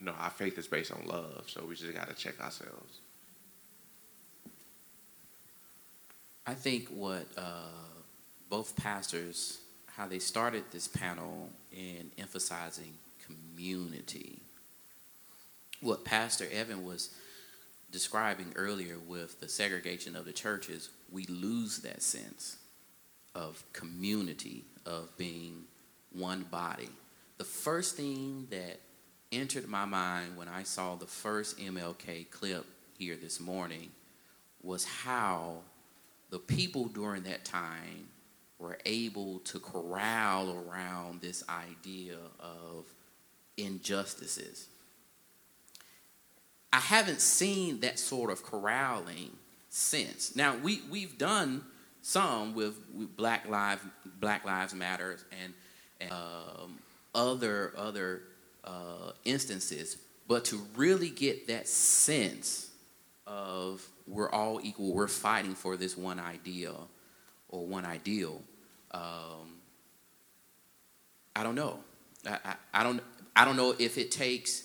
know 0.05 0.13
our 0.19 0.29
faith 0.29 0.57
is 0.57 0.67
based 0.67 0.91
on 0.91 1.05
love, 1.05 1.43
so 1.47 1.63
we 1.67 1.75
just 1.75 1.93
gotta 1.93 2.13
check 2.13 2.39
ourselves. 2.41 2.99
I 6.45 6.53
think 6.53 6.87
what 6.89 7.27
uh, 7.37 7.69
both 8.49 8.75
pastors, 8.75 9.59
how 9.87 10.07
they 10.07 10.19
started 10.19 10.63
this 10.71 10.87
panel 10.87 11.49
in 11.71 12.11
emphasizing 12.17 12.93
community. 13.25 14.39
What 15.81 16.03
Pastor 16.03 16.45
Evan 16.51 16.85
was 16.85 17.11
describing 17.91 18.53
earlier 18.55 18.97
with 19.07 19.39
the 19.39 19.47
segregation 19.47 20.15
of 20.15 20.25
the 20.25 20.33
churches, 20.33 20.89
we 21.11 21.25
lose 21.25 21.79
that 21.79 22.01
sense 22.01 22.57
of 23.35 23.63
community, 23.73 24.63
of 24.85 25.15
being 25.17 25.63
one 26.11 26.43
body. 26.43 26.89
The 27.37 27.43
first 27.43 27.95
thing 27.95 28.47
that 28.51 28.79
entered 29.31 29.67
my 29.67 29.85
mind 29.85 30.37
when 30.37 30.47
I 30.47 30.63
saw 30.63 30.95
the 30.95 31.05
first 31.05 31.57
MLK 31.57 32.29
clip 32.29 32.65
here 32.97 33.15
this 33.15 33.39
morning 33.39 33.89
was 34.61 34.85
how 34.85 35.57
the 36.29 36.39
people 36.39 36.85
during 36.85 37.23
that 37.23 37.45
time 37.45 38.09
were 38.59 38.77
able 38.85 39.39
to 39.39 39.59
corral 39.59 40.63
around 40.67 41.21
this 41.21 41.43
idea 41.49 42.17
of 42.39 42.85
injustices. 43.57 44.67
I 46.71 46.79
haven't 46.79 47.21
seen 47.21 47.79
that 47.81 47.99
sort 47.99 48.31
of 48.31 48.43
corralling 48.43 49.31
since. 49.69 50.35
Now 50.35 50.55
we 50.57 50.81
we've 50.89 51.17
done 51.17 51.63
some 52.01 52.53
with, 52.53 52.77
with 52.93 53.15
Black 53.15 53.47
Lives 53.47 53.81
Black 54.19 54.45
Lives 54.45 54.73
Matters 54.73 55.23
and, 55.43 55.53
and 55.99 56.11
um, 56.11 56.79
other 57.13 57.73
other 57.77 58.21
uh, 58.63 59.11
instances, 59.25 59.97
but 60.27 60.45
to 60.45 60.61
really 60.75 61.09
get 61.09 61.47
that 61.47 61.67
sense 61.67 62.69
of 63.27 63.85
we're 64.07 64.29
all 64.29 64.59
equal, 64.63 64.93
we're 64.93 65.07
fighting 65.07 65.55
for 65.55 65.77
this 65.77 65.97
one 65.97 66.19
idea 66.19 66.73
or 67.49 67.65
one 67.65 67.85
ideal. 67.85 68.41
Um, 68.91 69.59
I 71.35 71.43
don't 71.43 71.55
know. 71.55 71.79
I, 72.25 72.37
I, 72.43 72.55
I, 72.73 72.83
don't. 72.83 73.01
I 73.35 73.45
don't 73.45 73.55
know 73.55 73.73
if 73.79 73.97
it 73.97 74.11
takes 74.11 74.63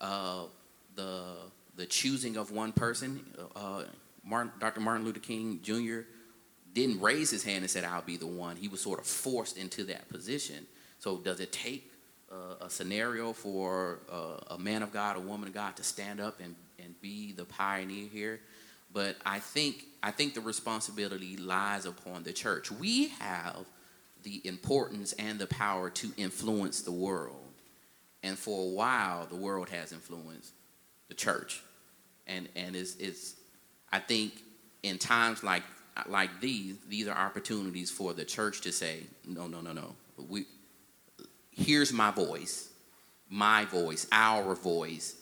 uh, 0.00 0.44
the 0.94 1.22
the 1.76 1.86
choosing 1.86 2.36
of 2.36 2.50
one 2.50 2.72
person. 2.72 3.24
Uh, 3.54 3.84
Martin, 4.24 4.52
Dr. 4.58 4.80
Martin 4.80 5.04
Luther 5.04 5.20
King 5.20 5.60
Jr. 5.62 6.00
didn't 6.72 7.00
raise 7.00 7.30
his 7.30 7.44
hand 7.44 7.58
and 7.58 7.70
said, 7.70 7.84
"I'll 7.84 8.02
be 8.02 8.16
the 8.16 8.26
one." 8.26 8.56
He 8.56 8.68
was 8.68 8.80
sort 8.80 8.98
of 9.00 9.06
forced 9.06 9.56
into 9.56 9.84
that 9.84 10.08
position. 10.08 10.66
So, 10.98 11.18
does 11.18 11.40
it 11.40 11.52
take 11.52 11.90
uh, 11.92 11.95
a 12.60 12.68
scenario 12.68 13.32
for 13.32 14.00
uh, 14.10 14.54
a 14.54 14.58
man 14.58 14.82
of 14.82 14.92
God, 14.92 15.16
a 15.16 15.20
woman 15.20 15.48
of 15.48 15.54
God, 15.54 15.76
to 15.76 15.82
stand 15.82 16.20
up 16.20 16.40
and, 16.40 16.54
and 16.82 17.00
be 17.00 17.32
the 17.32 17.44
pioneer 17.44 18.08
here? 18.12 18.40
But 18.92 19.16
I 19.24 19.40
think 19.40 19.84
I 20.02 20.10
think 20.10 20.34
the 20.34 20.40
responsibility 20.40 21.36
lies 21.36 21.84
upon 21.86 22.22
the 22.22 22.32
church. 22.32 22.70
We 22.70 23.08
have 23.18 23.64
the 24.22 24.40
importance 24.46 25.12
and 25.14 25.38
the 25.38 25.46
power 25.46 25.90
to 25.90 26.12
influence 26.16 26.82
the 26.82 26.92
world. 26.92 27.46
And 28.22 28.36
for 28.36 28.62
a 28.64 28.70
while, 28.70 29.26
the 29.26 29.36
world 29.36 29.68
has 29.68 29.92
influenced 29.92 30.52
the 31.08 31.14
church. 31.14 31.62
And, 32.26 32.48
and 32.56 32.74
it's, 32.74 32.96
it's, 32.96 33.34
I 33.92 34.00
think 34.00 34.32
in 34.82 34.98
times 34.98 35.44
like, 35.44 35.62
like 36.06 36.40
these, 36.40 36.76
these 36.88 37.06
are 37.06 37.16
opportunities 37.16 37.90
for 37.90 38.14
the 38.14 38.24
church 38.24 38.62
to 38.62 38.72
say, 38.72 39.04
no, 39.24 39.46
no, 39.46 39.60
no, 39.60 39.72
no. 39.72 39.94
We, 40.28 40.46
here's 41.56 41.92
my 41.92 42.10
voice, 42.10 42.68
my 43.28 43.64
voice, 43.64 44.06
our 44.12 44.54
voice 44.54 45.16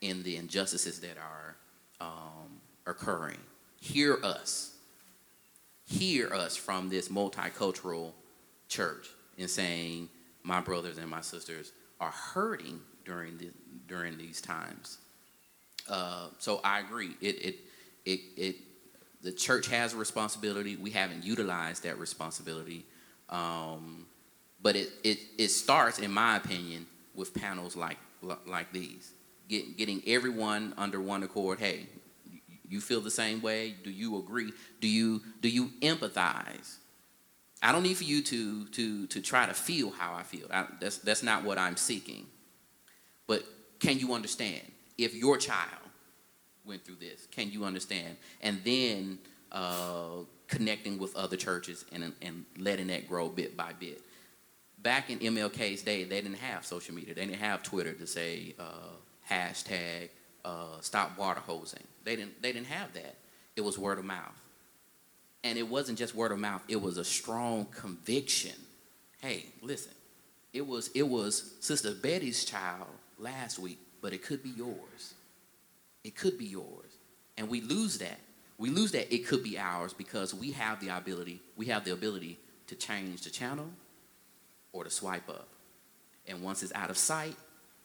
in 0.00 0.22
the 0.22 0.36
injustices 0.36 1.00
that 1.00 1.16
are 1.18 1.56
um, 2.00 2.60
occurring. 2.86 3.38
Hear 3.80 4.18
us. 4.22 4.74
Hear 5.86 6.32
us 6.32 6.56
from 6.56 6.88
this 6.90 7.08
multicultural 7.08 8.12
church 8.68 9.08
in 9.38 9.48
saying, 9.48 10.08
my 10.42 10.60
brothers 10.60 10.98
and 10.98 11.08
my 11.08 11.20
sisters 11.20 11.72
are 12.00 12.10
hurting 12.10 12.80
during, 13.04 13.38
the, 13.38 13.50
during 13.86 14.16
these 14.18 14.40
times. 14.40 14.98
Uh, 15.88 16.28
so 16.38 16.60
I 16.62 16.80
agree. 16.80 17.16
It, 17.20 17.44
it, 17.44 17.56
it, 18.04 18.20
it, 18.36 18.56
the 19.22 19.32
church 19.32 19.68
has 19.68 19.94
a 19.94 19.96
responsibility. 19.96 20.76
We 20.76 20.90
haven't 20.90 21.24
utilized 21.24 21.82
that 21.84 21.98
responsibility. 21.98 22.84
Um, 23.30 24.06
but 24.62 24.76
it, 24.76 24.90
it, 25.04 25.18
it 25.38 25.48
starts, 25.48 25.98
in 25.98 26.10
my 26.10 26.36
opinion, 26.36 26.86
with 27.14 27.34
panels 27.34 27.76
like, 27.76 27.98
like 28.46 28.72
these. 28.72 29.12
Get, 29.48 29.76
getting 29.76 30.02
everyone 30.06 30.74
under 30.76 31.00
one 31.00 31.22
accord. 31.22 31.58
Hey, 31.58 31.86
you 32.68 32.80
feel 32.80 33.00
the 33.00 33.10
same 33.10 33.40
way? 33.40 33.74
Do 33.82 33.90
you 33.90 34.18
agree? 34.18 34.52
Do 34.80 34.88
you, 34.88 35.22
do 35.40 35.48
you 35.48 35.70
empathize? 35.80 36.76
I 37.62 37.72
don't 37.72 37.82
need 37.82 37.96
for 37.96 38.04
you 38.04 38.22
to, 38.22 38.66
to, 38.66 39.06
to 39.06 39.20
try 39.20 39.46
to 39.46 39.54
feel 39.54 39.90
how 39.90 40.14
I 40.14 40.22
feel. 40.22 40.46
I, 40.52 40.66
that's, 40.80 40.98
that's 40.98 41.22
not 41.22 41.44
what 41.44 41.58
I'm 41.58 41.76
seeking. 41.76 42.26
But 43.26 43.44
can 43.80 43.98
you 43.98 44.14
understand? 44.14 44.62
If 44.96 45.14
your 45.14 45.38
child 45.38 45.82
went 46.64 46.84
through 46.84 46.96
this, 46.96 47.26
can 47.30 47.50
you 47.50 47.64
understand? 47.64 48.16
And 48.42 48.60
then 48.64 49.18
uh, 49.50 50.24
connecting 50.46 50.98
with 50.98 51.16
other 51.16 51.36
churches 51.36 51.84
and, 51.92 52.12
and 52.20 52.44
letting 52.58 52.88
that 52.88 53.08
grow 53.08 53.28
bit 53.28 53.56
by 53.56 53.72
bit. 53.72 54.02
Back 54.82 55.10
in 55.10 55.18
MLK's 55.18 55.82
day, 55.82 56.04
they 56.04 56.20
didn't 56.20 56.38
have 56.38 56.64
social 56.64 56.94
media. 56.94 57.14
They 57.14 57.26
didn't 57.26 57.40
have 57.40 57.62
Twitter 57.62 57.92
to 57.92 58.06
say 58.06 58.54
uh, 58.58 58.94
hashtag 59.28 60.10
uh, 60.44 60.80
stop 60.80 61.18
water 61.18 61.40
hosing. 61.40 61.82
They 62.04 62.16
didn't, 62.16 62.40
they 62.40 62.52
didn't 62.52 62.68
have 62.68 62.92
that. 62.94 63.16
It 63.56 63.62
was 63.62 63.78
word 63.78 63.98
of 63.98 64.04
mouth. 64.04 64.34
And 65.44 65.58
it 65.58 65.68
wasn't 65.68 65.98
just 65.98 66.14
word 66.14 66.32
of 66.32 66.38
mouth, 66.38 66.62
it 66.68 66.80
was 66.80 66.96
a 66.98 67.04
strong 67.04 67.66
conviction. 67.66 68.54
Hey, 69.20 69.46
listen, 69.62 69.92
it 70.52 70.66
was, 70.66 70.88
it 70.94 71.06
was 71.06 71.54
Sister 71.60 71.92
Betty's 71.92 72.44
child 72.44 72.88
last 73.18 73.58
week, 73.58 73.78
but 74.00 74.12
it 74.12 74.22
could 74.22 74.42
be 74.42 74.50
yours. 74.50 75.14
It 76.04 76.16
could 76.16 76.38
be 76.38 76.46
yours. 76.46 76.96
And 77.36 77.48
we 77.48 77.60
lose 77.60 77.98
that. 77.98 78.18
We 78.58 78.70
lose 78.70 78.92
that 78.92 79.12
it 79.14 79.26
could 79.26 79.44
be 79.44 79.58
ours 79.58 79.92
because 79.92 80.34
we 80.34 80.52
have 80.52 80.80
the 80.80 80.88
ability, 80.88 81.40
we 81.56 81.66
have 81.66 81.84
the 81.84 81.92
ability 81.92 82.38
to 82.66 82.74
change 82.74 83.22
the 83.22 83.30
channel 83.30 83.70
or 84.72 84.84
to 84.84 84.90
swipe 84.90 85.28
up. 85.28 85.48
And 86.26 86.42
once 86.42 86.62
it's 86.62 86.72
out 86.74 86.90
of 86.90 86.98
sight, 86.98 87.36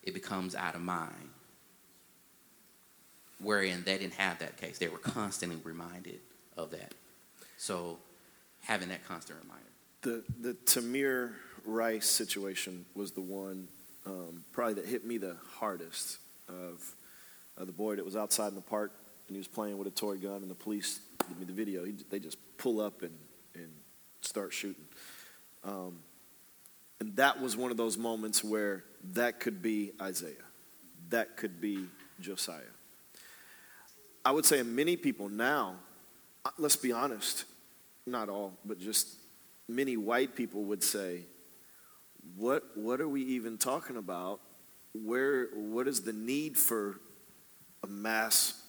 it 0.03 0.13
becomes 0.13 0.55
out 0.55 0.75
of 0.75 0.81
mind. 0.81 1.29
Wherein 3.41 3.83
they 3.83 3.97
didn't 3.97 4.13
have 4.13 4.39
that 4.39 4.57
case. 4.57 4.77
They 4.77 4.87
were 4.87 4.97
constantly 4.97 5.59
reminded 5.63 6.19
of 6.57 6.71
that. 6.71 6.93
So 7.57 7.99
having 8.61 8.89
that 8.89 9.05
constant 9.05 9.39
reminder. 9.41 9.63
The 10.01 10.23
the 10.41 10.53
Tamir 10.65 11.33
Rice 11.65 12.05
situation 12.05 12.85
was 12.95 13.11
the 13.11 13.21
one 13.21 13.67
um, 14.05 14.43
probably 14.51 14.75
that 14.75 14.85
hit 14.85 15.05
me 15.05 15.17
the 15.17 15.37
hardest. 15.57 16.19
Of 16.49 16.93
the 17.57 17.71
boy 17.71 17.95
that 17.95 18.05
was 18.05 18.15
outside 18.15 18.49
in 18.49 18.55
the 18.55 18.61
park 18.61 18.91
and 19.27 19.35
he 19.35 19.39
was 19.39 19.47
playing 19.47 19.77
with 19.77 19.87
a 19.87 19.91
toy 19.91 20.17
gun, 20.17 20.41
and 20.41 20.51
the 20.51 20.55
police 20.55 20.99
give 21.27 21.39
me 21.39 21.45
the 21.45 21.53
video. 21.53 21.85
He, 21.85 21.93
they 22.09 22.19
just 22.19 22.37
pull 22.57 22.81
up 22.81 23.01
and 23.01 23.13
and 23.55 23.69
start 24.21 24.53
shooting. 24.53 24.83
Um, 25.63 25.99
and 27.03 27.17
that 27.17 27.41
was 27.41 27.57
one 27.57 27.69
of 27.69 27.75
those 27.75 27.97
moments 27.97 28.41
where 28.45 28.85
that 29.11 29.41
could 29.41 29.61
be 29.61 29.91
Isaiah, 30.01 30.31
that 31.09 31.35
could 31.35 31.59
be 31.59 31.87
Josiah. 32.21 32.61
I 34.23 34.31
would 34.31 34.45
say 34.45 34.63
many 34.63 34.95
people 34.95 35.27
now, 35.27 35.75
uh, 36.45 36.51
let's 36.57 36.77
be 36.77 36.93
honest, 36.93 37.43
not 38.05 38.29
all, 38.29 38.53
but 38.63 38.79
just 38.79 39.09
many 39.67 39.97
white 39.97 40.33
people 40.33 40.63
would 40.63 40.81
say, 40.81 41.23
what, 42.37 42.63
what 42.75 43.01
are 43.01 43.09
we 43.09 43.21
even 43.21 43.57
talking 43.57 43.97
about? 43.97 44.39
Where, 44.93 45.47
what 45.53 45.89
is 45.89 46.03
the 46.03 46.13
need 46.13 46.57
for 46.57 47.01
a 47.83 47.87
mass 47.87 48.63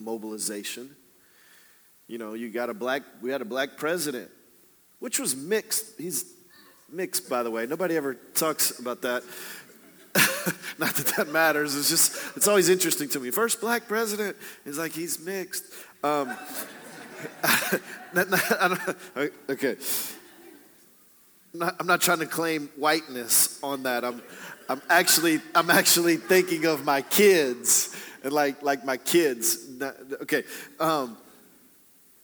mobilization? 0.00 0.96
You 2.08 2.18
know, 2.18 2.34
you 2.34 2.50
got 2.50 2.70
a 2.70 2.74
black, 2.74 3.02
we 3.22 3.30
had 3.30 3.40
a 3.40 3.44
black 3.44 3.76
president, 3.76 4.30
which 4.98 5.20
was 5.20 5.36
mixed. 5.36 5.96
He's 5.96 6.37
mixed, 6.90 7.28
by 7.28 7.42
the 7.42 7.50
way. 7.50 7.66
Nobody 7.66 7.96
ever 7.96 8.14
talks 8.14 8.78
about 8.78 9.02
that. 9.02 9.22
Not 10.78 10.94
that 10.94 11.12
that 11.16 11.28
matters. 11.28 11.76
It's 11.76 11.88
just, 11.88 12.36
it's 12.36 12.48
always 12.48 12.68
interesting 12.68 13.08
to 13.10 13.20
me. 13.20 13.30
First 13.30 13.60
black 13.60 13.88
president 13.88 14.36
is 14.64 14.78
like, 14.78 14.92
he's 14.92 15.18
mixed. 15.20 15.64
Um, 16.02 16.36
okay. 19.50 19.76
Not, 21.54 21.76
I'm 21.80 21.86
not 21.86 22.00
trying 22.00 22.18
to 22.20 22.26
claim 22.26 22.68
whiteness 22.76 23.58
on 23.62 23.82
that. 23.84 24.04
I'm, 24.04 24.22
I'm 24.68 24.82
actually, 24.88 25.40
I'm 25.54 25.70
actually 25.70 26.16
thinking 26.16 26.66
of 26.66 26.84
my 26.84 27.02
kids 27.02 27.96
and 28.22 28.32
like, 28.32 28.62
like 28.62 28.84
my 28.84 28.96
kids. 28.96 29.58
Okay. 30.22 30.44
Um, 30.78 31.16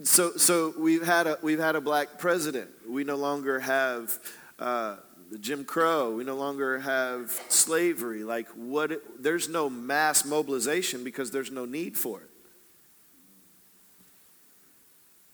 so, 0.03 0.37
so 0.37 0.75
we've 0.79 1.05
had 1.05 1.27
a 1.27 1.39
we've 1.41 1.61
had 1.61 1.77
a 1.77 1.81
black 1.81 2.19
president. 2.19 2.69
We 2.89 3.05
no 3.05 3.17
longer 3.17 3.61
have 3.61 4.19
uh, 4.59 4.97
Jim 5.41 5.65
Crow. 5.65 6.15
We 6.15 6.25
no 6.25 6.37
longer 6.37 6.79
have 6.81 7.31
slavery. 7.49 8.25
Like 8.25 8.49
what? 8.51 8.93
There's 9.23 9.49
no 9.49 9.69
mass 9.69 10.25
mobilization 10.25 11.05
because 11.05 11.31
there's 11.31 11.51
no 11.51 11.65
need 11.65 11.97
for 11.97 12.21
it. 12.21 12.31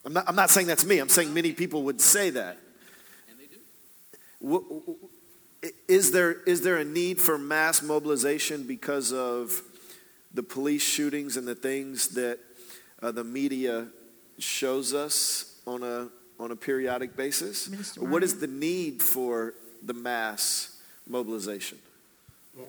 I'm 0.04 0.12
not, 0.14 0.28
I'm 0.28 0.36
not 0.36 0.50
saying 0.50 0.66
that's 0.66 0.84
me. 0.84 0.98
I'm 0.98 1.08
saying 1.08 1.34
many 1.34 1.52
people 1.52 1.82
would 1.84 2.00
say 2.00 2.30
that. 2.30 2.58
And 3.28 3.38
they 3.38 3.46
do. 3.46 4.96
Is 5.88 6.10
there, 6.12 6.32
is 6.44 6.62
there 6.62 6.78
a 6.78 6.84
need 6.84 7.20
for 7.20 7.36
mass 7.36 7.82
mobilization 7.82 8.66
because 8.66 9.12
of 9.12 9.62
the 10.32 10.42
police 10.42 10.82
shootings 10.82 11.36
and 11.36 11.46
the 11.46 11.54
things 11.54 12.08
that 12.14 12.38
uh, 13.02 13.12
the 13.12 13.24
media 13.24 13.88
shows 14.38 14.94
us 14.94 15.60
on 15.66 15.82
a, 15.82 16.08
on 16.40 16.50
a 16.50 16.56
periodic 16.56 17.16
basis? 17.16 17.68
What 17.98 18.24
is 18.24 18.40
the 18.40 18.46
need 18.46 19.02
for 19.02 19.54
the 19.82 19.92
mass 19.92 20.80
mobilization? 21.06 21.78
Well, 22.56 22.68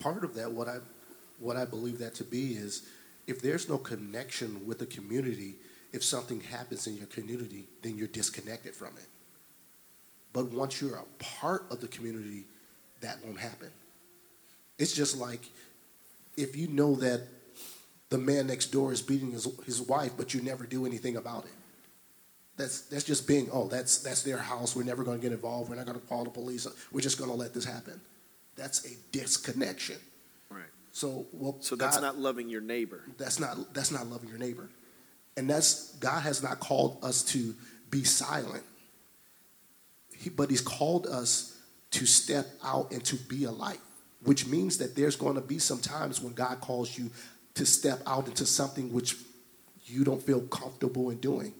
part 0.00 0.24
of 0.24 0.34
that, 0.34 0.50
what 0.50 0.68
I, 0.68 0.78
what 1.38 1.56
I 1.56 1.64
believe 1.64 1.98
that 2.00 2.14
to 2.16 2.24
be 2.24 2.54
is 2.54 2.82
if 3.26 3.40
there's 3.40 3.68
no 3.68 3.78
connection 3.78 4.66
with 4.66 4.80
the 4.80 4.86
community, 4.86 5.54
if 5.92 6.02
something 6.02 6.40
happens 6.40 6.86
in 6.86 6.96
your 6.96 7.06
community, 7.06 7.64
then 7.82 7.96
you're 7.96 8.08
disconnected 8.08 8.74
from 8.74 8.88
it. 8.96 9.06
But 10.32 10.50
once 10.50 10.80
you're 10.80 10.96
a 10.96 11.22
part 11.22 11.66
of 11.70 11.80
the 11.80 11.88
community, 11.88 12.44
that 13.02 13.18
won't 13.24 13.38
happen. 13.38 13.70
It's 14.78 14.92
just 14.92 15.16
like 15.16 15.42
if 16.36 16.56
you 16.56 16.66
know 16.66 16.96
that 16.96 17.22
the 18.08 18.18
man 18.18 18.48
next 18.48 18.66
door 18.66 18.92
is 18.92 19.00
beating 19.00 19.30
his, 19.30 19.46
his 19.64 19.80
wife, 19.80 20.12
but 20.16 20.34
you 20.34 20.40
never 20.42 20.66
do 20.66 20.86
anything 20.86 21.16
about 21.16 21.44
it. 21.44 21.52
That's, 22.62 22.82
that's 22.82 23.02
just 23.02 23.26
being, 23.26 23.48
oh, 23.52 23.66
that's, 23.66 23.98
that's 23.98 24.22
their 24.22 24.38
house. 24.38 24.76
We're 24.76 24.84
never 24.84 25.02
going 25.02 25.18
to 25.18 25.22
get 25.22 25.32
involved. 25.32 25.68
We're 25.68 25.74
not 25.74 25.86
going 25.86 25.98
to 25.98 26.06
call 26.06 26.22
the 26.22 26.30
police. 26.30 26.64
We're 26.92 27.00
just 27.00 27.18
going 27.18 27.28
to 27.28 27.36
let 27.36 27.52
this 27.52 27.64
happen. 27.64 28.00
That's 28.54 28.86
a 28.86 28.96
disconnection. 29.10 29.96
Right. 30.48 30.62
So, 30.92 31.26
well, 31.32 31.56
so 31.58 31.74
that's 31.74 31.96
God, 31.96 32.02
not 32.02 32.18
loving 32.18 32.48
your 32.48 32.60
neighbor. 32.60 33.02
That's 33.18 33.40
not, 33.40 33.74
that's 33.74 33.90
not 33.90 34.06
loving 34.06 34.28
your 34.28 34.38
neighbor. 34.38 34.70
And 35.36 35.50
that's, 35.50 35.96
God 35.96 36.20
has 36.20 36.40
not 36.40 36.60
called 36.60 36.98
us 37.02 37.24
to 37.32 37.52
be 37.90 38.04
silent, 38.04 38.62
he, 40.16 40.30
but 40.30 40.48
He's 40.48 40.60
called 40.60 41.08
us 41.08 41.58
to 41.90 42.06
step 42.06 42.46
out 42.62 42.92
and 42.92 43.04
to 43.06 43.16
be 43.16 43.42
a 43.42 43.50
light, 43.50 43.80
which 44.22 44.46
means 44.46 44.78
that 44.78 44.94
there's 44.94 45.16
going 45.16 45.34
to 45.34 45.40
be 45.40 45.58
some 45.58 45.80
times 45.80 46.22
when 46.22 46.32
God 46.32 46.60
calls 46.60 46.96
you 46.96 47.10
to 47.54 47.66
step 47.66 48.00
out 48.06 48.28
into 48.28 48.46
something 48.46 48.92
which 48.92 49.16
you 49.86 50.04
don't 50.04 50.22
feel 50.22 50.42
comfortable 50.42 51.10
in 51.10 51.18
doing. 51.18 51.54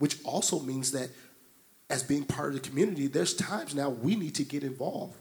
Which 0.00 0.16
also 0.24 0.58
means 0.58 0.90
that 0.92 1.10
as 1.90 2.02
being 2.02 2.24
part 2.24 2.48
of 2.48 2.54
the 2.62 2.68
community, 2.68 3.06
there's 3.06 3.34
times 3.34 3.74
now 3.74 3.90
we 3.90 4.16
need 4.16 4.34
to 4.36 4.44
get 4.44 4.64
involved. 4.64 5.14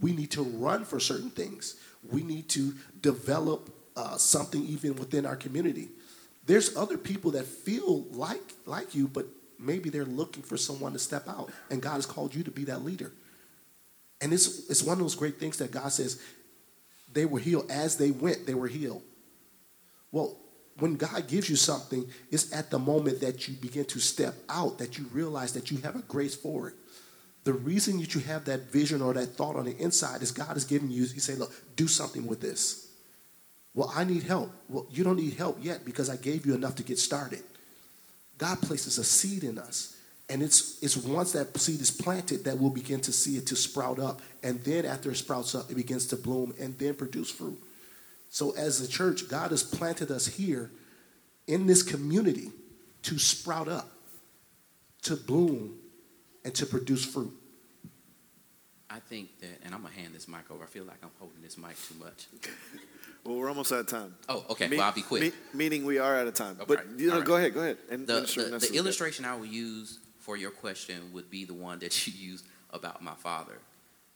We 0.00 0.12
need 0.12 0.30
to 0.32 0.42
run 0.42 0.84
for 0.84 1.00
certain 1.00 1.30
things. 1.30 1.76
We 2.12 2.22
need 2.22 2.48
to 2.50 2.74
develop 3.00 3.70
uh, 3.96 4.18
something 4.18 4.62
even 4.66 4.94
within 4.96 5.24
our 5.24 5.36
community. 5.36 5.88
There's 6.44 6.76
other 6.76 6.98
people 6.98 7.30
that 7.32 7.46
feel 7.46 8.02
like 8.12 8.42
like 8.66 8.94
you, 8.94 9.08
but 9.08 9.26
maybe 9.58 9.88
they're 9.88 10.04
looking 10.04 10.42
for 10.42 10.56
someone 10.58 10.92
to 10.92 10.98
step 10.98 11.26
out, 11.28 11.50
and 11.70 11.80
God 11.80 11.94
has 11.94 12.06
called 12.06 12.34
you 12.34 12.42
to 12.44 12.50
be 12.50 12.64
that 12.64 12.84
leader. 12.84 13.10
And 14.20 14.32
it's 14.32 14.68
it's 14.68 14.82
one 14.82 14.98
of 14.98 15.00
those 15.00 15.14
great 15.14 15.40
things 15.40 15.56
that 15.58 15.70
God 15.70 15.90
says 15.92 16.20
they 17.10 17.24
were 17.24 17.40
healed 17.40 17.70
as 17.70 17.96
they 17.96 18.10
went. 18.10 18.46
They 18.46 18.54
were 18.54 18.68
healed. 18.68 19.02
Well, 20.12 20.36
when 20.78 20.96
God 20.96 21.26
gives 21.26 21.48
you 21.48 21.56
something, 21.56 22.06
it's 22.30 22.52
at 22.52 22.70
the 22.70 22.78
moment 22.78 23.20
that 23.20 23.48
you 23.48 23.54
begin 23.54 23.84
to 23.86 23.98
step 23.98 24.34
out 24.48 24.78
that 24.78 24.98
you 24.98 25.06
realize 25.12 25.52
that 25.54 25.70
you 25.70 25.78
have 25.78 25.96
a 25.96 26.02
grace 26.02 26.34
for 26.34 26.68
it. 26.68 26.74
The 27.44 27.52
reason 27.52 28.00
that 28.00 28.14
you 28.14 28.20
have 28.22 28.44
that 28.46 28.72
vision 28.72 29.00
or 29.00 29.14
that 29.14 29.26
thought 29.36 29.56
on 29.56 29.66
the 29.66 29.76
inside 29.78 30.20
is 30.20 30.32
God 30.32 30.56
is 30.56 30.64
giving 30.64 30.90
you, 30.90 31.04
He 31.04 31.20
say, 31.20 31.34
look, 31.34 31.52
do 31.76 31.86
something 31.86 32.26
with 32.26 32.40
this. 32.40 32.88
Well, 33.74 33.92
I 33.94 34.04
need 34.04 34.24
help. 34.24 34.50
Well, 34.68 34.86
you 34.90 35.04
don't 35.04 35.16
need 35.16 35.34
help 35.34 35.58
yet 35.60 35.84
because 35.84 36.10
I 36.10 36.16
gave 36.16 36.44
you 36.44 36.54
enough 36.54 36.76
to 36.76 36.82
get 36.82 36.98
started. 36.98 37.42
God 38.38 38.60
places 38.60 38.98
a 38.98 39.04
seed 39.04 39.44
in 39.44 39.58
us. 39.58 39.96
And 40.28 40.42
it's, 40.42 40.82
it's 40.82 40.96
once 40.96 41.32
that 41.32 41.56
seed 41.56 41.80
is 41.80 41.90
planted 41.90 42.44
that 42.44 42.58
we'll 42.58 42.70
begin 42.70 43.00
to 43.02 43.12
see 43.12 43.36
it 43.36 43.46
to 43.46 43.56
sprout 43.56 43.98
up. 43.98 44.20
And 44.42 44.62
then 44.64 44.84
after 44.84 45.10
it 45.10 45.16
sprouts 45.16 45.54
up, 45.54 45.70
it 45.70 45.76
begins 45.76 46.06
to 46.08 46.16
bloom 46.16 46.52
and 46.58 46.76
then 46.78 46.94
produce 46.94 47.30
fruit. 47.30 47.62
So 48.28 48.52
as 48.52 48.80
a 48.80 48.88
church, 48.88 49.28
God 49.28 49.50
has 49.50 49.62
planted 49.62 50.10
us 50.10 50.26
here 50.26 50.70
in 51.46 51.66
this 51.66 51.82
community 51.82 52.50
to 53.02 53.18
sprout 53.18 53.68
up, 53.68 53.88
to 55.02 55.16
bloom, 55.16 55.78
and 56.44 56.54
to 56.54 56.66
produce 56.66 57.04
fruit. 57.04 57.32
I 58.88 58.98
think 58.98 59.38
that, 59.40 59.60
and 59.64 59.74
I'm 59.74 59.82
going 59.82 59.92
to 59.92 60.00
hand 60.00 60.14
this 60.14 60.28
mic 60.28 60.50
over. 60.50 60.64
I 60.64 60.66
feel 60.66 60.84
like 60.84 60.98
I'm 61.02 61.10
holding 61.18 61.42
this 61.42 61.58
mic 61.58 61.76
too 61.88 61.94
much. 61.98 62.26
Well, 63.26 63.36
we're 63.38 63.48
almost 63.48 63.72
out 63.72 63.80
of 63.80 63.86
time. 63.88 64.14
Oh, 64.28 64.44
okay. 64.50 64.68
Me- 64.68 64.76
well, 64.76 64.86
I'll 64.86 64.92
be 64.92 65.02
quick. 65.02 65.20
Me- 65.20 65.32
meaning 65.52 65.84
we 65.84 65.98
are 65.98 66.16
out 66.16 66.28
of 66.28 66.34
time. 66.34 66.58
Okay. 66.60 66.76
But 66.76 66.84
you 66.96 67.08
know, 67.08 67.16
right. 67.16 67.24
go 67.24 67.36
ahead, 67.36 67.54
go 67.54 67.60
ahead. 67.60 67.78
And 67.90 68.06
the, 68.06 68.20
the, 68.20 68.68
the 68.70 68.76
illustration 68.76 69.24
I 69.24 69.34
will 69.34 69.46
use 69.46 69.98
for 70.20 70.36
your 70.36 70.50
question 70.52 71.10
would 71.12 71.28
be 71.28 71.44
the 71.44 71.54
one 71.54 71.80
that 71.80 72.06
you 72.06 72.12
used 72.16 72.44
about 72.70 73.02
my 73.02 73.14
father. 73.14 73.58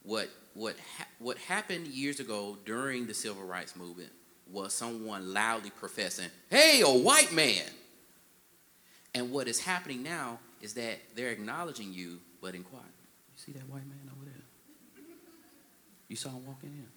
What 0.03 0.28
what 0.55 0.76
ha- 0.98 1.07
what 1.18 1.38
happened 1.38 1.86
years 1.88 2.20
ago 2.20 2.59
during 2.64 3.07
the 3.07 3.14
civil 3.14 3.44
rights 3.44 3.76
movement 3.76 4.11
was 4.51 4.72
someone 4.72 5.32
loudly 5.32 5.70
professing, 5.70 6.30
"Hey, 6.48 6.80
a 6.80 6.90
white 6.90 7.32
man." 7.32 7.66
And 9.14 9.30
what 9.30 9.48
is 9.48 9.61
happening 9.61 10.03
now 10.03 10.38
is 10.61 10.74
that 10.74 10.98
they're 11.14 11.30
acknowledging 11.30 11.92
you, 11.92 12.20
but 12.40 12.55
in 12.55 12.62
quiet. 12.62 12.84
You 13.34 13.42
see 13.44 13.53
that 13.53 13.68
white 13.68 13.86
man 13.86 14.11
over 14.14 14.24
there? 14.24 15.05
You 16.09 16.16
saw 16.16 16.30
him 16.30 16.46
walking 16.46 16.70
in. 16.70 16.88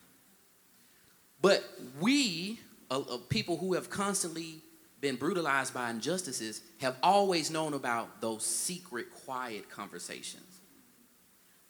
But 1.41 1.63
we, 1.99 2.59
uh, 2.89 2.99
uh, 3.01 3.17
people 3.29 3.57
who 3.57 3.73
have 3.73 3.89
constantly 3.89 4.61
been 5.01 5.17
brutalized 5.17 5.73
by 5.73 5.89
injustices, 5.89 6.61
have 6.79 6.95
always 7.03 7.51
known 7.51 7.73
about 7.73 8.21
those 8.21 8.45
secret, 8.45 9.11
quiet 9.11 9.69
conversations. 9.69 10.52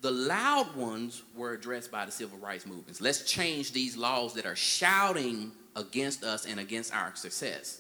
The 0.03 0.11
loud 0.11 0.75
ones 0.75 1.23
were 1.33 1.53
addressed 1.53 1.89
by 1.89 2.05
the 2.05 2.11
civil 2.11 2.37
rights 2.37 2.65
movements. 2.65 2.99
Let's 2.99 3.23
change 3.23 3.71
these 3.71 3.95
laws 3.95 4.33
that 4.33 4.45
are 4.45 4.55
shouting 4.55 5.53
against 5.77 6.25
us 6.25 6.45
and 6.45 6.59
against 6.59 6.93
our 6.93 7.15
success. 7.15 7.79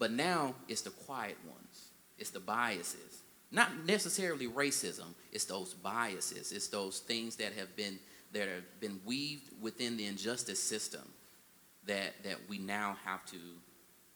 But 0.00 0.10
now 0.10 0.56
it's 0.66 0.82
the 0.82 0.90
quiet 0.90 1.36
ones, 1.46 1.90
it's 2.18 2.30
the 2.30 2.40
biases. 2.40 3.22
Not 3.52 3.86
necessarily 3.86 4.48
racism, 4.48 5.14
it's 5.30 5.44
those 5.44 5.74
biases, 5.74 6.50
it's 6.50 6.66
those 6.66 6.98
things 6.98 7.36
that 7.36 7.52
have 7.52 7.76
been 7.76 8.00
that 8.32 8.48
have 8.48 8.80
been 8.80 8.98
weaved 9.04 9.48
within 9.60 9.96
the 9.96 10.06
injustice 10.06 10.60
system 10.60 11.08
that, 11.86 12.14
that 12.24 12.38
we 12.48 12.58
now 12.58 12.96
have 13.04 13.24
to, 13.26 13.36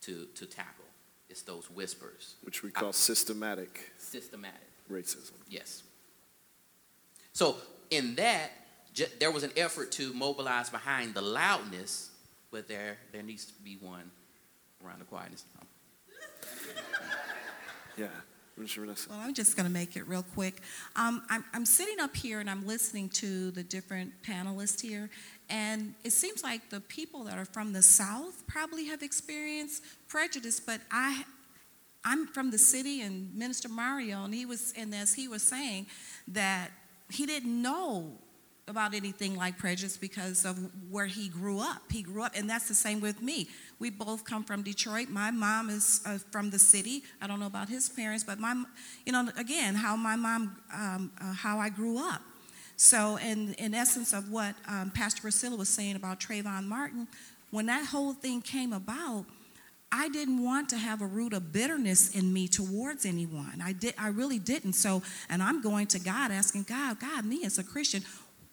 to, 0.01 0.27
to 0.35 0.47
tackle. 0.47 0.87
It's 1.29 1.43
those 1.43 1.71
whispers. 1.71 2.35
Which 2.43 2.65
we 2.65 2.71
call 2.71 2.89
I, 2.89 2.93
systematic. 2.93 3.93
Systematic. 3.99 4.61
racism. 4.91 5.35
Yes. 5.49 5.83
So 7.37 7.57
in 7.91 8.15
that, 8.15 8.51
ju- 8.95 9.13
there 9.21 9.31
was 9.31 9.43
an 9.43 9.51
effort 9.59 9.93
to 9.93 10.11
mobilize 10.15 10.71
behind 10.71 11.13
the 11.13 11.21
loudness, 11.21 12.11
but 12.51 12.67
there 12.67 12.97
there 13.13 13.23
needs 13.23 13.45
to 13.45 13.53
be 13.63 13.77
one 13.79 14.11
around 14.83 15.01
the 15.01 15.05
quietness. 15.05 15.45
Yeah. 17.99 18.09
Mr. 18.61 18.81
Vanessa. 18.81 19.09
Well, 19.09 19.19
I'm 19.21 19.33
just 19.33 19.57
going 19.57 19.67
to 19.67 19.73
make 19.73 19.97
it 19.97 20.07
real 20.07 20.23
quick. 20.23 20.61
Um, 20.97 21.23
I'm, 21.31 21.43
I'm 21.55 21.65
sitting 21.65 21.99
up 21.99 22.15
here 22.15 22.41
and 22.41 22.51
I'm 22.51 22.67
listening 22.67 23.09
to 23.11 23.51
the 23.53 23.63
different 23.63 24.13
panelists 24.23 24.83
here, 24.83 25.09
and 25.49 25.95
it 26.05 26.13
seems 26.13 26.43
like 26.43 26.69
the 26.69 26.81
people 26.81 27.25
that 27.25 27.39
are 27.39 27.47
from 27.47 27.73
the 27.73 27.81
South 27.81 28.47
probably 28.47 28.85
have 28.89 29.03
experienced 29.03 29.83
prejudice, 30.09 30.61
but 30.61 30.83
I, 30.91 31.25
I'm 32.05 32.27
from 32.27 32.51
the 32.51 32.59
city, 32.59 33.01
and 33.01 33.35
Minister 33.35 33.71
Mario, 33.71 34.25
and 34.25 34.35
he 34.35 34.45
was, 34.45 34.75
and 34.77 34.95
as 34.95 35.15
he 35.15 35.27
was 35.27 35.43
saying, 35.43 35.87
that 36.29 36.71
he 37.11 37.27
didn't 37.27 37.63
know 37.63 38.13
about 38.69 38.95
anything 38.95 39.37
like 39.37 39.57
prejudice 39.59 39.97
because 39.97 40.45
of 40.45 40.59
where 40.91 41.07
he 41.07 41.29
grew 41.29 41.61
up. 41.61 41.83
He 41.91 42.03
grew 42.03 42.23
up, 42.25 42.33
and 42.35 42.51
that's 42.51 42.67
the 42.67 42.75
same 42.75 43.01
with 43.01 43.23
me. 43.23 43.49
We 43.79 43.91
both 43.91 44.25
come 44.25 44.43
from 44.43 44.63
Detroit. 44.63 45.09
My 45.09 45.31
mom 45.31 45.71
is 45.71 46.01
uh, 46.05 46.19
from 46.33 46.51
the 46.51 46.59
city. 46.59 47.05
I 47.23 47.29
don't 47.29 47.39
know 47.39 47.47
about 47.47 47.69
his 47.69 47.89
parents, 47.89 48.25
but 48.25 48.41
my, 48.41 48.65
you 49.05 49.13
know, 49.13 49.29
again, 49.37 49.77
how 49.77 49.95
my 49.95 50.17
mom, 50.17 50.57
um, 50.75 51.13
uh, 51.21 51.33
how 51.33 51.59
I 51.59 51.69
grew 51.69 51.99
up. 51.99 52.23
So, 52.77 53.17
in, 53.17 53.55
in 53.55 53.73
essence 53.73 54.13
of 54.13 54.31
what 54.31 54.55
um, 54.69 54.91
Pastor 54.91 55.23
Priscilla 55.23 55.57
was 55.57 55.69
saying 55.69 55.95
about 55.95 56.19
Trayvon 56.19 56.65
Martin, 56.65 57.07
when 57.51 57.67
that 57.67 57.87
whole 57.87 58.13
thing 58.13 58.43
came 58.43 58.73
about, 58.73 59.27
I 59.97 60.11
didn't 60.11 60.45
want 60.45 60.69
to 60.71 60.77
have 60.77 61.01
a 61.01 61.07
root 61.07 61.33
of 61.33 61.53
bitterness 61.53 62.15
in 62.15 62.31
me 62.31 62.49
towards 62.49 63.07
anyone. 63.07 63.63
I 63.65 63.73
did 63.73 63.95
I 63.97 64.09
really 64.09 64.39
didn't. 64.39 64.75
So, 64.75 65.03
and 65.31 65.43
I'm 65.43 65.63
going 65.63 65.87
to 65.89 65.99
God 65.99 66.31
asking 66.31 66.65
God, 66.65 67.01
God, 67.01 67.25
me 67.25 67.45
as 67.45 67.57
a 67.57 67.65
Christian, 67.65 68.03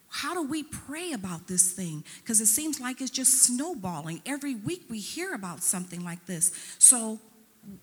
how 0.07 0.33
do 0.33 0.43
we 0.43 0.63
pray 0.63 1.11
about 1.11 1.47
this 1.49 1.73
thing? 1.73 2.05
Because 2.21 2.39
it 2.39 2.45
seems 2.45 2.79
like 2.79 3.01
it's 3.01 3.11
just 3.11 3.43
snowballing. 3.43 4.21
Every 4.25 4.55
week 4.55 4.83
we 4.89 4.99
hear 4.99 5.33
about 5.33 5.63
something 5.63 6.05
like 6.05 6.25
this. 6.27 6.53
So, 6.79 7.19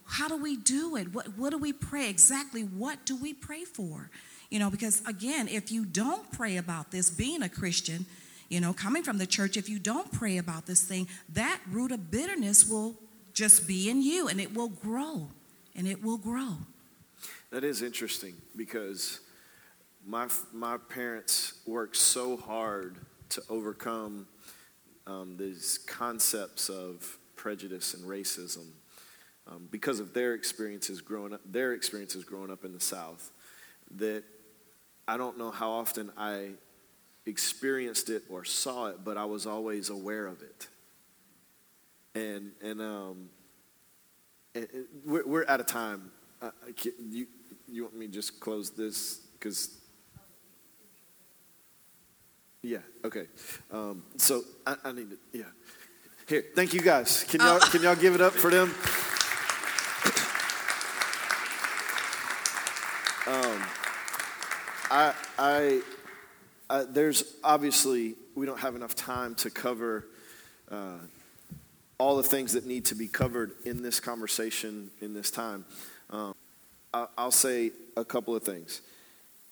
how 0.06 0.28
do 0.28 0.36
we 0.36 0.56
do 0.56 0.96
it? 0.96 1.12
What, 1.12 1.36
what 1.36 1.50
do 1.50 1.58
we 1.58 1.74
pray? 1.74 2.08
Exactly 2.08 2.62
what 2.62 3.04
do 3.04 3.14
we 3.14 3.34
pray 3.34 3.64
for? 3.64 4.10
You 4.48 4.58
know, 4.58 4.70
because 4.70 5.02
again, 5.06 5.48
if 5.48 5.70
you 5.70 5.84
don't 5.84 6.30
pray 6.32 6.56
about 6.56 6.92
this, 6.92 7.10
being 7.10 7.42
a 7.42 7.48
Christian, 7.48 8.06
you 8.48 8.60
know, 8.60 8.72
coming 8.72 9.02
from 9.02 9.18
the 9.18 9.26
church, 9.26 9.58
if 9.58 9.68
you 9.68 9.78
don't 9.78 10.10
pray 10.12 10.38
about 10.38 10.66
this 10.66 10.82
thing, 10.82 11.08
that 11.34 11.60
root 11.70 11.92
of 11.92 12.10
bitterness 12.10 12.66
will 12.66 12.96
just 13.32 13.66
be 13.66 13.90
in 13.90 14.02
you 14.02 14.28
and 14.28 14.40
it 14.40 14.54
will 14.54 14.68
grow 14.68 15.28
and 15.74 15.86
it 15.86 16.02
will 16.02 16.18
grow. 16.18 16.56
That 17.50 17.64
is 17.64 17.82
interesting 17.82 18.34
because 18.56 19.20
my, 20.06 20.28
my 20.52 20.76
parents 20.76 21.60
worked 21.66 21.96
so 21.96 22.36
hard 22.36 22.96
to 23.30 23.42
overcome 23.48 24.26
um, 25.06 25.36
these 25.36 25.78
concepts 25.86 26.68
of 26.68 27.18
prejudice 27.36 27.94
and 27.94 28.04
racism 28.04 28.66
um, 29.46 29.68
because 29.70 30.00
of 30.00 30.14
their 30.14 30.34
experiences 30.34 31.00
growing 31.00 31.32
up, 31.32 31.40
their 31.44 31.72
experiences 31.72 32.24
growing 32.24 32.50
up 32.50 32.64
in 32.64 32.72
the 32.72 32.80
South, 32.80 33.30
that 33.96 34.22
I 35.08 35.16
don't 35.16 35.38
know 35.38 35.50
how 35.50 35.70
often 35.70 36.12
I 36.16 36.50
experienced 37.26 38.10
it 38.10 38.22
or 38.30 38.44
saw 38.44 38.86
it, 38.86 38.98
but 39.04 39.16
I 39.16 39.24
was 39.24 39.46
always 39.46 39.90
aware 39.90 40.26
of 40.26 40.42
it. 40.42 40.68
And 42.14 42.52
and 42.62 42.80
um, 42.80 43.30
we're, 45.04 45.26
we're 45.26 45.44
out 45.46 45.60
of 45.60 45.66
time. 45.66 46.10
Uh, 46.42 46.50
you 47.08 47.26
you 47.68 47.84
want 47.84 47.96
me 47.96 48.06
to 48.06 48.12
just 48.12 48.40
close 48.40 48.70
this 48.70 49.18
because 49.34 49.80
yeah, 52.62 52.78
okay. 53.04 53.26
Um, 53.70 54.02
so 54.16 54.42
I, 54.66 54.76
I, 54.84 54.92
need 54.92 55.10
to, 55.10 55.18
yeah. 55.32 55.44
Here, 56.28 56.44
thank 56.54 56.74
you 56.74 56.80
guys. 56.80 57.24
Can 57.24 57.40
y'all, 57.40 57.58
can 57.58 57.82
y'all 57.82 57.96
give 57.96 58.14
it 58.14 58.20
up 58.20 58.34
for 58.34 58.50
them? 58.50 58.74
Um, 63.26 63.62
I, 64.90 65.14
I, 65.38 65.80
I, 66.68 66.84
there's 66.84 67.36
obviously, 67.42 68.16
we 68.34 68.44
don't 68.44 68.60
have 68.60 68.76
enough 68.76 68.94
time 68.94 69.34
to 69.36 69.50
cover 69.50 70.06
uh, 70.70 70.98
all 72.00 72.16
the 72.16 72.22
things 72.22 72.54
that 72.54 72.64
need 72.64 72.86
to 72.86 72.94
be 72.94 73.06
covered 73.06 73.52
in 73.66 73.82
this 73.82 74.00
conversation 74.00 74.90
in 75.02 75.12
this 75.12 75.30
time. 75.30 75.66
Um, 76.08 76.34
I, 76.94 77.06
I'll 77.18 77.30
say 77.30 77.72
a 77.94 78.06
couple 78.06 78.34
of 78.34 78.42
things. 78.42 78.80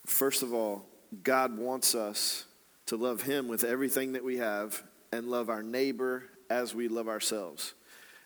First 0.06 0.42
of 0.42 0.54
all, 0.54 0.86
God 1.22 1.58
wants 1.58 1.94
us 1.94 2.46
to 2.86 2.96
love 2.96 3.20
Him 3.20 3.48
with 3.48 3.64
everything 3.64 4.12
that 4.12 4.24
we 4.24 4.38
have 4.38 4.82
and 5.12 5.28
love 5.28 5.50
our 5.50 5.62
neighbor 5.62 6.24
as 6.48 6.74
we 6.74 6.88
love 6.88 7.06
ourselves. 7.06 7.74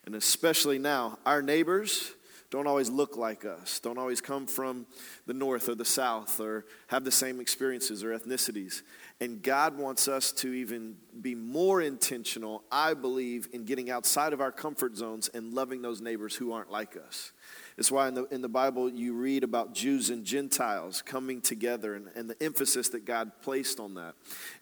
And 0.06 0.14
especially 0.14 0.78
now, 0.78 1.18
our 1.26 1.42
neighbors 1.42 2.12
don't 2.48 2.68
always 2.68 2.90
look 2.90 3.16
like 3.16 3.44
us, 3.44 3.80
don't 3.80 3.98
always 3.98 4.20
come 4.20 4.46
from 4.46 4.86
the 5.26 5.34
north 5.34 5.68
or 5.68 5.74
the 5.74 5.84
south 5.84 6.38
or 6.38 6.64
have 6.86 7.02
the 7.02 7.10
same 7.10 7.40
experiences 7.40 8.04
or 8.04 8.16
ethnicities. 8.16 8.82
And 9.22 9.40
God 9.40 9.78
wants 9.78 10.08
us 10.08 10.32
to 10.32 10.52
even 10.52 10.96
be 11.20 11.36
more 11.36 11.80
intentional, 11.80 12.64
I 12.72 12.94
believe, 12.94 13.46
in 13.52 13.64
getting 13.64 13.88
outside 13.88 14.32
of 14.32 14.40
our 14.40 14.50
comfort 14.50 14.96
zones 14.96 15.28
and 15.28 15.54
loving 15.54 15.80
those 15.80 16.00
neighbors 16.00 16.34
who 16.34 16.52
aren't 16.52 16.72
like 16.72 16.96
us. 16.96 17.30
It's 17.78 17.88
why 17.88 18.08
in 18.08 18.14
the, 18.14 18.24
in 18.32 18.42
the 18.42 18.48
Bible 18.48 18.90
you 18.90 19.14
read 19.14 19.44
about 19.44 19.74
Jews 19.74 20.10
and 20.10 20.24
Gentiles 20.24 21.02
coming 21.02 21.40
together 21.40 21.94
and, 21.94 22.08
and 22.16 22.28
the 22.28 22.42
emphasis 22.42 22.88
that 22.88 23.04
God 23.04 23.30
placed 23.42 23.78
on 23.78 23.94
that. 23.94 24.16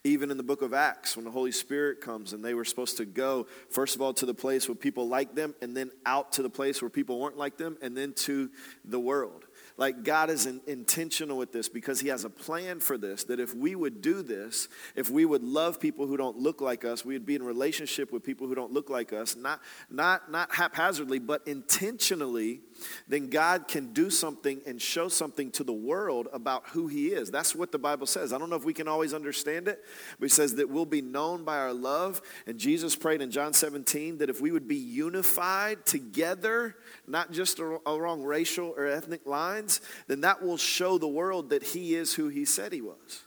Even 0.04 0.30
in 0.30 0.36
the 0.36 0.42
book 0.42 0.61
of 0.61 0.74
Acts, 0.74 1.16
when 1.16 1.24
the 1.24 1.30
Holy 1.30 1.52
Spirit 1.52 2.02
comes 2.02 2.34
and 2.34 2.44
they 2.44 2.52
were 2.52 2.66
supposed 2.66 2.98
to 2.98 3.06
go, 3.06 3.46
first 3.70 3.96
of 3.96 4.02
all, 4.02 4.12
to 4.12 4.26
the 4.26 4.34
place 4.34 4.68
where 4.68 4.76
people 4.76 5.08
like 5.08 5.34
them, 5.34 5.54
and 5.62 5.74
then 5.74 5.90
out 6.04 6.32
to 6.32 6.42
the 6.42 6.50
place 6.50 6.82
where 6.82 6.90
people 6.90 7.18
weren't 7.18 7.38
like 7.38 7.56
them, 7.56 7.78
and 7.80 7.96
then 7.96 8.12
to 8.12 8.50
the 8.84 9.00
world. 9.00 9.46
Like 9.81 10.05
God 10.05 10.28
is 10.28 10.45
in, 10.45 10.61
intentional 10.66 11.39
with 11.39 11.53
this 11.53 11.70
because 11.70 12.01
He 12.01 12.09
has 12.09 12.26
a 12.26 12.31
plan 12.31 12.81
for 12.81 12.99
this. 12.99 13.24
That 13.24 13.41
if 13.41 13.55
we 13.55 13.74
would 13.74 14.03
do 14.03 14.20
this, 14.20 14.68
if 14.95 15.09
we 15.09 15.24
would 15.24 15.43
love 15.43 15.81
people 15.81 16.07
who 16.07 16.18
don't 16.18 16.37
look 16.37 16.61
like 16.61 16.85
us, 16.85 17.03
we 17.03 17.14
would 17.14 17.24
be 17.24 17.35
in 17.35 17.43
relationship 17.43 18.12
with 18.12 18.22
people 18.22 18.47
who 18.47 18.55
don't 18.55 18.74
look 18.74 18.91
like 18.91 19.14
us, 19.14 19.37
not, 19.37 19.62
not, 19.91 20.31
not 20.31 20.55
haphazardly, 20.55 21.18
but 21.18 21.41
intentionally, 21.49 22.61
then 23.09 23.31
God 23.31 23.68
can 23.68 23.95
do 23.95 24.11
something 24.11 24.61
and 24.66 24.83
show 24.83 25.09
something 25.09 25.51
to 25.53 25.64
the 25.64 25.72
world 25.72 26.28
about 26.31 26.68
who 26.68 26.87
He 26.87 27.09
is. 27.09 27.31
That's 27.31 27.55
what 27.55 27.72
the 27.72 27.78
Bible 27.78 28.07
says. 28.07 28.35
I 28.35 28.39
don't 28.39 28.51
know 28.51 28.57
if 28.57 28.66
we 28.66 28.74
can 28.74 28.87
always 28.87 29.14
understand 29.14 29.66
it, 29.66 29.83
but 30.18 30.26
He 30.26 30.31
says 30.31 30.57
that 30.57 30.68
we'll 30.68 30.85
be 30.85 31.01
known 31.01 31.43
by 31.43 31.57
our 31.57 31.72
love. 31.72 32.20
And 32.47 32.59
Jesus 32.59 32.97
prayed 32.97 33.22
in 33.22 33.31
John 33.31 33.55
17 33.55 34.18
that 34.18 34.28
if 34.28 34.43
we 34.43 34.51
would 34.51 34.68
be 34.68 34.76
unified 34.76 35.87
together, 35.87 36.76
not 37.11 37.32
just 37.32 37.58
along 37.58 38.22
racial 38.22 38.74
or 38.76 38.86
ethnic 38.86 39.26
lines, 39.26 39.80
then 40.06 40.22
that 40.22 40.42
will 40.42 40.56
show 40.56 40.98
the 40.98 41.08
world 41.08 41.50
that 41.50 41.62
He 41.62 41.94
is 41.94 42.14
who 42.14 42.28
He 42.28 42.44
said 42.44 42.72
He 42.72 42.80
was. 42.80 43.22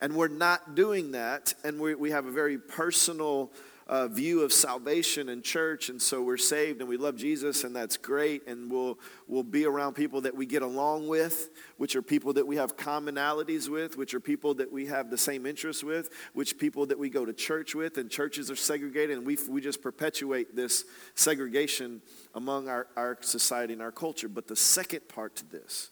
And 0.00 0.14
we're 0.14 0.28
not 0.28 0.74
doing 0.74 1.12
that, 1.12 1.52
and 1.62 1.78
we, 1.78 1.94
we 1.94 2.10
have 2.10 2.26
a 2.26 2.30
very 2.30 2.58
personal 2.58 3.52
uh, 3.90 4.06
view 4.06 4.42
of 4.42 4.52
salvation 4.52 5.28
and 5.30 5.42
church, 5.42 5.88
and 5.88 6.00
so 6.00 6.22
we're 6.22 6.36
saved 6.36 6.78
and 6.78 6.88
we 6.88 6.96
love 6.96 7.16
Jesus, 7.16 7.64
and 7.64 7.74
that's 7.74 7.96
great. 7.96 8.46
And 8.46 8.70
we'll 8.70 9.00
we'll 9.26 9.42
be 9.42 9.66
around 9.66 9.94
people 9.94 10.20
that 10.20 10.34
we 10.34 10.46
get 10.46 10.62
along 10.62 11.08
with, 11.08 11.50
which 11.76 11.96
are 11.96 12.02
people 12.02 12.32
that 12.34 12.46
we 12.46 12.54
have 12.54 12.76
commonalities 12.76 13.68
with, 13.68 13.96
which 13.96 14.14
are 14.14 14.20
people 14.20 14.54
that 14.54 14.70
we 14.70 14.86
have 14.86 15.10
the 15.10 15.18
same 15.18 15.44
interests 15.44 15.82
with, 15.82 16.10
which 16.34 16.56
people 16.56 16.86
that 16.86 17.00
we 17.00 17.10
go 17.10 17.24
to 17.24 17.32
church 17.32 17.74
with, 17.74 17.98
and 17.98 18.08
churches 18.08 18.48
are 18.48 18.56
segregated, 18.56 19.18
and 19.18 19.26
we 19.26 19.36
we 19.48 19.60
just 19.60 19.82
perpetuate 19.82 20.54
this 20.54 20.84
segregation 21.16 22.00
among 22.36 22.68
our, 22.68 22.86
our 22.96 23.18
society 23.22 23.72
and 23.72 23.82
our 23.82 23.90
culture. 23.90 24.28
But 24.28 24.46
the 24.46 24.54
second 24.54 25.08
part 25.08 25.34
to 25.36 25.50
this 25.50 25.90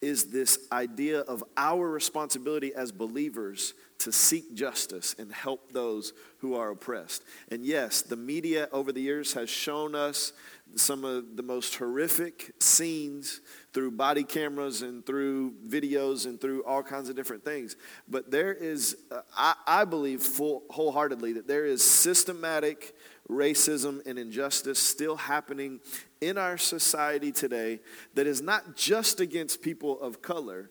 is 0.00 0.30
this 0.30 0.58
idea 0.72 1.20
of 1.20 1.44
our 1.56 1.88
responsibility 1.88 2.74
as 2.74 2.90
believers 2.90 3.74
to 3.98 4.10
seek 4.10 4.54
justice 4.54 5.14
and 5.18 5.30
help 5.30 5.72
those 5.72 6.14
who 6.38 6.54
are 6.54 6.70
oppressed. 6.70 7.22
And 7.50 7.66
yes, 7.66 8.00
the 8.00 8.16
media 8.16 8.66
over 8.72 8.92
the 8.92 9.00
years 9.02 9.34
has 9.34 9.50
shown 9.50 9.94
us 9.94 10.32
some 10.74 11.04
of 11.04 11.36
the 11.36 11.42
most 11.42 11.74
horrific 11.74 12.52
scenes 12.60 13.40
through 13.74 13.90
body 13.90 14.24
cameras 14.24 14.80
and 14.82 15.04
through 15.04 15.52
videos 15.68 16.24
and 16.24 16.40
through 16.40 16.64
all 16.64 16.82
kinds 16.82 17.10
of 17.10 17.16
different 17.16 17.44
things. 17.44 17.76
But 18.08 18.30
there 18.30 18.54
is, 18.54 18.96
uh, 19.10 19.20
I, 19.36 19.54
I, 19.66 19.84
believe 19.84 20.22
full, 20.22 20.62
wholeheartedly 20.70 21.34
that 21.34 21.46
there 21.46 21.66
is 21.66 21.82
systematic 21.82 22.94
racism 23.30 24.04
and 24.06 24.18
injustice 24.18 24.78
still 24.78 25.16
happening 25.16 25.80
in 26.20 26.36
our 26.36 26.58
society 26.58 27.32
today 27.32 27.80
that 28.14 28.26
is 28.26 28.42
not 28.42 28.76
just 28.76 29.20
against 29.20 29.62
people 29.62 30.00
of 30.00 30.20
color, 30.20 30.70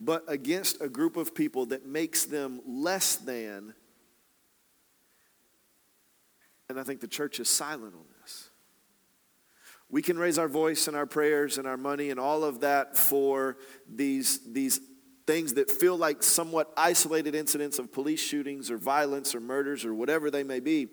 but 0.00 0.24
against 0.28 0.80
a 0.80 0.88
group 0.88 1.16
of 1.16 1.34
people 1.34 1.66
that 1.66 1.86
makes 1.86 2.24
them 2.24 2.60
less 2.66 3.16
than. 3.16 3.74
And 6.68 6.78
I 6.78 6.82
think 6.82 7.00
the 7.00 7.08
church 7.08 7.40
is 7.40 7.48
silent 7.48 7.94
on 7.94 8.04
this. 8.20 8.50
We 9.90 10.02
can 10.02 10.18
raise 10.18 10.38
our 10.38 10.48
voice 10.48 10.86
and 10.86 10.96
our 10.96 11.06
prayers 11.06 11.56
and 11.56 11.66
our 11.66 11.78
money 11.78 12.10
and 12.10 12.20
all 12.20 12.44
of 12.44 12.60
that 12.60 12.96
for 12.96 13.56
these, 13.88 14.40
these 14.52 14.80
things 15.26 15.54
that 15.54 15.70
feel 15.70 15.96
like 15.96 16.22
somewhat 16.22 16.72
isolated 16.76 17.34
incidents 17.34 17.78
of 17.78 17.92
police 17.92 18.18
shootings 18.20 18.70
or 18.70 18.78
violence 18.78 19.34
or 19.34 19.40
murders 19.40 19.84
or 19.84 19.94
whatever 19.94 20.30
they 20.30 20.42
may 20.42 20.60
be. 20.60 20.88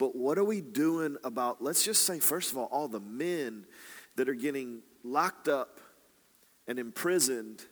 But 0.00 0.16
what 0.16 0.38
are 0.38 0.44
we 0.44 0.62
doing 0.62 1.18
about, 1.24 1.62
let's 1.62 1.84
just 1.84 2.06
say, 2.06 2.20
first 2.20 2.52
of 2.52 2.56
all, 2.56 2.70
all 2.72 2.88
the 2.88 3.00
men 3.00 3.66
that 4.16 4.30
are 4.30 4.34
getting 4.34 4.80
locked 5.04 5.46
up 5.46 5.78
and 6.66 6.78
imprisoned 6.78 7.62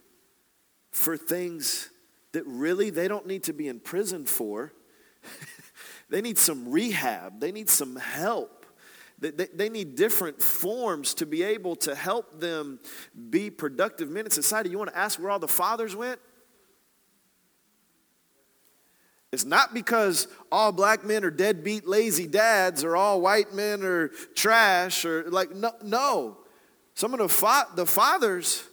for 0.90 1.16
things 1.16 1.88
that 2.32 2.44
really 2.44 2.90
they 2.90 3.08
don't 3.08 3.26
need 3.26 3.44
to 3.44 3.54
be 3.54 3.66
in 3.66 3.80
prison 3.80 4.26
for. 4.26 4.74
they 6.10 6.20
need 6.20 6.36
some 6.36 6.68
rehab, 6.70 7.40
they 7.40 7.50
need 7.50 7.70
some 7.70 7.96
help. 7.96 8.66
They, 9.18 9.30
they, 9.30 9.46
they, 9.46 9.68
need 9.70 9.96
different 9.96 10.42
forms 10.42 11.14
to 11.14 11.26
be 11.26 11.42
able 11.42 11.76
to 11.76 11.94
help 11.94 12.38
them 12.38 12.78
be 13.30 13.48
productive 13.50 14.10
men 14.10 14.26
in 14.26 14.30
society. 14.30 14.68
You 14.68 14.76
want 14.76 14.90
to 14.90 14.98
ask 14.98 15.18
where 15.18 15.30
all 15.30 15.40
the 15.40 15.48
fathers 15.48 15.96
went? 15.96 16.20
It's 19.32 19.44
not 19.44 19.74
because 19.74 20.26
all 20.50 20.72
black 20.72 21.04
men 21.04 21.22
are 21.24 21.30
deadbeat, 21.30 21.86
lazy 21.86 22.26
dads, 22.26 22.82
or 22.82 22.96
all 22.96 23.20
white 23.20 23.52
men 23.52 23.82
are 23.82 24.08
trash, 24.34 25.04
or 25.04 25.30
like, 25.30 25.54
no. 25.54 25.72
no. 25.82 26.38
Some 26.94 27.12
of 27.12 27.20
the, 27.20 27.28
fa- 27.28 27.68
the 27.74 27.86
fathers 27.86 28.64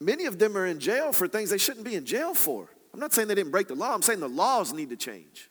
Many 0.00 0.26
of 0.26 0.38
them 0.38 0.56
are 0.56 0.66
in 0.66 0.78
jail 0.78 1.12
for 1.12 1.26
things 1.26 1.50
they 1.50 1.58
shouldn't 1.58 1.84
be 1.84 1.94
in 1.94 2.04
jail 2.04 2.34
for. 2.34 2.68
I'm 2.92 3.00
not 3.00 3.12
saying 3.12 3.28
they 3.28 3.34
didn't 3.34 3.52
break 3.52 3.68
the 3.68 3.74
law, 3.74 3.94
I'm 3.94 4.02
saying 4.02 4.20
the 4.20 4.28
laws 4.28 4.72
need 4.72 4.90
to 4.90 4.96
change. 4.96 5.50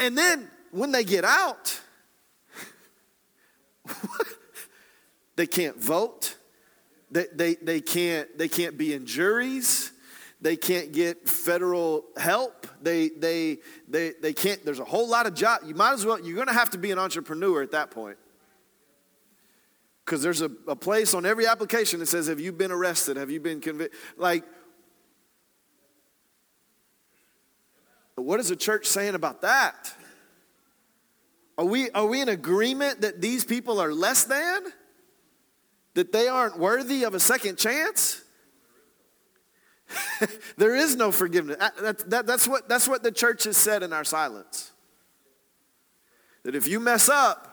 And 0.00 0.16
then 0.16 0.50
when 0.70 0.90
they 0.90 1.04
get 1.04 1.24
out, 1.24 1.80
they 5.36 5.46
can't 5.46 5.80
vote. 5.80 6.36
They, 7.10 7.26
they, 7.32 7.54
they, 7.54 7.80
can't, 7.80 8.36
they 8.36 8.48
can't 8.48 8.76
be 8.76 8.92
in 8.92 9.06
juries. 9.06 9.92
They 10.44 10.56
can't 10.56 10.92
get 10.92 11.26
federal 11.26 12.04
help. 12.18 12.66
They, 12.82 13.08
they, 13.08 13.60
they, 13.88 14.12
they 14.20 14.34
can't, 14.34 14.62
there's 14.62 14.78
a 14.78 14.84
whole 14.84 15.08
lot 15.08 15.26
of 15.26 15.32
job 15.32 15.60
You 15.64 15.74
might 15.74 15.94
as 15.94 16.04
well, 16.04 16.20
you're 16.20 16.34
going 16.34 16.48
to 16.48 16.52
have 16.52 16.68
to 16.70 16.78
be 16.78 16.90
an 16.90 16.98
entrepreneur 16.98 17.62
at 17.62 17.70
that 17.70 17.90
point. 17.90 18.18
Because 20.04 20.22
there's 20.22 20.42
a, 20.42 20.50
a 20.68 20.76
place 20.76 21.14
on 21.14 21.24
every 21.24 21.46
application 21.46 21.98
that 22.00 22.06
says, 22.06 22.26
Have 22.26 22.40
you 22.40 22.52
been 22.52 22.70
arrested? 22.70 23.16
Have 23.16 23.30
you 23.30 23.40
been 23.40 23.62
convicted? 23.62 23.98
Like, 24.18 24.44
what 28.16 28.38
is 28.38 28.50
the 28.50 28.56
church 28.56 28.84
saying 28.84 29.14
about 29.14 29.40
that? 29.40 29.94
Are 31.56 31.64
we, 31.64 31.88
are 31.92 32.04
we 32.04 32.20
in 32.20 32.28
agreement 32.28 33.00
that 33.00 33.22
these 33.22 33.46
people 33.46 33.80
are 33.80 33.94
less 33.94 34.24
than? 34.24 34.62
That 35.94 36.12
they 36.12 36.28
aren't 36.28 36.58
worthy 36.58 37.04
of 37.04 37.14
a 37.14 37.20
second 37.20 37.56
chance? 37.56 38.23
there 40.56 40.74
is 40.74 40.96
no 40.96 41.12
forgiveness. 41.12 41.56
That, 41.80 42.10
that, 42.10 42.26
that's, 42.26 42.48
what, 42.48 42.68
that's 42.68 42.88
what 42.88 43.02
the 43.02 43.12
church 43.12 43.44
has 43.44 43.56
said 43.56 43.82
in 43.82 43.92
our 43.92 44.04
silence. 44.04 44.72
That 46.44 46.54
if 46.54 46.68
you 46.68 46.80
mess 46.80 47.08
up, 47.08 47.50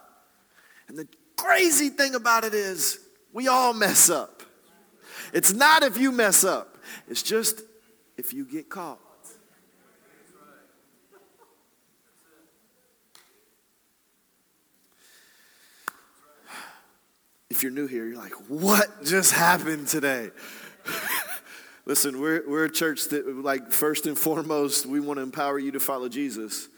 and 0.88 0.98
the 0.98 1.08
crazy 1.38 1.90
thing 1.90 2.16
about 2.16 2.44
it 2.44 2.54
is, 2.54 3.00
we 3.34 3.48
all 3.48 3.74
mess 3.74 4.10
up. 4.10 4.44
It's 5.34 5.54
not 5.54 5.84
if 5.84 5.98
you 5.98 6.12
mess 6.12 6.44
up, 6.44 6.78
it's 7.08 7.24
just 7.24 7.62
if 8.18 8.34
you 8.34 8.46
get 8.46 8.70
caught. 8.70 9.00
If 17.50 17.64
you're 17.64 17.72
new 17.72 17.86
here, 17.86 18.06
you're 18.08 18.18
like, 18.18 18.34
what 18.48 19.04
just 19.04 19.34
happened 19.34 19.88
today? 19.88 20.32
Listen, 21.92 22.22
we're, 22.22 22.42
we're 22.48 22.64
a 22.64 22.72
church 22.72 23.10
that, 23.10 23.28
like, 23.28 23.74
first 23.74 24.06
and 24.06 24.18
foremost, 24.18 24.86
we 24.86 25.02
want 25.02 25.18
to 25.18 25.24
empower 25.24 25.60
you 25.60 25.72
to 25.72 25.80
follow 25.82 26.08
Jesus. 26.08 26.70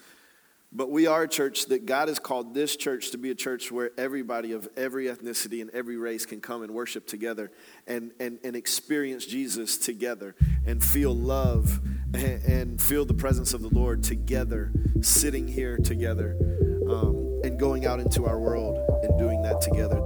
But 0.72 0.90
we 0.90 1.06
are 1.06 1.22
a 1.22 1.28
church 1.28 1.68
that 1.68 1.86
God 1.86 2.08
has 2.08 2.18
called 2.18 2.56
this 2.56 2.76
church 2.76 3.12
to 3.12 3.20
be 3.20 3.30
a 3.30 3.36
church 3.36 3.72
where 3.72 3.92
everybody 3.96 4.54
of 4.54 4.68
every 4.76 5.06
ethnicity 5.06 5.62
and 5.62 5.70
every 5.70 5.98
race 5.98 6.26
can 6.26 6.42
come 6.42 6.64
and 6.64 6.74
worship 6.74 7.06
together 7.06 7.52
and, 7.86 8.10
and, 8.20 8.40
and 8.44 8.56
experience 8.56 9.28
Jesus 9.28 9.78
together 9.78 10.34
and 10.66 10.84
feel 10.84 11.16
love 11.16 11.80
and, 12.16 12.44
and 12.46 12.82
feel 12.82 13.06
the 13.06 13.14
presence 13.14 13.54
of 13.54 13.62
the 13.62 13.70
Lord 13.70 14.02
together, 14.02 14.72
sitting 15.02 15.48
here 15.48 15.78
together 15.78 16.36
um, 16.90 17.40
and 17.44 17.60
going 17.60 17.86
out 17.86 18.00
into 18.00 18.26
our 18.26 18.40
world 18.40 18.80
and 19.04 19.20
doing 19.20 19.44
that 19.44 19.62
together. 19.62 20.02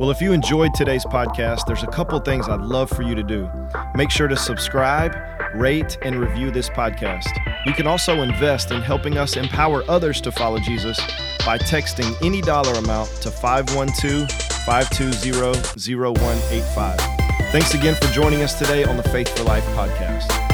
Well, 0.00 0.10
if 0.10 0.22
you 0.22 0.32
enjoyed 0.32 0.72
today's 0.72 1.04
podcast, 1.04 1.66
there's 1.66 1.82
a 1.82 1.86
couple 1.86 2.18
things 2.20 2.48
I'd 2.48 2.62
love 2.62 2.88
for 2.88 3.02
you 3.02 3.14
to 3.14 3.22
do. 3.22 3.50
Make 3.94 4.10
sure 4.10 4.28
to 4.28 4.36
subscribe, 4.36 5.14
rate, 5.54 5.98
and 6.00 6.18
review 6.18 6.50
this 6.50 6.70
podcast. 6.70 7.28
You 7.66 7.74
can 7.74 7.86
also 7.86 8.22
invest 8.22 8.70
in 8.70 8.80
helping 8.80 9.18
us 9.18 9.36
empower 9.36 9.84
others 9.90 10.22
to 10.22 10.32
follow 10.32 10.58
Jesus 10.58 10.98
by 11.44 11.58
texting 11.58 12.16
any 12.24 12.40
dollar 12.40 12.72
amount 12.78 13.10
to 13.20 13.30
512 13.30 14.30
520 14.64 15.32
0185. 15.94 16.96
Thanks 17.52 17.74
again 17.74 17.94
for 17.94 18.06
joining 18.14 18.40
us 18.40 18.58
today 18.58 18.84
on 18.84 18.96
the 18.96 19.02
Faith 19.02 19.28
for 19.36 19.44
Life 19.44 19.66
podcast. 19.76 20.49